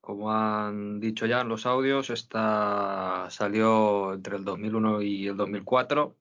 [0.00, 6.16] como han dicho ya en los audios, esta salió entre el 2001 y el 2004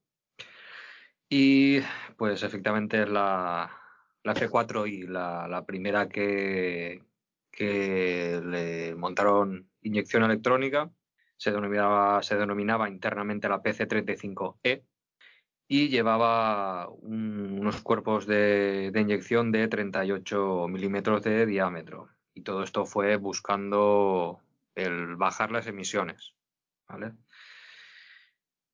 [1.30, 1.80] y
[2.18, 3.72] pues efectivamente es la,
[4.24, 7.04] la F4 y la, la primera que,
[7.52, 10.92] que le montaron inyección electrónica,
[11.38, 14.84] se denominaba, se denominaba internamente la PC35E
[15.74, 22.10] y llevaba un, unos cuerpos de, de, inyección de 38 milímetros de diámetro.
[22.36, 24.40] Y todo esto fue buscando
[24.76, 26.36] el bajar las emisiones.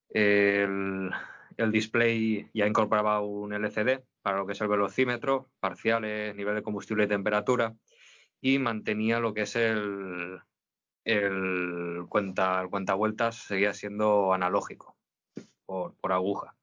[0.09, 1.09] El,
[1.55, 6.63] el display ya incorporaba un LCD para lo que es el velocímetro, parciales, nivel de
[6.63, 7.77] combustible y temperatura,
[8.41, 10.41] y mantenía lo que es el,
[11.05, 14.97] el cuenta, el cuenta vueltas seguía siendo analógico
[15.65, 16.58] por, por, aguja.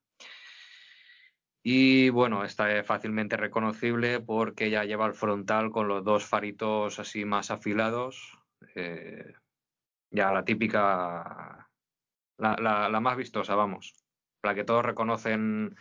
[1.63, 6.99] Y bueno, esta es fácilmente reconocible porque ya lleva el frontal con los dos faritos
[6.99, 8.37] así más afilados.
[8.75, 9.33] Eh,
[10.09, 11.69] ya la típica,
[12.37, 13.95] la, más vistosa, vamos.
[14.43, 15.75] La que todos reconocen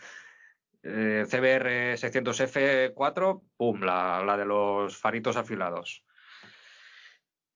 [0.82, 6.05] eh, CBR 600F4, pum, la, la de los faritos afilados.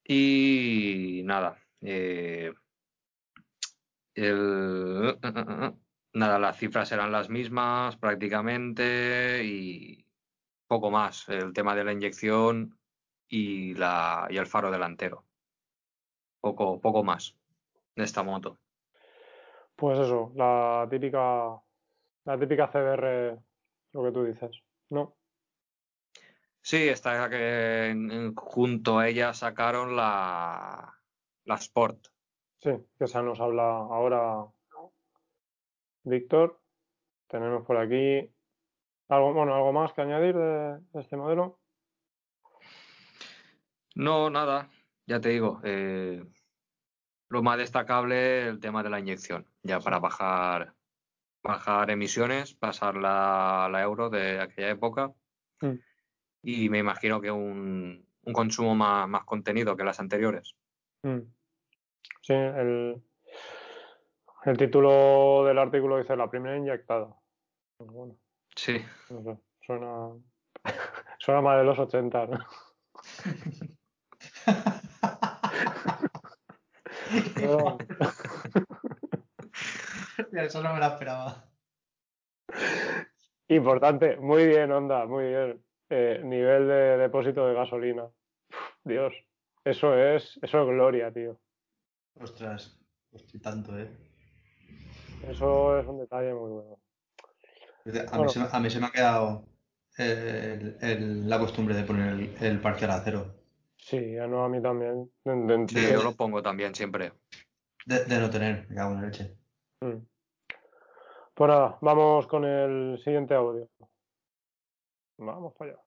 [0.05, 2.53] Y nada, eh,
[4.15, 5.17] el,
[6.12, 10.07] nada, las cifras eran las mismas prácticamente y
[10.66, 11.28] poco más.
[11.28, 12.78] El tema de la inyección
[13.28, 15.24] y, la, y el faro delantero.
[16.41, 17.37] Poco, poco más
[17.97, 18.59] de esta moto.
[19.77, 21.61] Pues eso, la típica,
[22.24, 23.39] la típica CBR,
[23.93, 25.16] lo que tú dices, ¿no?
[26.62, 30.95] Sí, esta que junto a ella sacaron la,
[31.45, 32.09] la Sport.
[32.61, 34.45] Sí, que esa nos habla ahora
[36.05, 36.60] Víctor.
[37.28, 38.31] Tenemos por aquí
[39.09, 41.59] algo, bueno, algo más que añadir de, de este modelo.
[43.94, 44.70] No, nada,
[45.06, 45.60] ya te digo.
[45.64, 46.24] Eh,
[47.28, 50.74] lo más destacable el tema de la inyección, ya para bajar
[51.43, 55.12] bajar emisiones, pasar la, la euro de aquella época.
[55.62, 55.78] Mm
[56.43, 60.56] y me imagino que un, un consumo más, más, contenido que las anteriores.
[61.02, 61.20] Mm.
[62.22, 63.02] Sí, el...
[64.45, 67.15] El título del artículo dice la primera inyectada.
[67.77, 68.17] Pues bueno,
[68.57, 68.83] Sí.
[69.11, 70.11] no sé, suena,
[71.19, 72.39] suena más de los 80, ¿no?
[77.35, 77.79] Pero-
[80.33, 81.45] Eso no me lo esperaba.
[83.49, 85.65] Importante, muy bien, Onda, muy bien.
[85.89, 88.09] Eh, nivel de depósito de gasolina.
[88.85, 89.12] Dios,
[89.65, 91.41] eso es, eso es gloria, tío.
[92.21, 92.79] Ostras,
[93.12, 93.91] hostia, tanto, ¿eh?
[95.23, 96.81] Eso es un detalle muy bueno.
[98.11, 98.25] A, Bueno.
[98.25, 99.45] mí, se, me- a mí se me ha quedado
[99.97, 103.35] el- el- la costumbre de poner el, el parcial a cero.
[103.77, 105.11] Sí, ya no a mí también.
[105.25, 107.13] De- de- Sí, de- yo lo pongo también siempre.
[107.87, 109.37] De, de no tener, me cago en la leche.
[109.81, 109.97] Mm.
[111.35, 113.69] Pues nada, vamos con el siguiente audio.
[115.17, 115.81] Vamos para allá.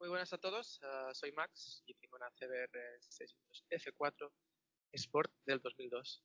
[0.00, 4.30] Muy buenas a todos, ah, soy Max y tengo una CBR 600 F4
[4.92, 6.22] Sport del 2002.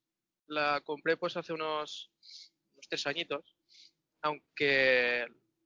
[0.50, 2.12] La compré pues hace unos,
[2.74, 3.56] unos tres añitos,
[4.22, 5.26] aunque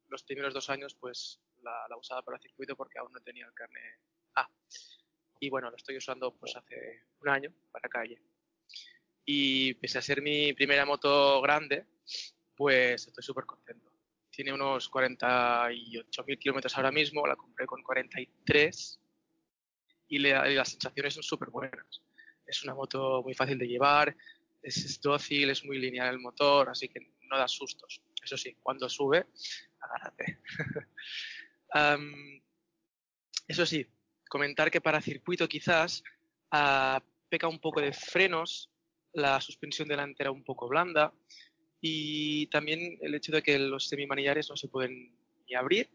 [0.10, 3.99] los primeros dos años pues la, usaba para circuito porque aún no tenía el carnet
[4.35, 4.47] A.
[5.39, 8.22] Y bueno, la estoy usando pues hace un año para calle.
[9.26, 11.88] Y pese a ser mi primera moto grande,
[12.55, 13.93] pues estoy súper contento
[14.34, 18.99] tiene unos 48.000 kilómetros ahora mismo, la compré con 43
[20.07, 22.01] y, y las sensaciones son súper buenas.
[22.45, 24.15] Es una moto muy fácil de llevar,
[24.64, 26.99] es, dócil, es muy lineal el motor, así que
[27.30, 28.02] no da sustos.
[28.23, 29.26] Eso sí, cuando sube,
[29.80, 30.40] agárrate.
[33.48, 33.85] Eso sí,
[34.30, 36.03] comentar que para circuito quizás
[36.52, 38.69] ah, peca un poco de frenos,
[39.14, 41.14] la suspensión delantera un poco blanda,
[41.81, 45.15] y también el hecho de que los semimanillares no se pueden
[45.48, 45.90] ni abrir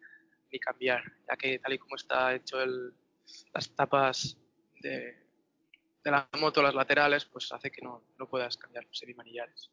[0.52, 2.92] ni cambiar, ya que tal y como está hecho el-
[3.54, 4.36] las tapas
[4.80, 5.27] de,
[6.08, 9.70] de la moto, las laterales, pues hace que no, no puedas cambiar los semimanillares.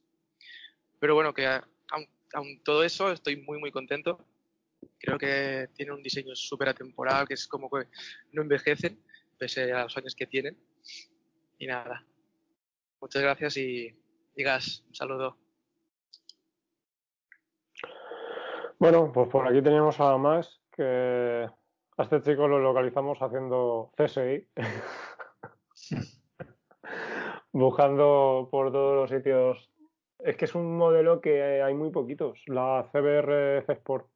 [1.00, 4.20] Pero bueno, que aun, aun todo eso estoy muy muy contento.
[5.00, 7.88] Creo que tiene un diseño súper atemporal, que es como que
[8.34, 9.00] no envejecen,
[9.38, 10.58] pese a los años que tienen.
[11.58, 12.04] Y nada,
[13.00, 13.96] muchas gracias y
[14.36, 15.38] digas un saludo.
[18.78, 21.48] Bueno, pues por aquí teníamos a Max, que
[21.98, 24.46] a este chico lo localizamos haciendo CSI,
[27.56, 29.70] buscando por todos los sitios.
[30.20, 34.08] Es que es un modelo que hay muy poquitos, la CBR Sport.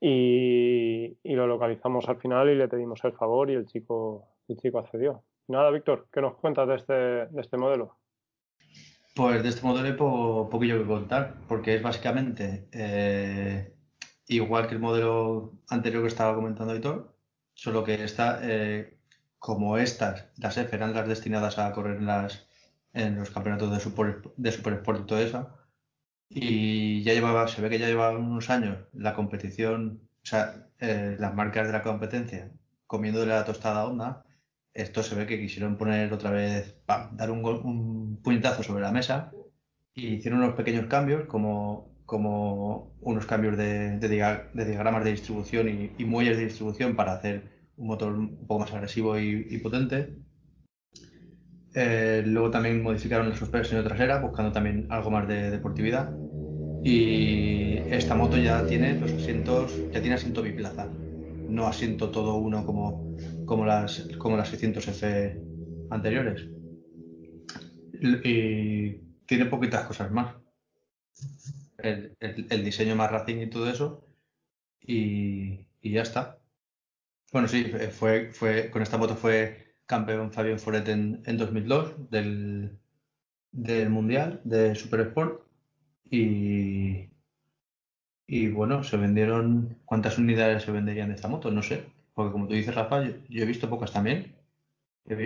[0.00, 4.56] Y, y lo localizamos al final y le pedimos el favor y el chico, el
[4.58, 5.24] chico accedió.
[5.48, 7.96] Nada, Víctor, ¿qué nos cuentas de este, de este modelo?
[9.16, 13.72] Pues de este modelo hay po- poquillo que contar, porque es básicamente eh,
[14.28, 17.14] igual que el modelo anterior que estaba comentando Aitor,
[17.54, 18.98] solo que está, eh,
[19.44, 22.48] como estas, las F eran las destinadas a correr en, las,
[22.94, 25.50] en los campeonatos de Super, de Super Sport y todo eso,
[26.30, 31.16] y ya llevaba, se ve que ya llevaba unos años la competición, o sea, eh,
[31.18, 32.50] las marcas de la competencia
[32.86, 34.24] comiéndole la tostada a Honda,
[34.72, 36.78] esto se ve que quisieron poner otra vez,
[37.12, 39.30] dar un, un puñetazo sobre la mesa
[39.92, 44.08] y hicieron unos pequeños cambios, como, como unos cambios de, de
[44.64, 48.72] diagramas de distribución y, y muelles de distribución para hacer un motor un poco más
[48.72, 50.16] agresivo y, potente.
[51.74, 56.16] Eh, luego también modificaron la suspensión trasera, buscando también algo más de deportividad.
[56.82, 60.96] Y esta moto ya tiene los asientos, ya tiene asiento biplaza,
[61.46, 63.06] no asiento todo uno como,
[63.44, 65.42] como las, como las 600F
[65.90, 66.48] anteriores.
[67.92, 70.34] Y y tiene poquitas cosas más.
[71.78, 74.04] El, el- el diseño más racing y todo eso.
[74.82, 76.38] Y, y ya está.
[77.34, 82.78] Bueno, sí, fue, fue, con esta moto fue campeón Fabián Foret en, en 2002 del,
[83.52, 85.42] del Mundial de Super Sport.
[86.10, 87.10] Y,
[88.26, 89.78] y bueno, se vendieron.
[89.86, 91.50] ¿Cuántas unidades se venderían de esta moto?
[91.50, 91.86] No sé.
[92.14, 94.36] Porque como tú dices, Rafa, yo, he visto pocas también.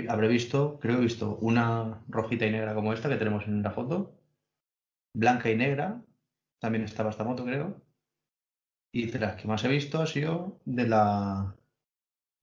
[0.08, 3.62] Habré visto, creo que he visto una rojita y negra como esta que tenemos en
[3.62, 4.14] la foto.
[5.12, 6.02] Blanca y negra.
[6.60, 7.82] También estaba esta moto, creo.
[8.92, 11.56] Y de las que más he visto ha sido de la.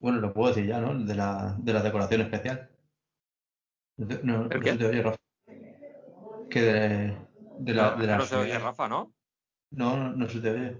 [0.05, 0.93] Bueno, lo puedo decir ya, ¿no?
[1.03, 2.69] De la, de la decoración especial.
[3.97, 5.17] No, no, ¿El no se te oye, Rafa.
[6.47, 7.17] Que de,
[7.57, 9.15] de la, No, de no las se oye Rafa, ¿no?
[9.71, 10.77] No, no, no se te oye.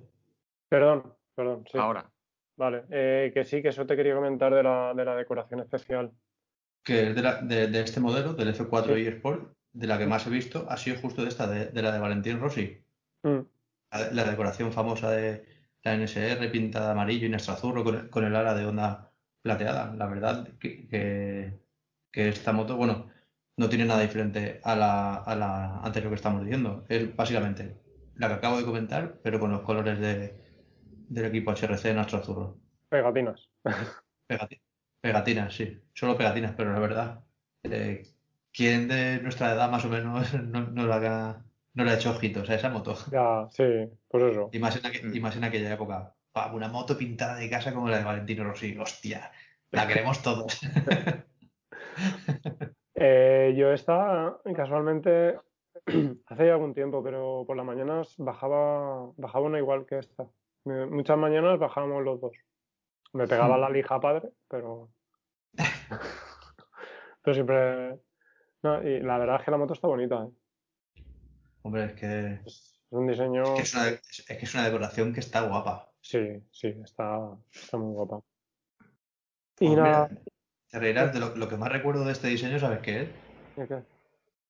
[0.70, 1.76] Perdón, perdón, sí.
[1.80, 2.08] Ahora.
[2.56, 6.12] Vale, eh, que sí, que eso te quería comentar de la, de la decoración especial.
[6.84, 9.02] Que es de, la- de, de este modelo, del F4 Sí.
[9.02, 11.82] y Sport, de la que más he visto ha sido justo de esta, de, de
[11.82, 12.80] la de Valentín Rossi.
[13.24, 13.40] Mm,
[13.92, 15.48] La, la decoración famosa de
[15.82, 19.05] la NSR pintada de amarillo y azurro con, con el ala de onda
[19.46, 19.94] plateada.
[19.96, 21.60] La verdad que, que,
[22.12, 23.12] que esta moto, bueno,
[23.58, 26.84] no tiene nada diferente a la, a la anterior que estamos diciendo.
[26.90, 27.78] Es básicamente
[28.16, 30.42] la que acabo de comentar, pero con los colores de,
[31.10, 32.56] del equipo HRC en astro azul.
[32.90, 33.48] Pegatinas.
[34.28, 34.62] Pegati-
[35.00, 35.80] pegatinas, sí.
[35.94, 37.24] Solo pegatinas, pero la verdad,
[37.64, 38.02] eh,
[38.52, 41.46] ¿quién de nuestra edad más o menos no, no, le, haga-
[41.76, 42.96] no le ha hecho ojitos a esa moto?
[43.12, 43.64] Ya, sí,
[44.08, 44.50] pues eso.
[44.52, 46.15] Y más en, aqu- y más en aquella época.
[46.54, 48.78] Una moto pintada de casa como la de Valentino Rossi.
[48.78, 49.32] Hostia,
[49.72, 50.60] la queremos todos.
[52.98, 55.38] Eh, yo esta, casualmente,
[56.28, 60.26] hace ya algún tiempo, pero por las mañanas bajaba, bajaba una igual que esta.
[60.64, 62.32] Muchas mañanas bajábamos los dos.
[63.14, 64.90] Me pegaba la lija padre, pero.
[67.22, 68.00] Pero siempre.
[68.62, 71.02] No, y la verdad es que la moto está bonita, ¿eh?
[71.64, 73.44] Hombre, es que, Es un diseño.
[73.44, 75.92] es que es una, es que es una decoración que está guapa.
[76.06, 76.20] Sí,
[76.52, 78.22] sí, está, está muy guapa.
[79.60, 80.08] Y Pues nada.
[80.10, 80.22] mira,
[80.70, 83.10] te reirás de lo, lo que más recuerdo de este diseño, ¿sabes qué es?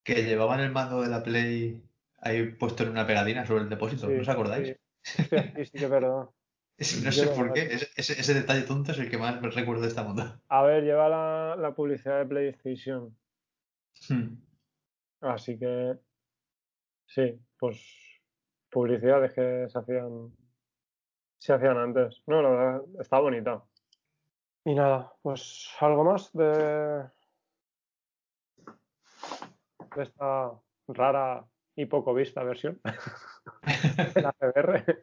[0.03, 1.82] Que llevaban el mando de la Play
[2.19, 4.76] ahí puesto en una pegatina sobre el depósito, ¿no os acordáis?
[5.02, 5.14] sí.
[5.30, 6.30] Sí, sí verdad.
[6.77, 9.84] Es- no sé por qué, ese, ese- ese detalle tonto es el que más recuerdo
[9.84, 10.41] de esta moto.
[10.49, 13.18] A ver, lleva la, la publicidad de PlayStation.
[14.10, 14.36] Hmm.
[15.22, 15.98] Así que
[17.06, 17.82] sí, pues
[18.69, 20.36] publicidades que se hacían
[21.45, 22.23] se hacían antes.
[22.26, 23.63] No, la verdad, está bonita.
[24.65, 27.03] Y nada, pues algo más de,
[29.95, 30.51] de esta
[30.88, 31.45] rara
[31.76, 34.99] y poco vista versión de la CBR.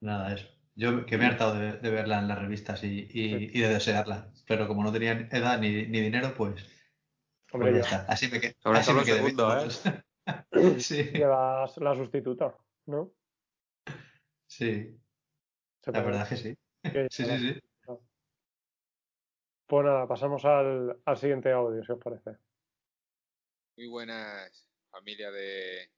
[0.00, 0.46] Nada, eso.
[0.76, 3.68] Yo que me he hartado de, de verla en las revistas y, y- y de
[3.68, 6.54] desearla, pero como no tenían edad ni, ni dinero, pues,
[7.52, 8.12] Hombre, pues ya está.
[8.12, 9.68] Así me, que- Sobre así todo me quedé segundo, ¿eh?
[10.80, 12.54] Sí, llevas la sustituta,
[12.86, 13.10] ¿no?
[14.50, 15.00] Sí,
[15.86, 16.58] la verdad que sí.
[16.82, 17.60] que Sí, sí, sí.
[19.66, 22.30] Pues nada, pasamos al, al siguiente audio, si os parece.
[23.76, 25.88] Muy buenas, familia de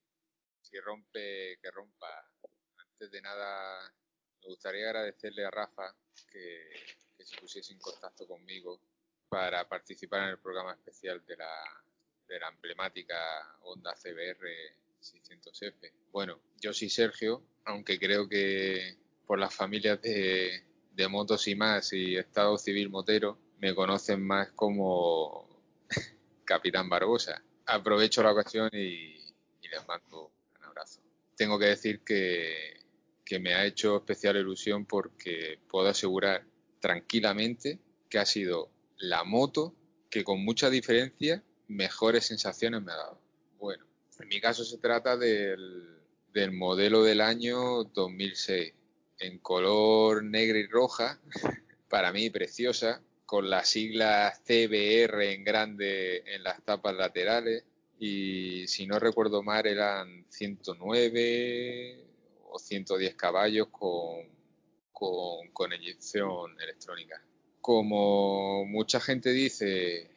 [0.60, 2.30] Si rompe, que rompa.
[2.76, 3.90] Antes de nada,
[4.42, 5.94] me gustaría agradecerle a Rafa
[6.30, 6.68] que,
[7.16, 8.78] que se pusiese en contacto conmigo
[9.30, 11.82] para participar en el programa especial de la,
[12.28, 15.92] de la emblemática Honda CBR 600F.
[16.12, 18.96] Bueno, yo soy Sergio, aunque creo que
[19.26, 20.64] por las familias de,
[20.94, 25.48] de motos y más y Estado Civil Motero me conocen más como
[26.44, 27.42] Capitán Barbosa.
[27.66, 29.18] Aprovecho la ocasión y,
[29.62, 31.00] les mando un abrazo.
[31.36, 32.80] Tengo que decir que,
[33.24, 36.44] que me ha hecho especial ilusión porque puedo asegurar
[36.80, 37.78] tranquilamente
[38.10, 39.74] que ha sido la moto
[40.10, 43.18] que con mucha diferencia mejores sensaciones me ha dado.
[43.58, 43.86] Bueno,
[44.22, 45.98] en mi caso se trata del,
[46.32, 48.72] del modelo del año 2006
[49.18, 51.20] en color negra y roja,
[51.88, 57.64] para mí preciosa, con las siglas CBR en grande en las tapas laterales
[57.98, 62.04] y si no recuerdo mal eran 109
[62.50, 64.28] o 110 caballos con,
[64.92, 67.20] con, con inyección electrónica.
[67.60, 70.10] Como mucha gente dice,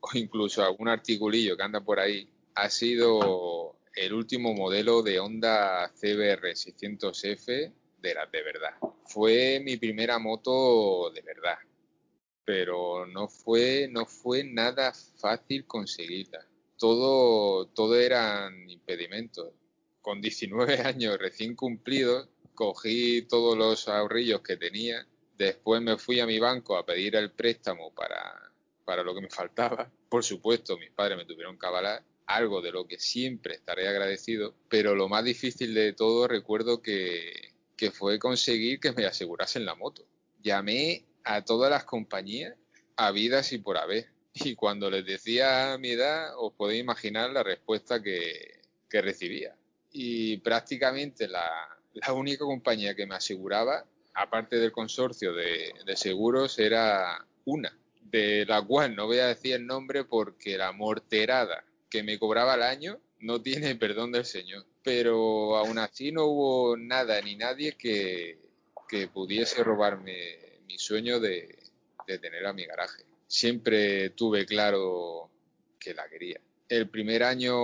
[0.00, 5.90] o incluso algún articulillo que anda por ahí, ha sido el último modelo de Honda
[5.94, 8.74] CBR 600F de las de verdad.
[9.06, 11.58] Fue mi primera moto de verdad
[12.46, 16.46] pero no fue, no fue nada fácil conseguirla.
[16.78, 19.52] Todo, todo eran impedimentos.
[20.00, 25.04] Con 19 años recién cumplidos, cogí todos los ahorrillos que tenía.
[25.36, 28.52] Después me fui a mi banco a pedir el préstamo para,
[28.84, 29.90] para lo que me faltaba.
[30.08, 34.54] Por supuesto, mis padres me tuvieron que avalar, algo de lo que siempre estaré agradecido,
[34.68, 37.54] pero lo más difícil de todo recuerdo que,
[37.92, 40.04] fue conseguir que me asegurasen la moto.
[40.42, 42.54] Llamé a todas las compañías
[42.96, 44.06] habidas y por haber.
[44.34, 48.54] Y cuando les decía mi edad, os podéis imaginar la respuesta que,
[48.90, 49.54] recibía.
[49.92, 51.50] Y prácticamente la,
[51.92, 53.84] la, única compañía que me aseguraba,
[54.14, 59.52] aparte del consorcio de, de seguros, era una, de la cual no voy a decir
[59.52, 61.62] el nombre porque la morterada
[61.96, 64.66] que me cobraba al año no tiene perdón del Señor.
[64.82, 68.38] Pero aún así no hubo nada ni nadie que,
[68.86, 71.58] que pudiese robarme mi sueño de,
[72.06, 73.04] de, tener a mi garaje.
[73.26, 75.30] Siempre tuve claro
[75.80, 76.38] que la quería.
[76.68, 77.56] El primer año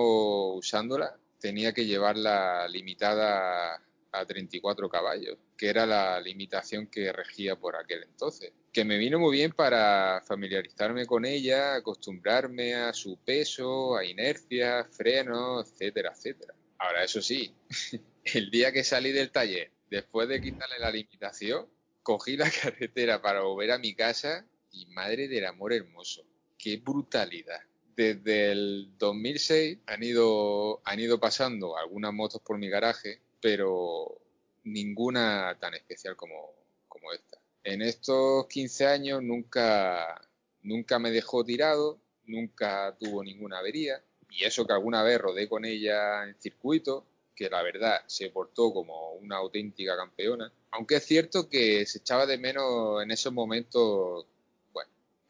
[0.55, 3.83] usándola tenía que llevarla limitada
[4.13, 8.53] a 34 caballos, que era la limitación que regía por aquel entonces.
[8.73, 14.85] Que me vino muy bien para familiarizarme con ella, acostumbrarme a su peso, a inercia,
[14.91, 16.53] frenos, etcétera, etcétera.
[16.79, 17.55] Ahora, eso sí,
[18.25, 21.69] el día que salí del taller, después de quitarle la limitación,
[22.03, 26.25] cogí la carretera para volver a mi casa y madre del amor hermoso,
[26.59, 27.61] qué brutalidad.
[27.95, 34.22] desde el 2006 han ido, han ido pasando algunas motos por mi garaje, pero
[34.65, 36.55] ninguna tan especial como,
[36.89, 37.39] como esta.
[37.65, 40.21] En estos 15 años nunca,
[40.63, 45.65] nunca me dejó tirado, nunca tuvo ninguna avería, y eso que alguna vez rodé con
[45.65, 51.49] ella en circuito, que la verdad se portó como una auténtica campeona, aunque es cierto
[51.49, 54.27] que se echaba de menos en esos momentos,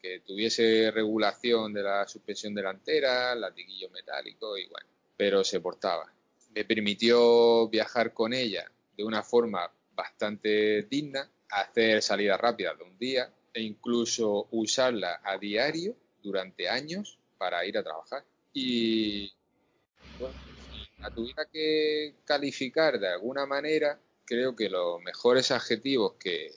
[0.01, 4.85] que tuviese regulación de la suspensión delantera, latiguillo metálico y bueno,
[5.15, 6.11] pero se portaba.
[6.53, 12.97] Me permitió viajar con ella de una forma bastante digna, hacer salidas rápidas de un
[12.97, 18.23] día e incluso usarla a diario durante años para ir a trabajar.
[18.53, 19.31] Y
[20.19, 20.35] bueno,
[20.71, 26.51] si la tuviera que calificar de alguna manera, creo que los mejores adjetivos que,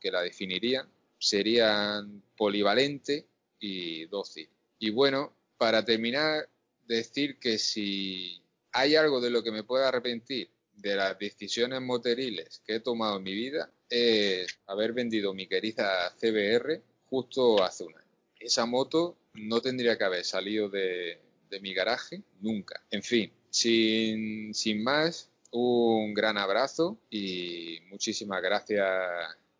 [0.00, 0.88] que la definirían
[1.18, 3.26] serían polivalente
[3.58, 4.48] y dócil.
[4.78, 6.48] Y bueno, para terminar,
[6.86, 8.42] decir que si
[8.72, 13.16] hay algo de lo que me pueda arrepentir de las decisiones motoriles que he tomado
[13.16, 18.06] en mi vida es haber vendido mi querida CBR justo hace un año.
[18.38, 21.18] Esa moto no tendría que haber salido de,
[21.50, 22.82] de mi garaje nunca.
[22.90, 28.86] En fin, sin, sin más, un gran abrazo y muchísimas gracias,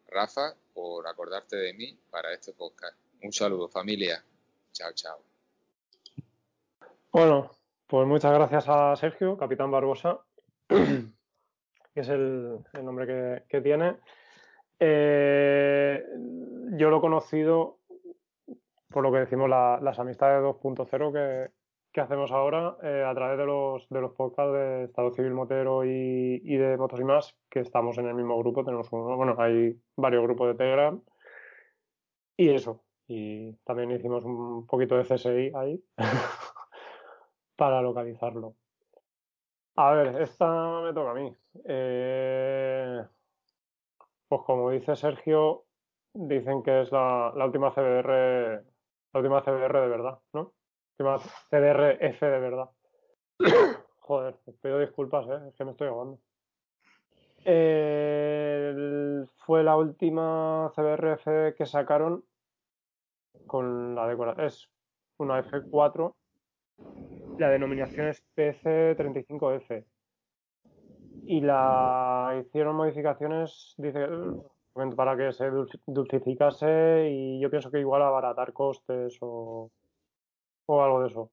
[0.09, 2.97] Rafa, por acordarte de mí para este podcast.
[3.23, 4.23] Un saludo, familia.
[4.73, 5.19] Chao, chao.
[7.11, 7.51] Bueno,
[7.87, 10.21] pues muchas gracias a Sergio, Capitán Barbosa,
[11.95, 13.97] que es el, nombre que, tiene.
[14.79, 16.05] Eh,
[16.73, 17.79] yo lo he conocido
[18.91, 21.51] por lo que decimos la- las amistades 2.0 que,
[21.93, 26.43] que hacemos ahora eh, a través de los, de podcasts de Estado Civil Motero y,
[26.45, 29.81] y de Motos y más, que estamos en el mismo grupo, tenemos uno, bueno, hay
[29.97, 31.01] varios grupos de Telegram
[32.37, 32.83] y eso.
[33.09, 35.83] Y también hicimos un poquito de CSI ahí
[37.57, 38.57] para localizarlo.
[39.77, 41.37] A ver, esta me toca a mí.
[41.65, 43.05] Eh,
[44.29, 45.65] pues como dice Sergio,
[46.15, 48.65] dicen que es la, la última CBR,
[49.13, 50.55] la última CBR de verdad, ¿no?
[50.99, 51.19] Última
[51.51, 52.71] CBR F de verdad.
[54.01, 55.49] Joder, os pido disculpas, ¿eh?
[55.49, 56.21] es que me estoy ahogando.
[59.45, 62.25] Fue la última CBRF que sacaron
[63.47, 64.47] con la decoración.
[64.47, 64.69] Es
[65.19, 66.15] una F4.
[67.39, 69.85] La denominación es PC35F.
[71.27, 74.07] Y la hicieron modificaciones, dice,
[74.95, 79.71] para que se dulci- dulcificase y yo pienso que igual abaratar costes o,
[80.67, 81.31] o algo de eso.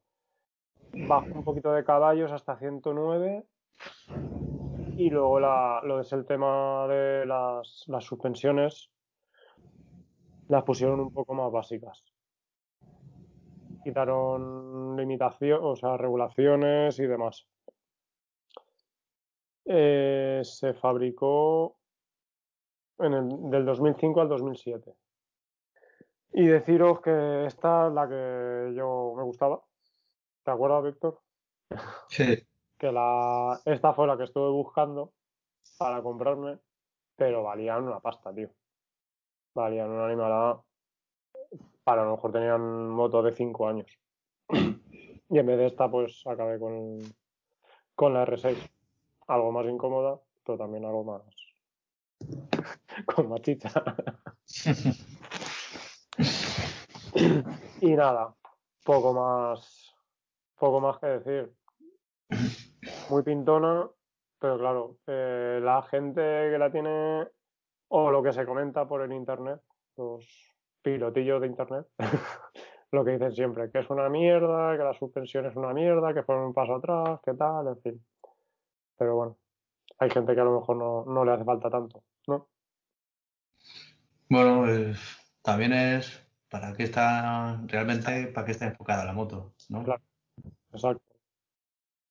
[1.07, 3.45] Bajó un poquito de caballos hasta 109
[4.98, 8.90] y luego la, lo es el tema de las, las suspensiones
[10.48, 12.03] las pusieron un poco más básicas.
[13.84, 17.45] Quitaron limitación, o sea, regulaciones y demás.
[19.65, 21.77] Eh, se fabricó
[22.99, 24.93] en el, del 2005 al 2007.
[26.34, 29.61] Y deciros que esta es la que yo me gustaba.
[30.43, 31.19] ¿Te acuerdas, Víctor?
[32.10, 32.45] Sí.
[32.77, 35.14] Que la, esta fue la que estuve buscando
[35.77, 36.60] para comprarme,
[37.15, 38.49] pero valían una pasta, tío.
[39.53, 40.61] Valían una animalada.
[41.84, 43.99] Para a lo mejor tenían moto de 5 años.
[45.30, 46.99] Y en vez de esta, pues acabé con,
[47.95, 48.55] con la R6.
[49.27, 51.23] Algo más incómoda, pero también algo más.
[53.15, 53.72] con más chicha.
[57.81, 58.35] y nada,
[58.84, 59.95] poco más.
[60.60, 61.51] Poco más que decir.
[63.10, 63.89] Muy pintona,
[64.38, 67.27] pero claro, eh, la gente que la tiene,
[67.88, 69.60] o lo que se comenta por el internet,
[69.97, 70.52] los
[70.84, 71.88] pilotillos de internet,
[72.91, 76.23] lo que dicen siempre, que es una mierda, que la suspensión es una mierda, que
[76.23, 78.05] fueron un paso atrás, que tal, en fin.
[78.97, 79.38] Pero bueno,
[79.97, 82.47] hay gente que a lo mejor no, no le hace falta tanto, ¿no?
[84.30, 84.65] Bueno,
[85.41, 89.84] también es para qué está realmente, para qué está enfocada la moto, ¿no?
[89.84, 90.03] Claro,
[90.72, 91.03] exacto.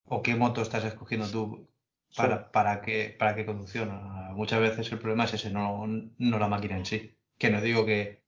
[0.04, 1.68] O qué moto estás escogiendo tú
[2.16, 3.90] para, para qué, para qué conducción.
[3.92, 7.16] Ah, Muchas veces el problema es ese, no, no la máquina en sí.
[7.38, 8.21] Que no digo que,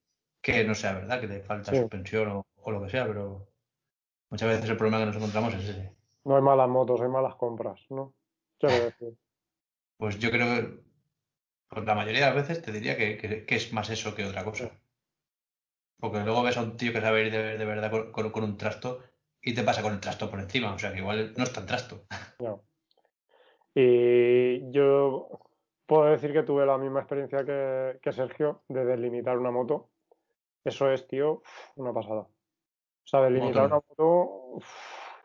[0.44, 1.78] que no sea verdad, que le falta Sí.
[1.80, 3.48] suspensión o, o lo que sea, pero
[4.28, 5.92] muchas veces el problema que nos encontramos es ese.
[6.24, 8.12] No hay malas motos, hay malas compras, ¿no?
[8.60, 9.14] Decir.
[9.96, 10.84] Pues yo creo que
[11.68, 14.24] pues la mayoría de las veces te diría que, que- que es más eso que
[14.24, 14.70] otra cosa.
[15.98, 18.44] Porque luego ves a un tío que sabe ir de, de verdad con, con- con
[18.44, 19.00] un trasto
[19.40, 20.74] y te pasa con el trasto por encima.
[20.74, 22.04] O sea que igual no es tan trasto.
[22.38, 22.62] No.
[23.74, 25.28] Y yo
[25.86, 29.90] puedo decir que tuve la misma experiencia que, que Sergio de delimitar una moto.
[30.64, 31.42] Eso es, tío,
[31.76, 32.20] una pasada.
[32.22, 34.06] O sea, delimitar una Moto.
[34.56, 34.66] uf,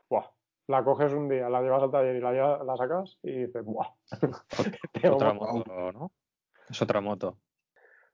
[0.10, 0.30] buah,
[0.68, 3.64] la coges un día, la llevas al taller y la, llevas- la sacas y dices,
[3.64, 3.88] ¡buah!
[5.14, 5.54] Otra moto.
[5.54, 6.12] moto, ¿no?
[6.70, 7.40] Es otra moto.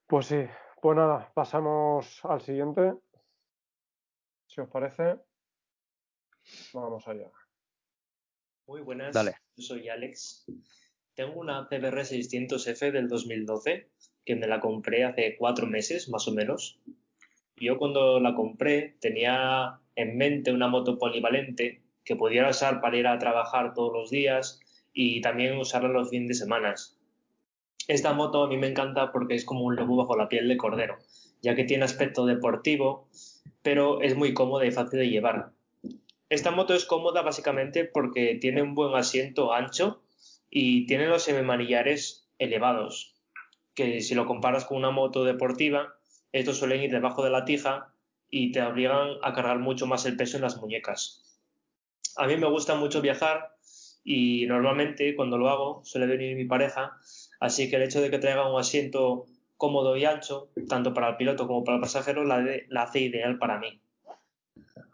[0.07, 0.45] Pues sí,
[0.81, 2.93] pues nada, pasamos al siguiente.
[4.45, 5.17] Si os parece,
[6.73, 7.29] vamos allá.
[8.67, 9.35] Muy buenas, Dale.
[9.55, 10.45] yo soy Alex.
[11.15, 13.89] Tengo una CBR 600F del 2012
[14.23, 16.79] que me la compré hace cuatro meses más o menos.
[17.57, 23.07] Yo cuando la compré tenía en mente una moto polivalente que pudiera usar para ir
[23.07, 24.59] a trabajar todos los días
[24.93, 26.75] y también usarla los fines de semana.
[27.87, 30.57] Esta moto a mí me encanta porque es como un lobo bajo la piel de
[30.57, 30.97] cordero,
[31.41, 33.07] ya que tiene aspecto deportivo,
[33.61, 35.51] pero es muy cómoda y fácil de llevar.
[36.29, 40.01] Esta moto es cómoda básicamente porque tiene un buen asiento ancho
[40.49, 43.15] y tiene los semimanillares elevados,
[43.75, 45.95] que si lo comparas con una moto deportiva,
[46.39, 47.93] estos suelen ir debajo de la tija
[48.29, 51.23] y te obligan a cargar mucho más el peso en las muñecas.
[52.17, 53.55] A mí me gusta mucho viajar
[54.03, 56.97] y normalmente cuando lo hago suele venir mi pareja,
[57.39, 61.15] así que el hecho de que traiga un asiento cómodo y ancho, tanto para el
[61.15, 62.45] piloto como para el pasajero, la,
[62.81, 63.79] hace ideal para mí.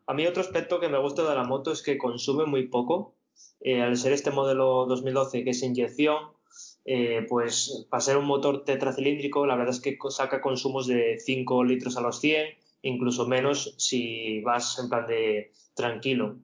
[0.05, 3.15] A mí otro aspecto que me gusta de la moto es que consume muy poco.
[3.61, 6.17] Eh, al ser este modelo 2012 que es inyección,
[6.85, 11.63] eh, pues para ser un motor tetracilíndrico, la verdad es que saca consumos de 5
[11.63, 16.37] litros a los 100, incluso menos si vas en plan de tranquilo.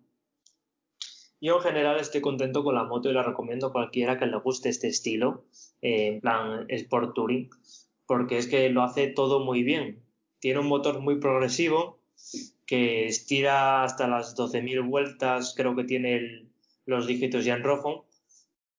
[1.40, 4.38] Yo en general estoy contento con la moto y la recomiendo a cualquiera que le
[4.40, 5.46] guste este estilo,
[5.82, 7.50] eh, en plan Sport Touring,
[8.08, 10.04] porque es que lo hace todo muy bien.
[10.40, 12.00] Tiene un motor muy progresivo
[12.66, 16.48] que estira hasta las 12.000 vueltas, creo que tiene
[16.86, 18.07] los dígitos ya en rojo,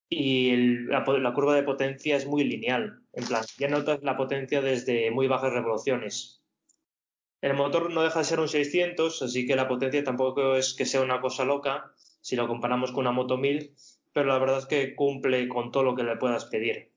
[0.09, 0.57] y
[0.87, 1.05] la
[1.35, 5.53] curva de potencia es muy lineal, en plan, ya notas la potencia desde muy bajas
[5.53, 6.43] revoluciones.
[7.41, 10.87] El motor no deja de ser un 600, así que la potencia tampoco es que
[10.87, 13.75] sea una cosa loca si lo comparamos con una moto 1000,
[14.13, 16.91] pero la verdad es que cumple con todo lo que le puedas pedir.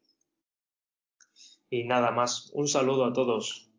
[1.69, 3.69] Y nada más, un saludo a todos.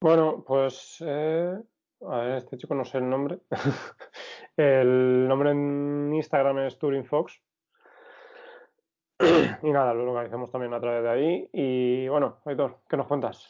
[0.00, 1.56] Bueno, pues eh,
[2.02, 3.38] a ver, este chico no sé el nombre.
[4.56, 7.40] el nombre en Instagram es TuringFox.
[9.62, 11.48] y nada, lo localizamos también a través de ahí.
[11.52, 13.48] Y bueno, Aitor, ¿qué nos cuentas?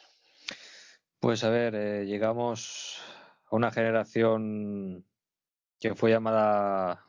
[1.19, 3.01] Pues a ver, eh, llegamos
[3.49, 5.05] a una generación
[5.79, 7.05] que fue llamada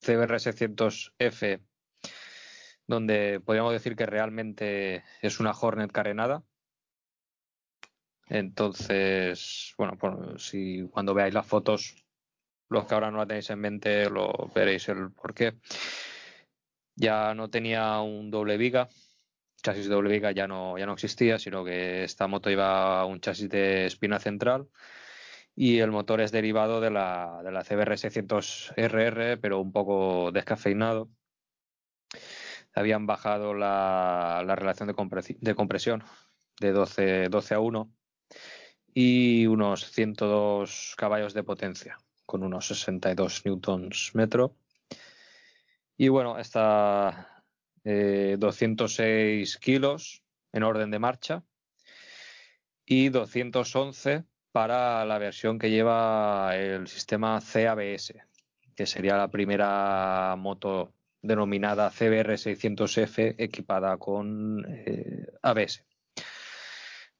[0.00, 1.60] CBR 600F,
[2.86, 6.44] donde podríamos decir que realmente es una Hornet carenada.
[8.26, 12.01] Entonces, bueno, pues, si cuando veáis las fotos,
[12.72, 15.54] los que ahora no la tenéis en mente, lo veréis el porqué.
[16.94, 18.88] Ya no tenía un doble viga,
[19.62, 23.48] chasis doble viga ya no, ya no existía, sino que esta moto iba un chasis
[23.48, 24.68] de espina central
[25.54, 31.10] y el motor es derivado de la, de la CBR 600RR, pero un poco descafeinado.
[32.74, 36.02] Habían bajado la, la relación de, compresi- de compresión
[36.60, 37.90] de 12, 12 a 1
[38.94, 41.98] y unos 102 caballos de potencia
[42.32, 44.56] con unos 62 newtons metro.
[45.98, 47.44] Y bueno, está
[47.84, 51.44] eh, 206 kilos en orden de marcha
[52.86, 58.14] y 211 para la versión que lleva el sistema CABS,
[58.74, 65.84] que sería la primera moto denominada CBR 600F equipada con eh, ABS.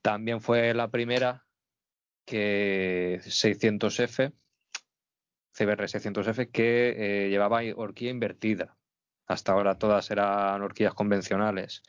[0.01, 1.45] También fue la primera
[2.25, 4.33] que 600F,
[5.53, 8.77] CBR 600F, que eh, llevaba horquilla invertida.
[9.27, 11.83] Hasta ahora todas eran horquillas convencionales.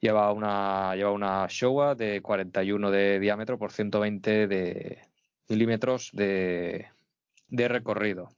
[0.00, 5.02] Lleva una, lleva una Showa de 41 de diámetro por 120 de
[5.48, 6.88] milímetros de,
[7.48, 8.28] de recorrido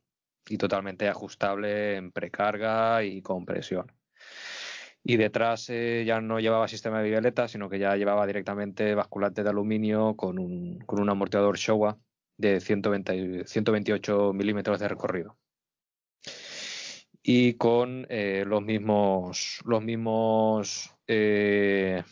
[0.49, 3.93] y totalmente ajustable en precarga y compresión.
[5.05, 9.43] Y detrás eh, ya no llevaba sistema de violeta, sino que ya llevaba directamente basculante
[9.43, 11.99] de aluminio con un, con un amortiguador Showa
[12.37, 15.37] de 120 128 milímetros de recorrido.
[17.23, 22.03] Y con eh, los mismos, los mismos eh,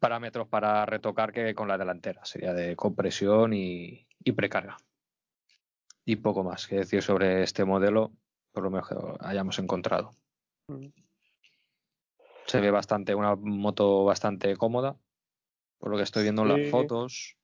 [0.00, 2.24] parámetros para retocar que con la delantera.
[2.24, 4.76] Sería de compresión y, y precarga.
[6.04, 8.12] Y poco más que decir sobre este modelo,
[8.52, 10.12] por lo menos que hayamos encontrado.
[12.46, 14.96] Se ve bastante, una moto bastante cómoda,
[15.78, 16.62] por lo que estoy viendo en Sí.
[16.62, 17.35] las fotos.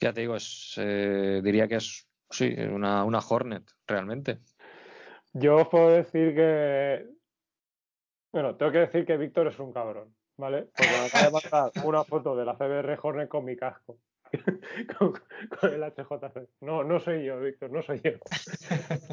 [0.00, 4.40] Ya te digo, es, eh, diría que es sí, una, una Hornet, realmente.
[5.32, 7.08] Yo os puedo decir que.
[8.32, 10.14] Bueno, tengo que decir que Víctor es un cabrón.
[10.36, 10.68] ¿vale?
[10.76, 13.98] Porque me acaba de mandar una foto de la CBR Hornet con mi casco.
[14.98, 15.14] con,
[15.60, 16.48] con el HJC.
[16.60, 18.12] No, no soy yo, Víctor, no soy yo.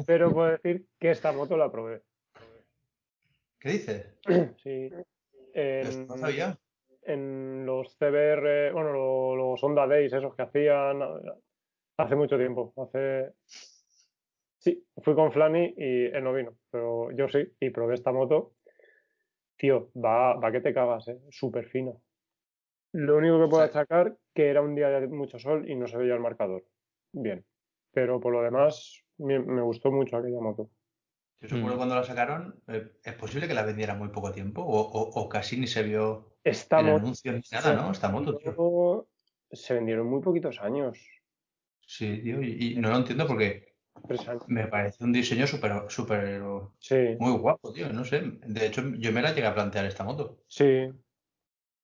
[0.06, 2.02] Pero puedo decir que esta moto la probé.
[3.60, 4.06] ¿Qué dices?
[4.62, 4.90] Sí.
[4.90, 5.04] Pues
[5.54, 6.58] En, sabía.
[7.06, 11.00] En los CBR, bueno, lo- los Honda Days, esos que hacían
[11.96, 12.72] hace mucho tiempo.
[12.76, 13.32] Hace.
[14.58, 18.54] Sí, fui con Flanny y él no vino, pero yo sí, y probé esta moto.
[19.56, 21.18] Tío, va, va que te cagas, ¿eh?
[21.30, 22.00] Súper fino.
[22.92, 25.96] Lo único que puedo achacar que era un día de mucho sol y no se
[25.98, 26.64] veía el marcador.
[27.12, 27.44] Bien.
[27.92, 30.70] Pero por lo demás, me, me gustó mucho aquella moto.
[31.48, 34.80] Yo recuerdo cuando la sacaron, eh, es posible que la vendiera muy poco tiempo o,
[34.80, 37.92] o- o casi ni se vio Esta en moto anuncios ni nada, ¿no?
[37.92, 39.08] Esta moto, tío.
[39.50, 40.98] Se vendieron muy poquitos años.
[41.86, 43.74] Sí, tío, y, y no lo entiendo porque
[44.48, 46.42] me parece un diseño súper, súper,
[46.78, 47.92] Sí, muy guapo, tío.
[47.92, 50.38] No sé, de hecho yo me la llegué a plantear esta moto.
[50.46, 50.90] sí.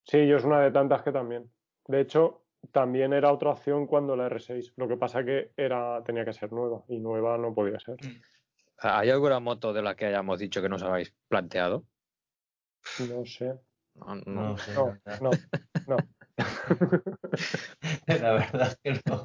[0.03, 1.51] Sí, yo es una de tantas que también.
[1.87, 4.73] De hecho, también era otra opción cuando la R6.
[4.75, 7.97] Lo que pasa que era, tenía que ser nueva y nueva no podía ser.
[8.83, 11.85] ¿Hay alguna moto de la que hayamos dicho que nos habéis planteado?
[12.97, 13.59] No sé.
[13.93, 14.23] No, no.
[14.25, 15.21] No sé, No, la verdad.
[15.21, 15.31] no,
[15.87, 15.97] no.
[18.07, 19.23] La verdad es que no.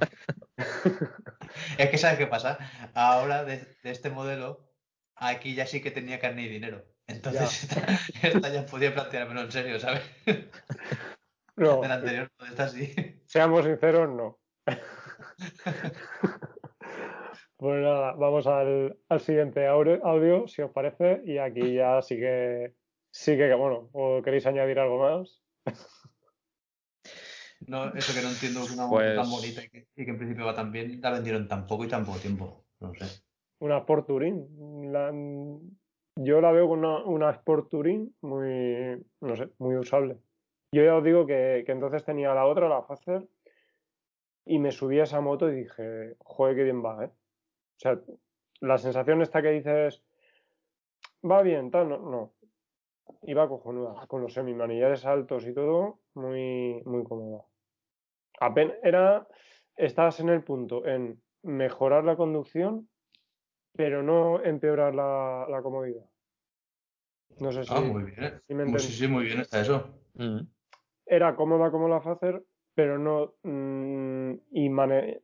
[1.79, 2.59] Es que ¿sabes qué pasa?
[2.95, 4.69] Ahora de, de este modelo,
[5.15, 6.85] aquí ya sí que tenía carne y dinero.
[7.07, 7.87] Entonces esta,
[8.23, 10.03] esta ya podía planteármelo en serio, ¿sabes?
[11.57, 12.95] No, De la anterior, esta sí.
[13.27, 14.39] seamos sinceros, no.
[17.59, 22.17] Pues nada, vamos al, al siguiente audio, audio, si os parece, y aquí ya sí
[22.17, 22.75] que,
[23.11, 25.43] sí que, bueno, o queréis añadir algo más.
[27.69, 30.11] No, eso que no entiendo que una moto Pues- tan bonita y que, y que
[30.11, 32.65] en principio va tan bien, la vendieron tan poco y tan poco tiempo.
[32.81, 33.23] No sé.
[33.61, 34.93] Una Sport Touring.
[34.93, 35.11] La-
[36.17, 40.19] yo la veo con una, una Sport Touring muy, no sé, muy usable.
[40.71, 43.27] Yo ya os digo que, que entonces tenía la otra, la Facer,
[44.45, 47.11] y me subí a esa moto y dije, joder, qué bien va, ¿eh?
[47.77, 48.01] O sea,
[48.61, 50.03] la sensación esta que dices,
[51.29, 52.33] va bien, tal, no, no.
[53.23, 57.45] Iba cojonuda, con los semimanillares altos y todo, muy, muy cómoda.
[58.41, 59.27] Apen- era,
[59.77, 62.89] estabas en el punto en mejorar la conducción,
[63.75, 66.05] pero no empeorar la, la comodidad.
[67.39, 68.41] No sé si, Ah, muy bien.
[68.47, 69.91] si me sí, sí, muy bien está eso.
[70.15, 70.41] Mm.
[71.05, 72.43] Era cómoda como la Facer,
[72.75, 73.35] pero no.
[73.43, 75.21] mm, y mane-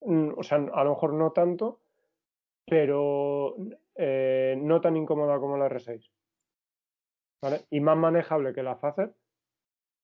[0.00, 1.80] o sea, a lo mejor no tanto,
[2.66, 3.56] pero
[3.94, 6.10] eh, no tan incómoda como la R6.
[7.42, 7.62] ¿Vale?
[7.70, 9.14] Y más manejable que la Facer,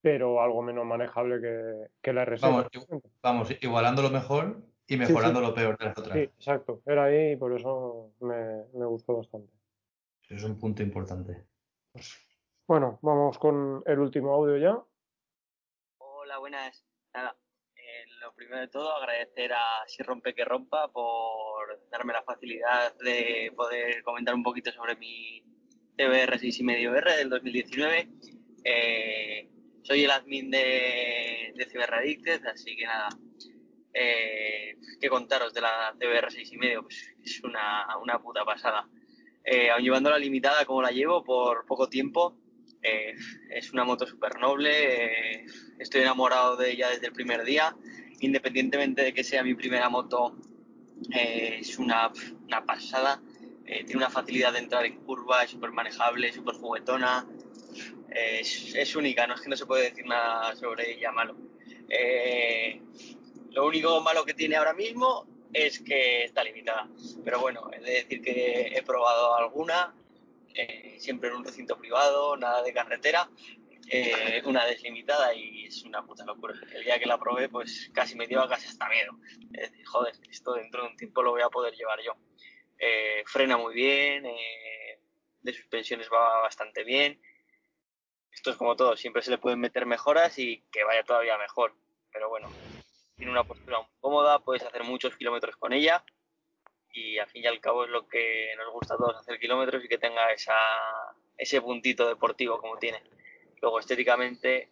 [0.00, 2.40] pero algo menos manejable que, que la R6.
[2.42, 5.46] Vamos, igu- vamos, igualando lo mejor y mejorando sí.
[5.46, 6.14] lo peor de las otras.
[6.16, 6.82] Sí, exacto.
[6.86, 9.52] Era ahí y por eso me, me gustó bastante.
[10.30, 11.44] Es un punto importante.
[12.66, 14.82] Bueno, vamos con el último audio ya.
[15.98, 16.85] Hola, buenas.
[18.36, 24.02] Primero de todo, agradecer a Si Rompe que Rompa por darme la facilidad de poder
[24.02, 25.42] comentar un poquito sobre mi
[25.96, 28.08] TBR 6,5R del 2019.
[28.62, 29.48] Eh,
[29.82, 33.08] soy el admin de, de CBR Addicted, así que nada,
[33.94, 34.76] eh,
[35.08, 38.86] contaros de la CBR 6,5, pues es una, una puta pasada.
[39.42, 42.36] Eh, aun llevándola limitada como la llevo por poco tiempo,
[42.82, 43.14] eh,
[43.50, 45.46] es una moto súper noble, eh,
[45.78, 47.74] estoy enamorado de ella desde el primer día,
[48.20, 50.36] independientemente de que sea mi primera moto,
[51.12, 52.10] eh, es una,
[52.46, 53.20] una pasada,
[53.66, 57.26] eh, tiene una facilidad de entrar en curva, es súper manejable, súper juguetona,
[58.10, 61.36] eh, es, es única, no es que no se puede decir nada sobre ella malo.
[63.50, 66.88] Lo único malo que tiene ahora mismo es que está limitada,
[67.24, 69.94] pero bueno, he de decir que he probado alguna,
[70.98, 73.30] siempre en un recinto privado, nada de carretera,
[73.88, 76.54] eh, una deslimitada y es una puta locura.
[76.72, 79.12] El día que la probé, pues casi me dio casi hasta miedo.
[79.52, 82.12] Es decir, joder, esto dentro de un tiempo lo voy a poder llevar yo.
[82.78, 85.00] Eh, frena muy bien, eh,
[85.40, 87.20] de suspensiones va bastante bien.
[88.32, 91.74] Esto es como todo, siempre se le pueden meter mejoras y que vaya todavía mejor.
[92.12, 92.50] Pero bueno,
[93.16, 96.04] tiene una postura muy cómoda, puedes hacer muchos kilómetros con ella
[96.92, 99.84] y al fin y al cabo es lo que nos gusta a todos hacer kilómetros
[99.84, 100.56] y que tenga esa,
[101.36, 103.02] ese puntito deportivo como tiene.
[103.60, 104.70] Luego estéticamente,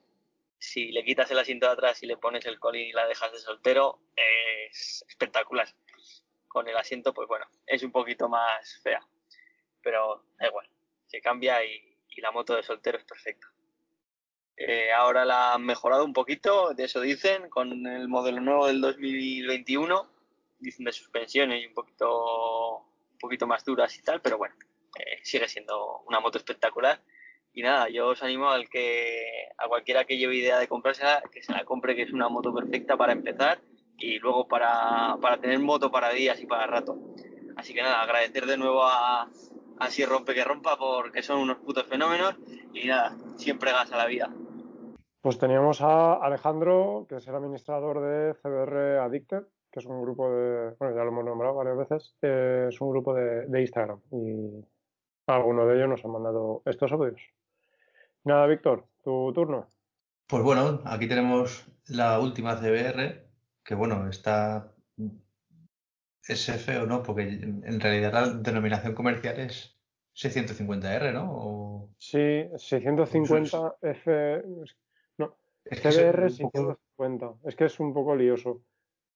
[0.59, 3.33] si le quitas el asiento de atrás y le pones el colín y la dejas
[3.33, 5.69] de soltero, es espectacular.
[6.49, 9.01] Con el asiento, pues bueno, es un poquito más fea,
[9.83, 10.69] pero da igual,
[11.07, 13.49] se cambia y, la moto de soltero es perfecta.
[14.57, 18.81] Eh, ahora la han mejorado un poquito, de eso dicen, con el modelo nuevo del
[18.81, 20.15] 2021
[20.61, 24.55] dicen de suspensiones y un poquito, un poquito más duras y tal, pero bueno,
[24.97, 27.03] eh, sigue siendo una moto espectacular
[27.55, 31.41] Y nada, yo os animo al que a cualquiera que lleve idea de comprársela, que
[31.41, 33.61] se la compre, que es una moto perfecta para empezar
[33.97, 36.99] y luego para, para tener moto para días y para rato.
[37.57, 39.29] Así que nada, agradecer de nuevo a,
[39.79, 42.35] a Si Rompe que Rompa porque son unos putos fenómenos
[42.73, 44.31] y nada, siempre gas la vida.
[45.21, 50.29] Pues teníamos a Alejandro, que es el administrador de CBR Addicted, que es un grupo
[50.29, 54.01] de, bueno, ya lo hemos nombrado varias veces, eh, es un grupo de, de Instagram
[54.11, 54.65] y
[55.27, 57.23] alguno de ellos nos han mandado estos audios.
[58.25, 59.71] Nada, Víctor, tu turno.
[60.27, 63.27] Pues bueno, aquí tenemos la última CBR,
[63.63, 64.73] que bueno, está
[66.27, 67.03] es feo, ¿no?
[67.03, 69.79] Porque en realidad la denominación comercial es
[70.15, 71.31] 650R, ¿no?
[71.31, 72.19] O- Sí,
[72.57, 74.43] 650F,
[75.19, 78.63] no, Es que es CBR poco- 650, es que es un poco lioso.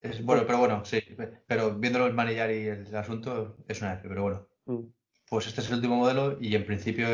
[0.03, 1.01] es- bueno, pero bueno, sí.
[1.47, 4.47] Pero viéndolo el manillar y el asunto, es una F, pero bueno.
[4.67, 4.85] Mm.
[5.31, 7.07] Pues este es el último modelo y en principio,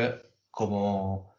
[0.51, 1.34] como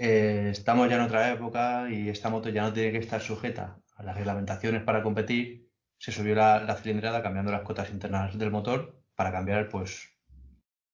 [0.00, 3.80] eh, estamos ya en otra época y esta moto ya no tiene que estar sujeta
[3.96, 5.68] a las reglamentaciones para competir,
[5.98, 10.10] se subió la, cilindrada cambiando las cotas internas del motor para cambiar pues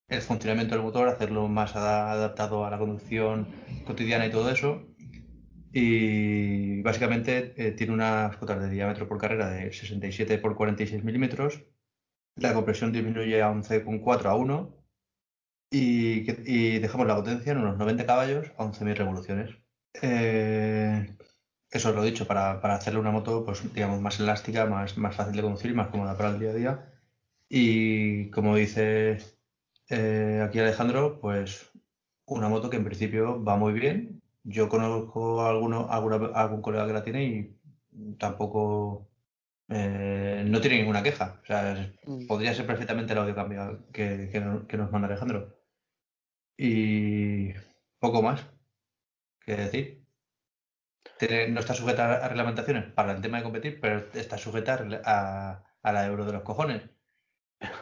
[0.08, 3.46] el funcionamiento del motor, hacerlo más ada- adaptado a la conducción
[3.86, 4.86] cotidiana y todo eso.
[5.72, 11.64] Y básicamente eh, tiene unas cotas de diámetro por carrera de 67 por 46 milímetros.
[12.36, 14.83] La compresión disminuye a 11,4 a 1
[15.76, 19.50] y, y dejamos la potencia en unos 90 caballos a 11.000 revoluciones.
[20.02, 21.16] Eh,
[21.70, 25.16] eso lo he dicho, para, para hacerle una moto, pues digamos, más elástica, más, más
[25.16, 26.92] fácil de conducir y más cómoda para el día a día.
[27.48, 29.18] Y como dice
[29.90, 31.70] eh, aquí Alejandro, pues
[32.26, 34.22] una moto que en principio va muy bien.
[34.44, 39.08] Yo conozco a alguno, alguna- algún colega que la tiene y tampoco
[39.68, 41.40] eh, no tiene ninguna queja.
[41.42, 41.90] O sea, es-
[42.26, 45.53] podría ser perfectamente el audio cambio que, que no- que nos manda Alejandro.
[46.56, 47.52] Y
[48.00, 48.46] poco más
[49.44, 50.06] que decir.
[51.50, 54.74] No está sujeta a reglamentaciones para el tema de competir, pero está sujeta
[55.04, 56.82] a, a- la euro de los cojones.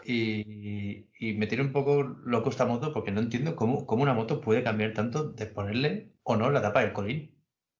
[0.04, 4.14] Y, y me tiene un poco loco esta moto porque no entiendo cómo, cómo una
[4.14, 7.36] moto puede cambiar tanto de ponerle o no la tapa del colín.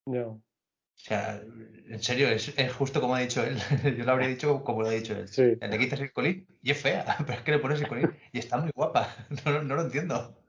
[0.07, 0.27] Ya.
[0.29, 0.43] O
[0.95, 3.59] sea, en serio, es, es justo como ha dicho él.
[3.99, 5.29] Yo lo habría dicho como lo ha dicho él.
[5.29, 5.57] Sí.
[5.61, 8.39] Le quitas el colín y es fea, pero es que le pones el colín y
[8.39, 9.09] está muy guapa.
[9.45, 10.42] No, no, no lo entiendo.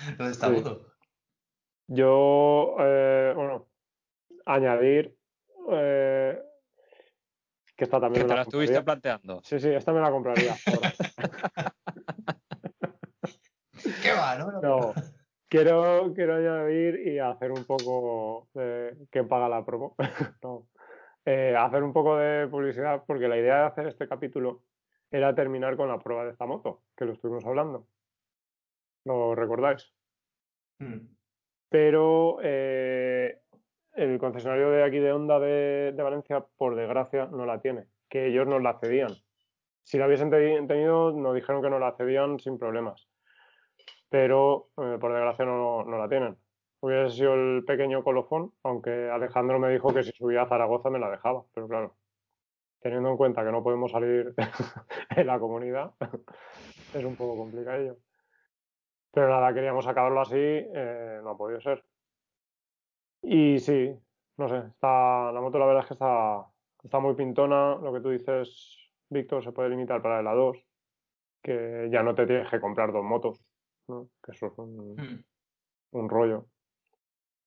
[0.18, 0.52] Lo de esta Sí.
[0.54, 0.86] moto.
[1.88, 3.66] Yo, eh, bueno,
[4.46, 5.16] añadir
[5.72, 6.40] eh,
[7.76, 8.84] que esta también Que me te la la estuviste compraría.
[8.84, 9.40] planteando.
[9.42, 10.54] Sí, sí, esta me la compraría.
[10.66, 10.92] ahora.
[14.02, 14.60] ¿Qué va, no?
[14.60, 14.94] No,
[15.48, 19.96] quiero, quiero añadir y hacer un poco de que paga la promo.
[20.42, 20.68] No.
[21.24, 24.62] Eh, hacer un poco de publicidad porque la idea de hacer este capítulo
[25.10, 27.86] era terminar con la prueba de esta moto, que lo estuvimos hablando.
[29.04, 29.92] ¿Lo recordáis?
[30.78, 31.06] Mm.
[31.68, 33.40] Pero eh,
[33.94, 38.26] el concesionario de aquí de Honda de, de Valencia, por desgracia, no la tiene, que
[38.26, 39.12] ellos nos la cedían.
[39.84, 43.08] Si la hubiesen te- tenido, nos dijeron que nos la cedían sin problemas.
[44.08, 46.36] Pero eh, por desgracia no, no la tienen.
[46.80, 50.98] Hubiese sido el pequeño colofón, aunque Alejandro me dijo que si subía a Zaragoza me
[50.98, 51.44] la dejaba.
[51.54, 51.96] Pero claro,
[52.80, 54.34] teniendo en cuenta que no podemos salir
[55.16, 55.92] en la comunidad,
[56.94, 57.96] es un poco complicadillo.
[59.12, 61.84] Pero nada, queríamos acabarlo así, eh, no ha podido ser.
[63.22, 63.92] Y sí,
[64.36, 66.46] no sé, está, la moto la verdad es que está,
[66.82, 67.76] está muy pintona.
[67.76, 68.76] Lo que tú dices,
[69.08, 70.56] Víctor, se puede limitar para la 2,
[71.42, 73.44] que ya no te tienes que comprar dos motos,
[73.88, 74.08] ¿no?
[74.22, 75.24] que eso es un, Mm.
[75.92, 76.46] un rollo.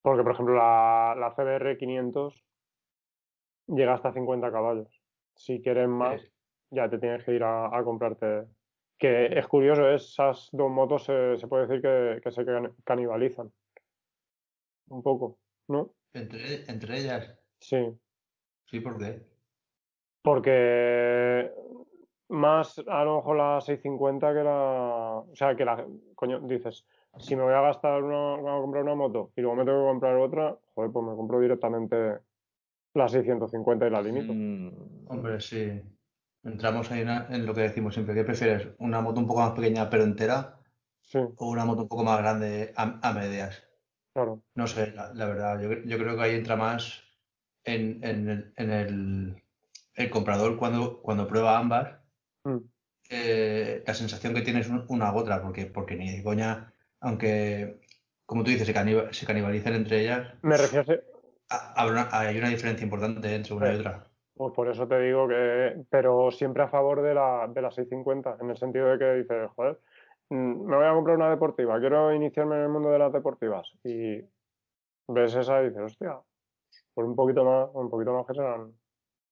[0.02, 2.44] Porque, por ejemplo, la, la CBR 500
[3.68, 5.02] llega hasta 50 caballos.
[5.35, 6.22] Si quieres más,
[6.69, 8.48] ya te tienes que ir a, a comprarte.
[9.04, 13.52] Que es curioso, esas dos motos se, se puede decir que, que se can- canibalizan.
[14.88, 15.94] Un poco, ¿no?
[16.14, 17.86] Entre, entre ellas, Sí.
[18.64, 19.26] sí, ¿por qué?
[20.22, 21.52] Porque
[22.30, 25.24] más a lo mejor la 650 que la.
[25.30, 25.86] O sea, que la.
[26.16, 29.58] Coño, dices, si me voy a gastar una, voy a comprar una moto y luego
[29.58, 32.20] me tengo que comprar otra, joder, pues me compro directamente
[32.94, 34.32] la 650 y la limito.
[34.34, 35.82] Mm, Hombre, sí.
[36.44, 38.15] Entramos ahí en, lo que decimos siempre.
[38.15, 38.68] ¿Qué prefieres?
[38.80, 40.60] ¿Una moto un poco más pequeña pero entera?
[41.02, 41.20] Sí.
[41.38, 43.64] ¿O una moto un poco más grande a, a medias?
[44.14, 44.44] Claro.
[44.56, 45.60] No sé, la, la verdad.
[45.61, 47.02] Yo, yo creo que ahí entra más
[47.64, 49.44] en, en el, en el,
[49.95, 51.98] el comprador cuando, cuando prueba ambas.
[52.45, 52.57] Mm.
[53.10, 56.74] eh, la sensación que tiene es un- una u otra, porque, porque ni de coña,
[56.99, 57.80] aunque,
[58.26, 61.02] como tú dices, se, caniba- se canibalicen entre ellas, Me refiero
[61.49, 61.74] a.
[61.82, 64.07] habrá una- hay una diferencia importante entre una y otra.
[64.36, 68.38] Pues por eso te digo que, pero siempre a favor de la, de la 650,
[68.42, 69.80] en el sentido de que dices, joder,
[70.30, 73.72] mm, me voy a comprar una deportiva, quiero iniciarme en el mundo de las deportivas.
[73.84, 74.22] Y
[75.08, 76.20] ves esa y dices, hostia,
[76.94, 78.74] por un poquito más, un poquito más que serán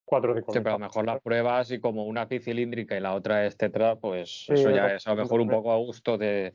[0.06, 2.96] 4 o 5 Sí, pero a lo mejor las pruebas y como una es bicilíndrica
[2.98, 5.72] y la otra es tetra, pues Sí, eso ya es a lo mejor un poco
[5.72, 6.54] a gusto de,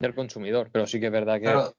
[0.00, 0.70] del consumidor.
[0.72, 1.72] Pero sí que es verdad que Claro.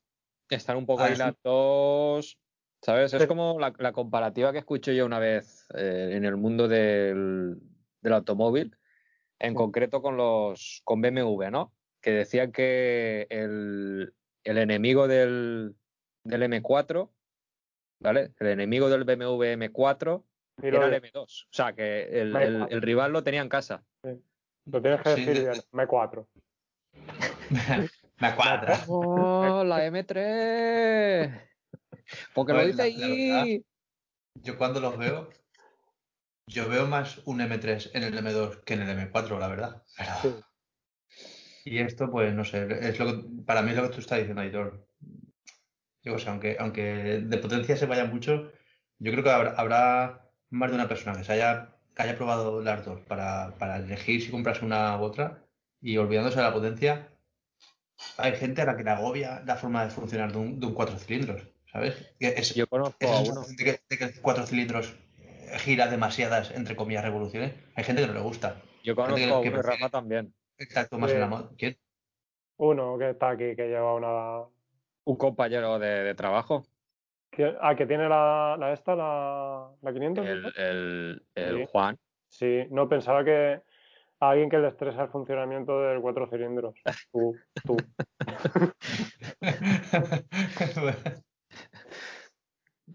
[0.49, 2.39] están un poco Ah, ahí las dos,
[2.81, 3.13] ¿sabes?
[3.13, 7.57] Es como la, la comparativa que escuché yo una vez eh, en el mundo del,
[8.01, 8.75] del automóvil,
[9.39, 11.73] en concreto con los con BMW, ¿no?
[12.01, 14.13] Que decían que el,
[14.43, 15.75] el enemigo del,
[16.23, 17.09] del M4,
[17.99, 18.33] ¿vale?
[18.39, 20.23] El enemigo del BMW M4
[20.61, 21.43] Y lo era el de- M2.
[21.45, 23.83] O sea, que el, el- el rival lo tenía en casa.
[24.65, 26.27] Lo tienes que decir de- bien, M4.
[28.19, 28.79] Me cuadra.
[28.87, 31.46] ¡Oh, la M3!
[32.33, 33.65] Porque lo Pues, dice ahí.
[34.35, 35.29] Yo cuando los veo,
[36.47, 39.83] yo veo más un M3 en el M2 que en el M4, la verdad.
[39.97, 40.43] Pero-
[41.65, 44.19] Y esto, pues no sé, es lo que, para mí es lo que tú estás
[44.19, 44.87] diciendo, Aitor.
[46.03, 46.81] Yo o sea, aunque, aunque
[47.25, 48.51] de potencia se vaya mucho,
[48.99, 52.61] yo creo que habrá, habrá más de una persona que se haya, que haya probado
[52.61, 55.43] las dos para, para elegir si comprarse una u otra
[55.81, 57.09] y olvidándose de la potencia,
[58.17, 60.73] hay gente a la que le agobia la forma de funcionar de un, de un
[60.73, 61.41] cuatro cilindros,
[61.71, 62.15] ¿sabes?
[62.19, 63.41] Que Es, Yo conozco esa a uno.
[63.47, 64.95] de que, de que el cuatro cilindros
[65.59, 67.53] gira demasiadas, entre comillas, revoluciones.
[67.75, 68.61] Hay gente que no le gusta.
[68.83, 70.33] Yo conozco que- a que uno Rafa también.
[70.57, 71.53] Exacto, más en la moto.
[71.57, 71.77] ¿Quién?
[72.57, 74.47] Uno que está aquí, que lleva una...
[75.05, 76.65] Un compañero de, de trabajo,
[77.61, 80.25] Ah, que tiene la, la esta, la, la 500.
[80.25, 80.31] ¿no?
[80.31, 81.65] el, el, el Sí.
[81.71, 81.97] Juan.
[82.29, 83.61] Sí, no, pensaba que
[84.19, 86.73] a alguien que le estresa el funcionamiento del cuatro cilindros.
[87.13, 87.77] Tú, tú.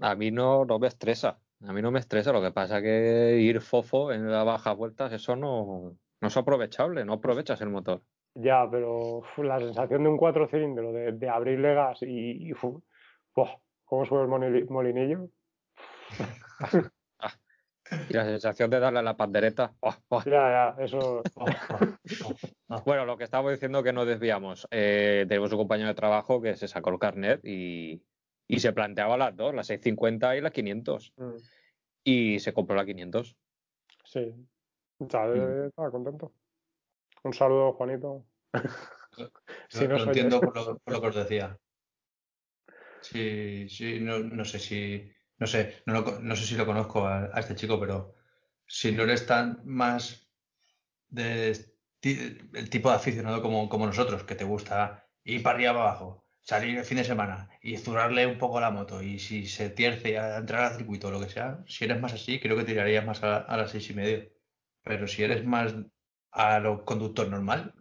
[0.03, 1.39] A mí no, no me estresa.
[1.66, 2.33] A mí no me estresa.
[2.33, 7.05] Lo que pasa que ir fofo en las bajas vueltas, eso no, no es aprovechable.
[7.05, 8.03] No aprovechas el motor.
[8.35, 12.53] Ya, pero uf, la sensación de un cuatro cilindros, de, de abrirle gas y, y
[12.53, 12.65] uf,
[13.85, 15.29] cómo sube el moli- molinillo.
[18.09, 19.74] Y la sensación de darle a la pandereta.
[20.24, 21.23] Ya, ya, eso.
[22.87, 24.66] Bueno, lo que estábamos diciendo que nos desviamos.
[24.70, 28.03] Eh, tenemos un compañero de trabajo que se sacó el carnet y,
[28.53, 31.15] y se planteaba las dos, la 650 y la 500.
[31.16, 31.37] Mm,
[32.05, 33.35] Y se compró la 500.
[34.05, 34.35] Sí.
[34.99, 35.66] Ya, Mm.
[35.69, 36.35] estaba contento.
[37.24, 38.27] Un saludo, Juanito.
[39.69, 41.59] Si no lo entiendo por lo, por lo que os decía.
[43.01, 47.07] Sí, sí, no, no sé si, no sé, no, lo no sé si lo conozco
[47.07, 48.15] a, a este chico, pero
[48.66, 50.31] si no eres tan más
[51.09, 51.51] de
[52.03, 56.22] el tipo de aficionado como, como nosotros, que te gusta ir para arriba para abajo,
[56.43, 59.70] salir el fin de semana y zurrarle un poco a la moto, y si se
[59.70, 62.64] tierce a entrar al circuito o lo que sea, si eres más así, creo que
[62.64, 64.28] tirarías más a, a las seis y medio.
[64.82, 65.74] Pero si eres más
[66.32, 67.74] a lo conductor normal,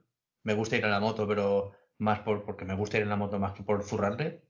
[0.43, 3.15] me gusta ir en la moto, pero más por, porque me gusta ir en la
[3.15, 4.43] moto más que por zurrarle,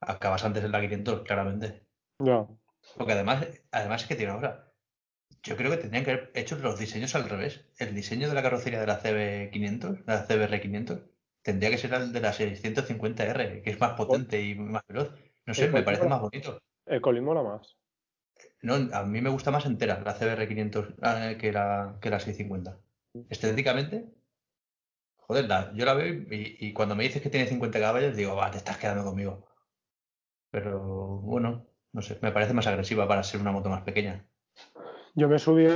[0.00, 1.86] acabas antes en la 500, claramente.
[2.18, 2.46] Ya.
[2.96, 4.72] Porque además, además es que tiene ahora.
[5.42, 7.66] Yo creo que tendrían que haber hecho los diseños al revés.
[7.78, 11.08] El diseño de la carrocería de la CB500, de la CBR500,
[11.46, 15.14] tendría que ser el de la 650R, que es más potente y más veloz.
[15.46, 16.58] No sé, me parece más bonito.
[16.84, 17.76] El Colin mola más.
[18.62, 22.78] No, a mí me gusta más entera la CBR500 eh, que la, que la 650.
[23.30, 24.04] Estéticamente,
[25.16, 28.34] joder, la- yo la veo y, y cuando me dices que tiene 50 caballos, digo,
[28.36, 29.46] va, te estás quedando conmigo.
[30.50, 30.80] Pero
[31.20, 34.26] bueno, no sé, me parece más agresiva para ser una moto más pequeña.
[35.14, 35.66] Yo me subí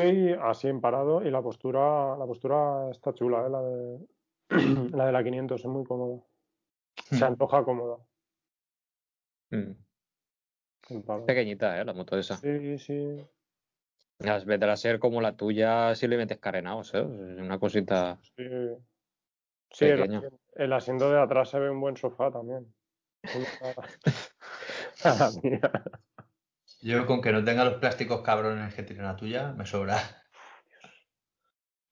[0.43, 3.51] así en parado y la postura, la postura está chula, ¿eh?
[3.51, 3.99] la de
[4.51, 6.23] la de la 500 es muy cómoda.
[6.95, 7.99] Se antoja cómoda.
[9.51, 9.73] Mm.
[11.27, 11.85] Pequeñita, ¿eh?
[11.85, 12.37] La moto esa.
[12.37, 13.25] Sí, sí.
[14.19, 17.01] Las vendrá a ser como la tuya si le metes carenados, ¿eh?
[17.01, 18.45] Una cosita Sí,
[19.71, 22.75] sí el, el asiento de atrás se ve un buen sofá también.
[26.83, 29.99] Yo con que no tenga los plásticos cabrones que tiene la tuya, me sobra.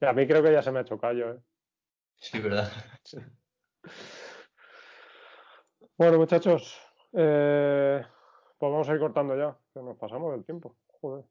[0.00, 1.40] Y a mí creo que ya se me ha hecho callo, ¿eh?
[2.18, 2.70] Sí, ¿verdad?
[5.96, 6.78] Bueno, muchachos,
[7.12, 8.02] eh,
[8.58, 10.76] pues vamos a ir cortando ya, que nos pasamos del tiempo.
[11.00, 11.24] Joder.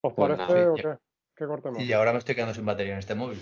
[0.00, 0.72] ¿Os Pues parece nada.
[0.72, 0.98] o qué?
[1.36, 1.82] ¿Qué cortemos?
[1.82, 3.40] Y ahora me estoy quedando sin batería en este móvil.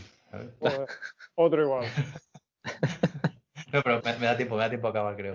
[0.60, 0.89] Joder,
[1.36, 1.86] Otro igual.
[3.72, 5.35] No, pero me, me da tiempo, me da tiempo a acabar, creo.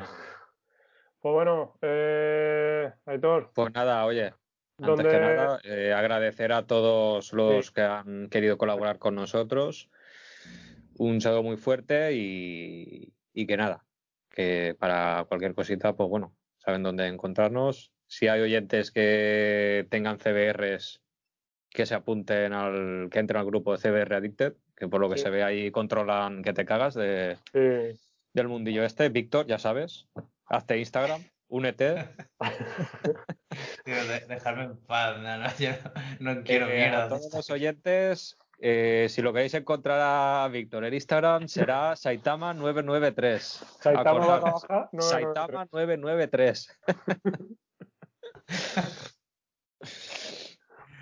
[1.21, 4.33] Pues bueno, eh, Aitor, Pues nada, oye,
[4.77, 9.89] antes ¿Dónde- que nada, eh, agradecer a todos los que han querido colaborar con nosotros.
[10.97, 13.85] Un saludo muy fuerte y, y que nada,
[14.29, 17.91] que para cualquier cosita, pues bueno, saben dónde encontrarnos.
[18.07, 21.01] Si hay oyentes que tengan CBRs
[21.69, 25.17] que se apunten al, que entren al grupo de CBR Addicted, que por lo que
[25.17, 25.23] Sí.
[25.23, 27.99] se ve ahí controlan que te cagas de, Sí.
[28.33, 29.09] del mundillo este.
[29.09, 30.07] Víctor, ya sabes,
[30.45, 32.09] hazte Instagram, únete.
[33.85, 35.69] Tío, de- dejarme en paz, no, no, yo
[36.19, 37.05] no, no quiero Eh, mierda.
[37.05, 43.39] a todos los oyentes, eh, si lo queréis encontrar a Víctor en Instagram, será Saitama993.
[43.39, 46.69] Saitama Acordaos, barra baja 993.
[46.91, 47.55] Saitama993.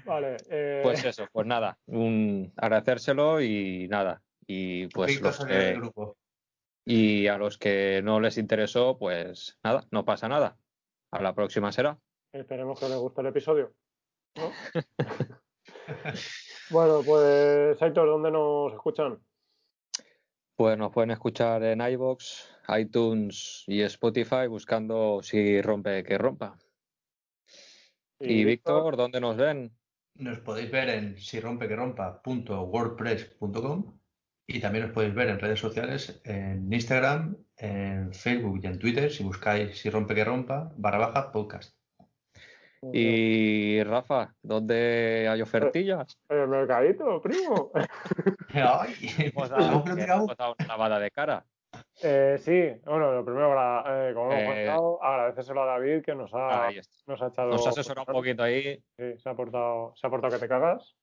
[0.05, 0.37] Vale.
[0.49, 4.21] eh, Pues eso, pues nada, un, agradecérselo y nada.
[4.45, 6.17] Y pues Víctor los salió del que- grupo.
[6.85, 10.57] Y a los que no les interesó, pues nada, no pasa nada.
[11.11, 11.99] A la próxima será.
[12.33, 13.73] Esperemos que les guste el episodio.
[14.35, 14.51] ¿no?
[16.69, 19.19] bueno, pues Aitor, ¿dónde nos escuchan?
[20.55, 26.57] Pues nos pueden escuchar en iBox, iTunes y Spotify buscando si rompe que rompa.
[28.19, 29.75] Y, Víctor, ¿dónde nos ven?
[30.15, 33.99] Nos podéis ver en sirompequerompa.wordpress.com
[34.53, 39.11] y también os podéis ver en redes sociales, en Instagram, en Facebook y en Twitter,
[39.11, 41.75] si buscáis si rompe que rompa, barra baja podcast.
[42.91, 46.19] Y Rafa, ¿dónde hay ofertillas?
[46.29, 47.71] En el mercadito, primo.
[48.53, 49.83] Ay, Hemos dado,
[50.35, 51.45] dado una lavada de cara.
[52.03, 53.53] Eh, sí, bueno, lo primero,
[53.87, 56.69] eh, como hemos Eh, comentado, agradecérselo a David que nos ha,
[57.07, 57.49] nos ha echado.
[57.51, 58.83] Nos asesora un poquito ahí.
[58.97, 60.95] Sí, se ha portado, se ha portado que te cagas.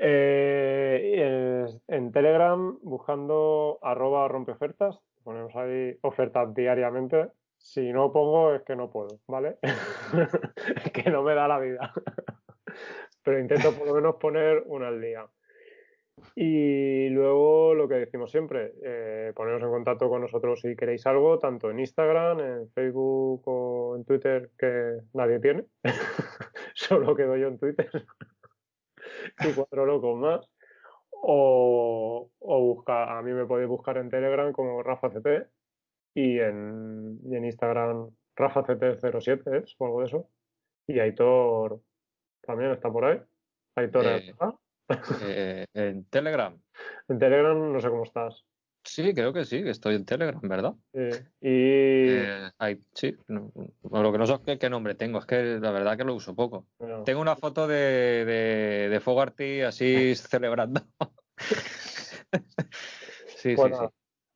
[0.00, 7.28] Eh, en Telegram, buscando arroba rompeofertas, ponemos ahí ofertas diariamente.
[7.58, 9.58] Si no pongo es que no puedo, ¿vale?
[10.84, 11.92] Es que no me da la vida.
[13.24, 15.26] Pero intento por lo menos poner una al día.
[16.34, 21.38] Y luego lo que decimos siempre, eh, poneros en contacto con nosotros si queréis algo,
[21.38, 25.64] tanto en Instagram, en Facebook o en Twitter, que nadie tiene.
[26.74, 27.90] Solo quedo yo en Twitter.
[29.50, 30.48] y cuatro locos más.
[31.10, 35.48] O, o busca, a mí me podéis buscar en Telegram como RafaCT
[36.14, 40.30] y en, y en Instagram RafaCT07 es o algo de eso.
[40.86, 41.80] Y Aitor
[42.42, 43.20] también está por ahí.
[43.76, 44.34] Aitor Eh,
[45.22, 46.58] eh, en Telegram.
[47.08, 48.46] En Telegram no sé cómo estás.
[48.88, 50.74] Sí, creo que sí, que estoy en Telegram, ¿verdad?
[50.94, 51.00] Sí.
[51.42, 53.52] Y Eh, ay, sí, no-
[53.90, 56.14] lo que no sé es qué, qué nombre tengo, es que la verdad que lo
[56.14, 56.66] uso poco.
[57.04, 60.80] Tengo una foto de, de, de Fogarty así celebrando.
[63.36, 63.84] sí, sí, sí.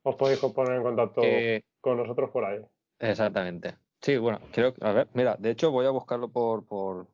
[0.03, 2.61] os podéis poner en contacto Eh, con nosotros por ahí.
[2.99, 3.77] exactamente.
[4.03, 7.07] Sí, bueno, creo que, a ver, mira, de hecho voy a buscarlo por, por,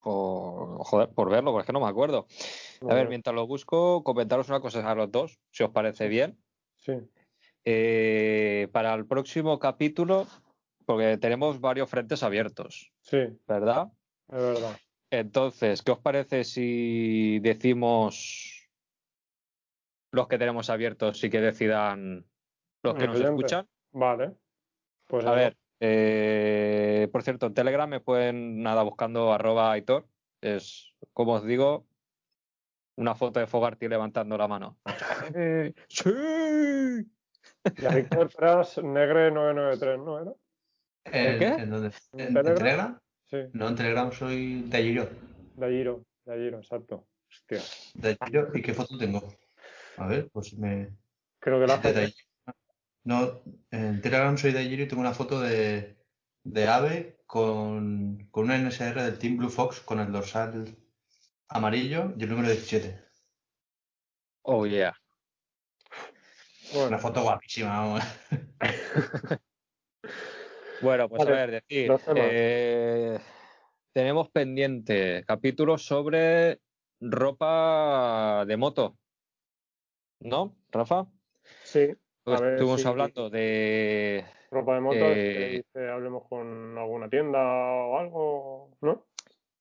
[0.00, 2.26] por, joder, por verlo, porque es que no me acuerdo.
[2.88, 6.42] A ver, mientras lo busco, comentaros una cosa a los dos, si os parece bien.
[6.82, 6.94] Sí,
[7.64, 10.26] Eh, para el próximo capítulo,
[10.84, 13.86] porque tenemos varios frentes abiertos, sí, ¿verdad?
[14.28, 14.76] es verdad.
[15.10, 18.68] Entonces, ¿qué os parece si decimos
[20.10, 22.26] los que tenemos abiertos y que decidan
[22.82, 23.68] los que nos escuchan?
[23.92, 24.32] Vale.
[25.06, 30.08] Pues A ver, eh, por cierto, en Telegram me pueden nada buscando arroba Aitor.
[30.40, 31.86] Es, como os digo,
[32.96, 34.78] una foto de Fogarty levantando la mano.
[35.34, 35.74] ¡Eh!
[35.88, 36.10] ¡Sí!
[37.78, 40.32] Y a Víctor Pras, Negre 993, ¿no era?
[41.04, 41.46] ¿En, qué?
[41.62, 41.92] ¿En dónde?
[42.12, 42.56] ¿En ¿En, en Telegram?
[42.56, 43.00] Telegram?
[43.24, 45.08] Sí, No, en Telegram soy de Giro.
[45.56, 47.06] de Giro, de Giro, exacto.
[47.30, 47.60] Hostia.
[47.94, 48.48] De Giro.
[48.54, 49.22] ¿Y qué foto tengo?
[49.96, 50.88] A ver, pues me.
[51.38, 52.14] Creo que la de Taller.
[53.04, 55.96] No, en Telegram soy de Giro y tengo una foto de,
[56.44, 60.76] de ave con, con una NSR del Team Blue Fox con el dorsal
[61.48, 63.00] amarillo y el número 17.
[64.42, 64.94] Oh, yeah.
[66.72, 68.02] Bueno, Una foto guapísima, vamos.
[70.80, 73.18] Bueno, pues Vale, a ver, decir, eh,
[73.92, 76.60] tenemos pendiente capítulos sobre
[77.00, 78.96] ropa de moto.
[80.18, 81.06] ¿No, Rafa?
[81.62, 81.94] sí,
[82.24, 84.24] Pues ver estuvimos hablando de...
[84.50, 89.06] ropa de moto, eh, ¿queréis que hablemos con alguna tienda o algo, ¿no?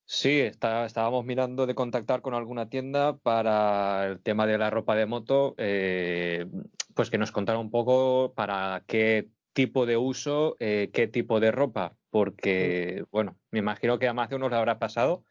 [0.05, 4.95] Sí, está- estábamos mirando de contactar con alguna tienda para el tema de la ropa
[4.95, 6.47] de moto, eh,
[6.95, 11.51] pues que nos contara un poco para qué tipo de uso, eh, qué tipo de
[11.51, 15.23] ropa, porque, bueno, me imagino que a más de uno le habrá pasado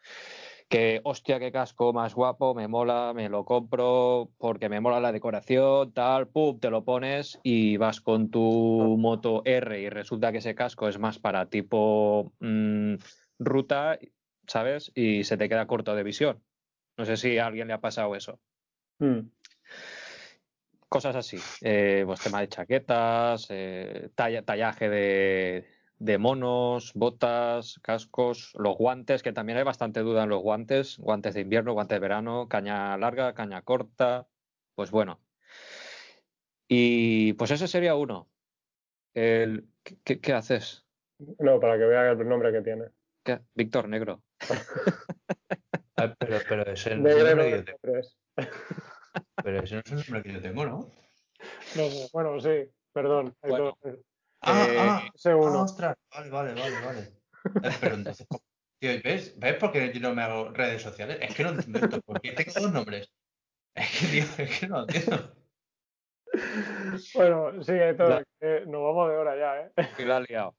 [0.70, 5.10] que, hostia, qué casco más guapo, me mola, me lo compro porque me mola la
[5.10, 10.38] decoración, tal, pum, te lo pones y vas con tu moto R y resulta que
[10.38, 12.94] ese casco es más para tipo mm,
[13.40, 13.98] ruta,
[14.46, 14.92] ¿sabes?
[14.94, 16.40] Y se te queda corto de visión.
[16.96, 18.38] No sé si a alguien le ha pasado eso.
[19.00, 19.28] Mm.
[20.90, 21.38] Cosas así.
[21.60, 25.68] Eh, pues tema de chaquetas, eh, talla- tallaje de,
[26.00, 31.34] de monos, botas, cascos, los guantes, que también hay bastante duda en los guantes, guantes
[31.34, 34.26] de invierno, guantes de verano, caña larga, caña corta,
[34.74, 35.20] pues bueno.
[36.66, 38.28] Y pues ese sería uno.
[39.14, 39.68] El,
[40.04, 40.86] ¿qué, qué haces?
[41.38, 42.86] No, para que vea el nombre que tiene.
[43.22, 43.40] ¿Qué?
[43.54, 44.24] Víctor Negro.
[45.96, 47.78] Ah, pero, es Negro el tengo.
[47.82, 48.16] tres.
[49.42, 50.78] Pero ese no es el nombre que yo tengo, ¿no?
[51.76, 53.34] No sé, bueno, sí, perdón.
[53.42, 53.76] Bueno.
[53.82, 53.98] dos.
[54.42, 55.96] Ah, Eh, ah, ah, ostras.
[56.14, 57.00] Vale, vale, vale, vale.
[57.62, 58.26] Eh, Pero entonces,
[58.80, 59.38] ¿ves?
[59.38, 61.18] ¿Ves por qué yo no me hago redes sociales?
[61.20, 62.00] Es que no entiendo esto.
[62.02, 63.10] ¿Por qué tengo dos nombres?
[63.74, 65.34] Es que, tío, es que no entiendo.
[67.14, 67.72] Bueno, sí.
[67.72, 69.72] La- que nos vamos de hora ya, ¿eh?
[69.98, 70.54] Y la has liado.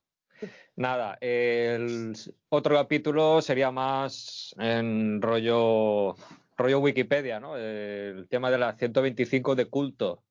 [0.75, 2.13] Nada, el
[2.49, 6.15] otro capítulo sería más en rollo,
[6.61, 7.57] rollo Wikipedia, ¿no?
[7.57, 10.23] El tema de las 125 de culto.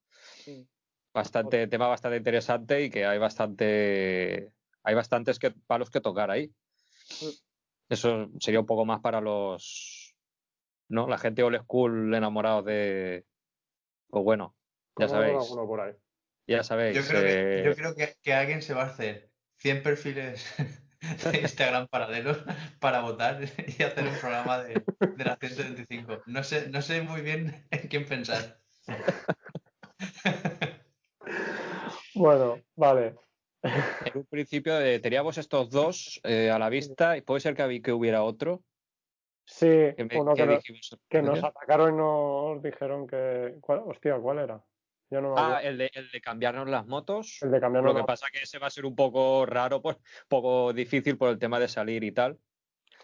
[1.12, 4.52] Bastante, tema bastante interesante y que hay bastante,
[4.85, 6.52] hay bastantes que, palos que tocar ahí.
[7.89, 10.15] Eso sería un poco más para los,
[10.89, 11.09] ¿no?
[11.09, 13.24] La gente old school enamorados de,
[14.09, 14.55] pues bueno,
[14.97, 15.94] ya sabéis, alguno por ahí.
[16.47, 16.97] ya sabéis.
[16.97, 20.47] Yo creo, que, eh, yo creo que, que alguien se va a hacer 100 perfiles
[21.33, 22.39] de Instagram paralelos
[22.79, 23.41] para votar
[23.79, 24.83] y hacer un programa de,
[25.17, 26.23] de las 125.
[26.27, 28.59] No sé, no sé muy bien en quién pensar.
[32.15, 33.15] Bueno, vale.
[33.63, 37.83] En un principio eh, teníamos estos dos eh, a la vista y puede ser que,
[37.83, 38.63] que hubiera otro.
[39.45, 39.67] Sí,
[39.97, 43.57] Que, me- uno que que, nos, dijimos- que nos atacaron y nos dijeron que.
[43.61, 43.83] ¿cuál?
[43.85, 44.63] Hostia, ¿cuál era?
[45.11, 47.39] Yo no me Ah, el de, el de cambiarnos las motos.
[47.43, 49.82] El de cambiarnos Lo que las- pasa que ese va a ser un poco raro,
[49.82, 49.97] pues,
[50.28, 52.39] poco difícil por el tema de salir y tal.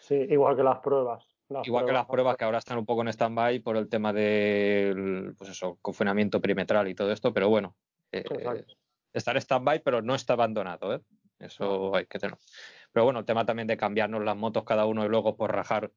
[0.01, 1.27] Sí, igual que las pruebas.
[1.49, 4.13] Las Igual que las pruebas que ahora están un poco en stand-by por el tema
[4.13, 7.77] del pues eso, confinamiento perimetral y todo esto, pero bueno,
[8.11, 8.25] eh,
[9.13, 11.01] está en stand-by, pero no está abandonado, ¿eh?
[11.39, 12.37] Eso hay que tener.
[12.93, 15.93] Pero bueno, el tema también de cambiarnos las motos cada uno y luego por rajar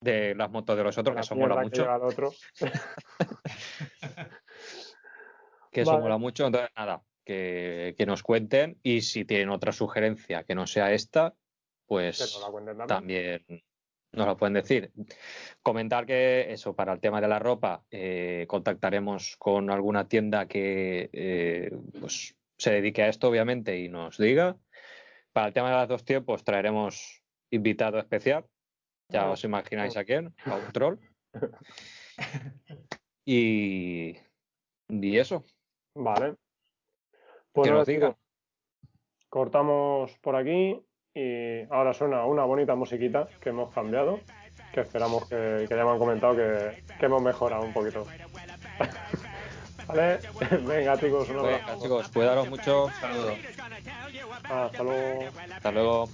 [0.00, 1.82] de las motos de los otros, que la eso mola mierda que mucho.
[1.82, 2.30] lleva el otro.
[5.70, 6.46] que eso mola mucho.
[6.46, 11.34] Entonces, nada, que, que nos cuenten y si tienen otra sugerencia que no sea esta,
[11.88, 12.38] pues
[12.76, 13.44] la también.
[14.12, 14.92] nos lo pueden decir.
[15.62, 21.08] Comentar que eso, para el tema de la ropa, eh, contactaremos con alguna tienda que
[21.12, 24.56] eh, pues, se dedique a esto, obviamente, y nos diga.
[25.32, 28.44] Para el tema de las dos tiempos, traeremos invitado especial.
[29.10, 30.98] Ya os imagináis a quién, a un troll.
[33.30, 34.16] Y,
[34.88, 35.44] y eso.
[35.94, 36.34] Vale.
[37.52, 38.14] Pues Que nos chicos,
[39.28, 40.80] cortamos por aquí
[41.14, 44.20] y ahora suena una bonita musiquita que hemos cambiado,
[44.72, 48.06] que esperamos que, que ya me han comentado que, que hemos mejorado un poquito.
[49.88, 50.18] vale,
[50.66, 51.66] venga chicos, un abrazo.
[51.66, 52.88] Venga, chicos, cuidaros mucho.
[53.00, 53.38] Saludos.
[54.44, 55.24] Hasta luego.
[55.50, 56.08] Hasta luego.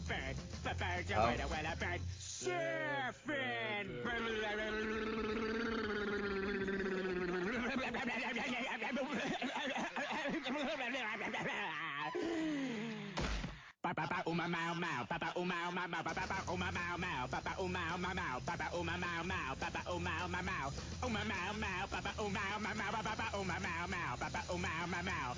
[13.84, 18.14] Papa uma mau mau, papa uma uma mau, papa uma mau mau, papa uma uma
[18.14, 20.68] mau, papa uma mau mau, papa uma uma mau,
[21.04, 25.30] uma mau mau, papa uma uma mau, papa uma mau mau, papa uma uma mau,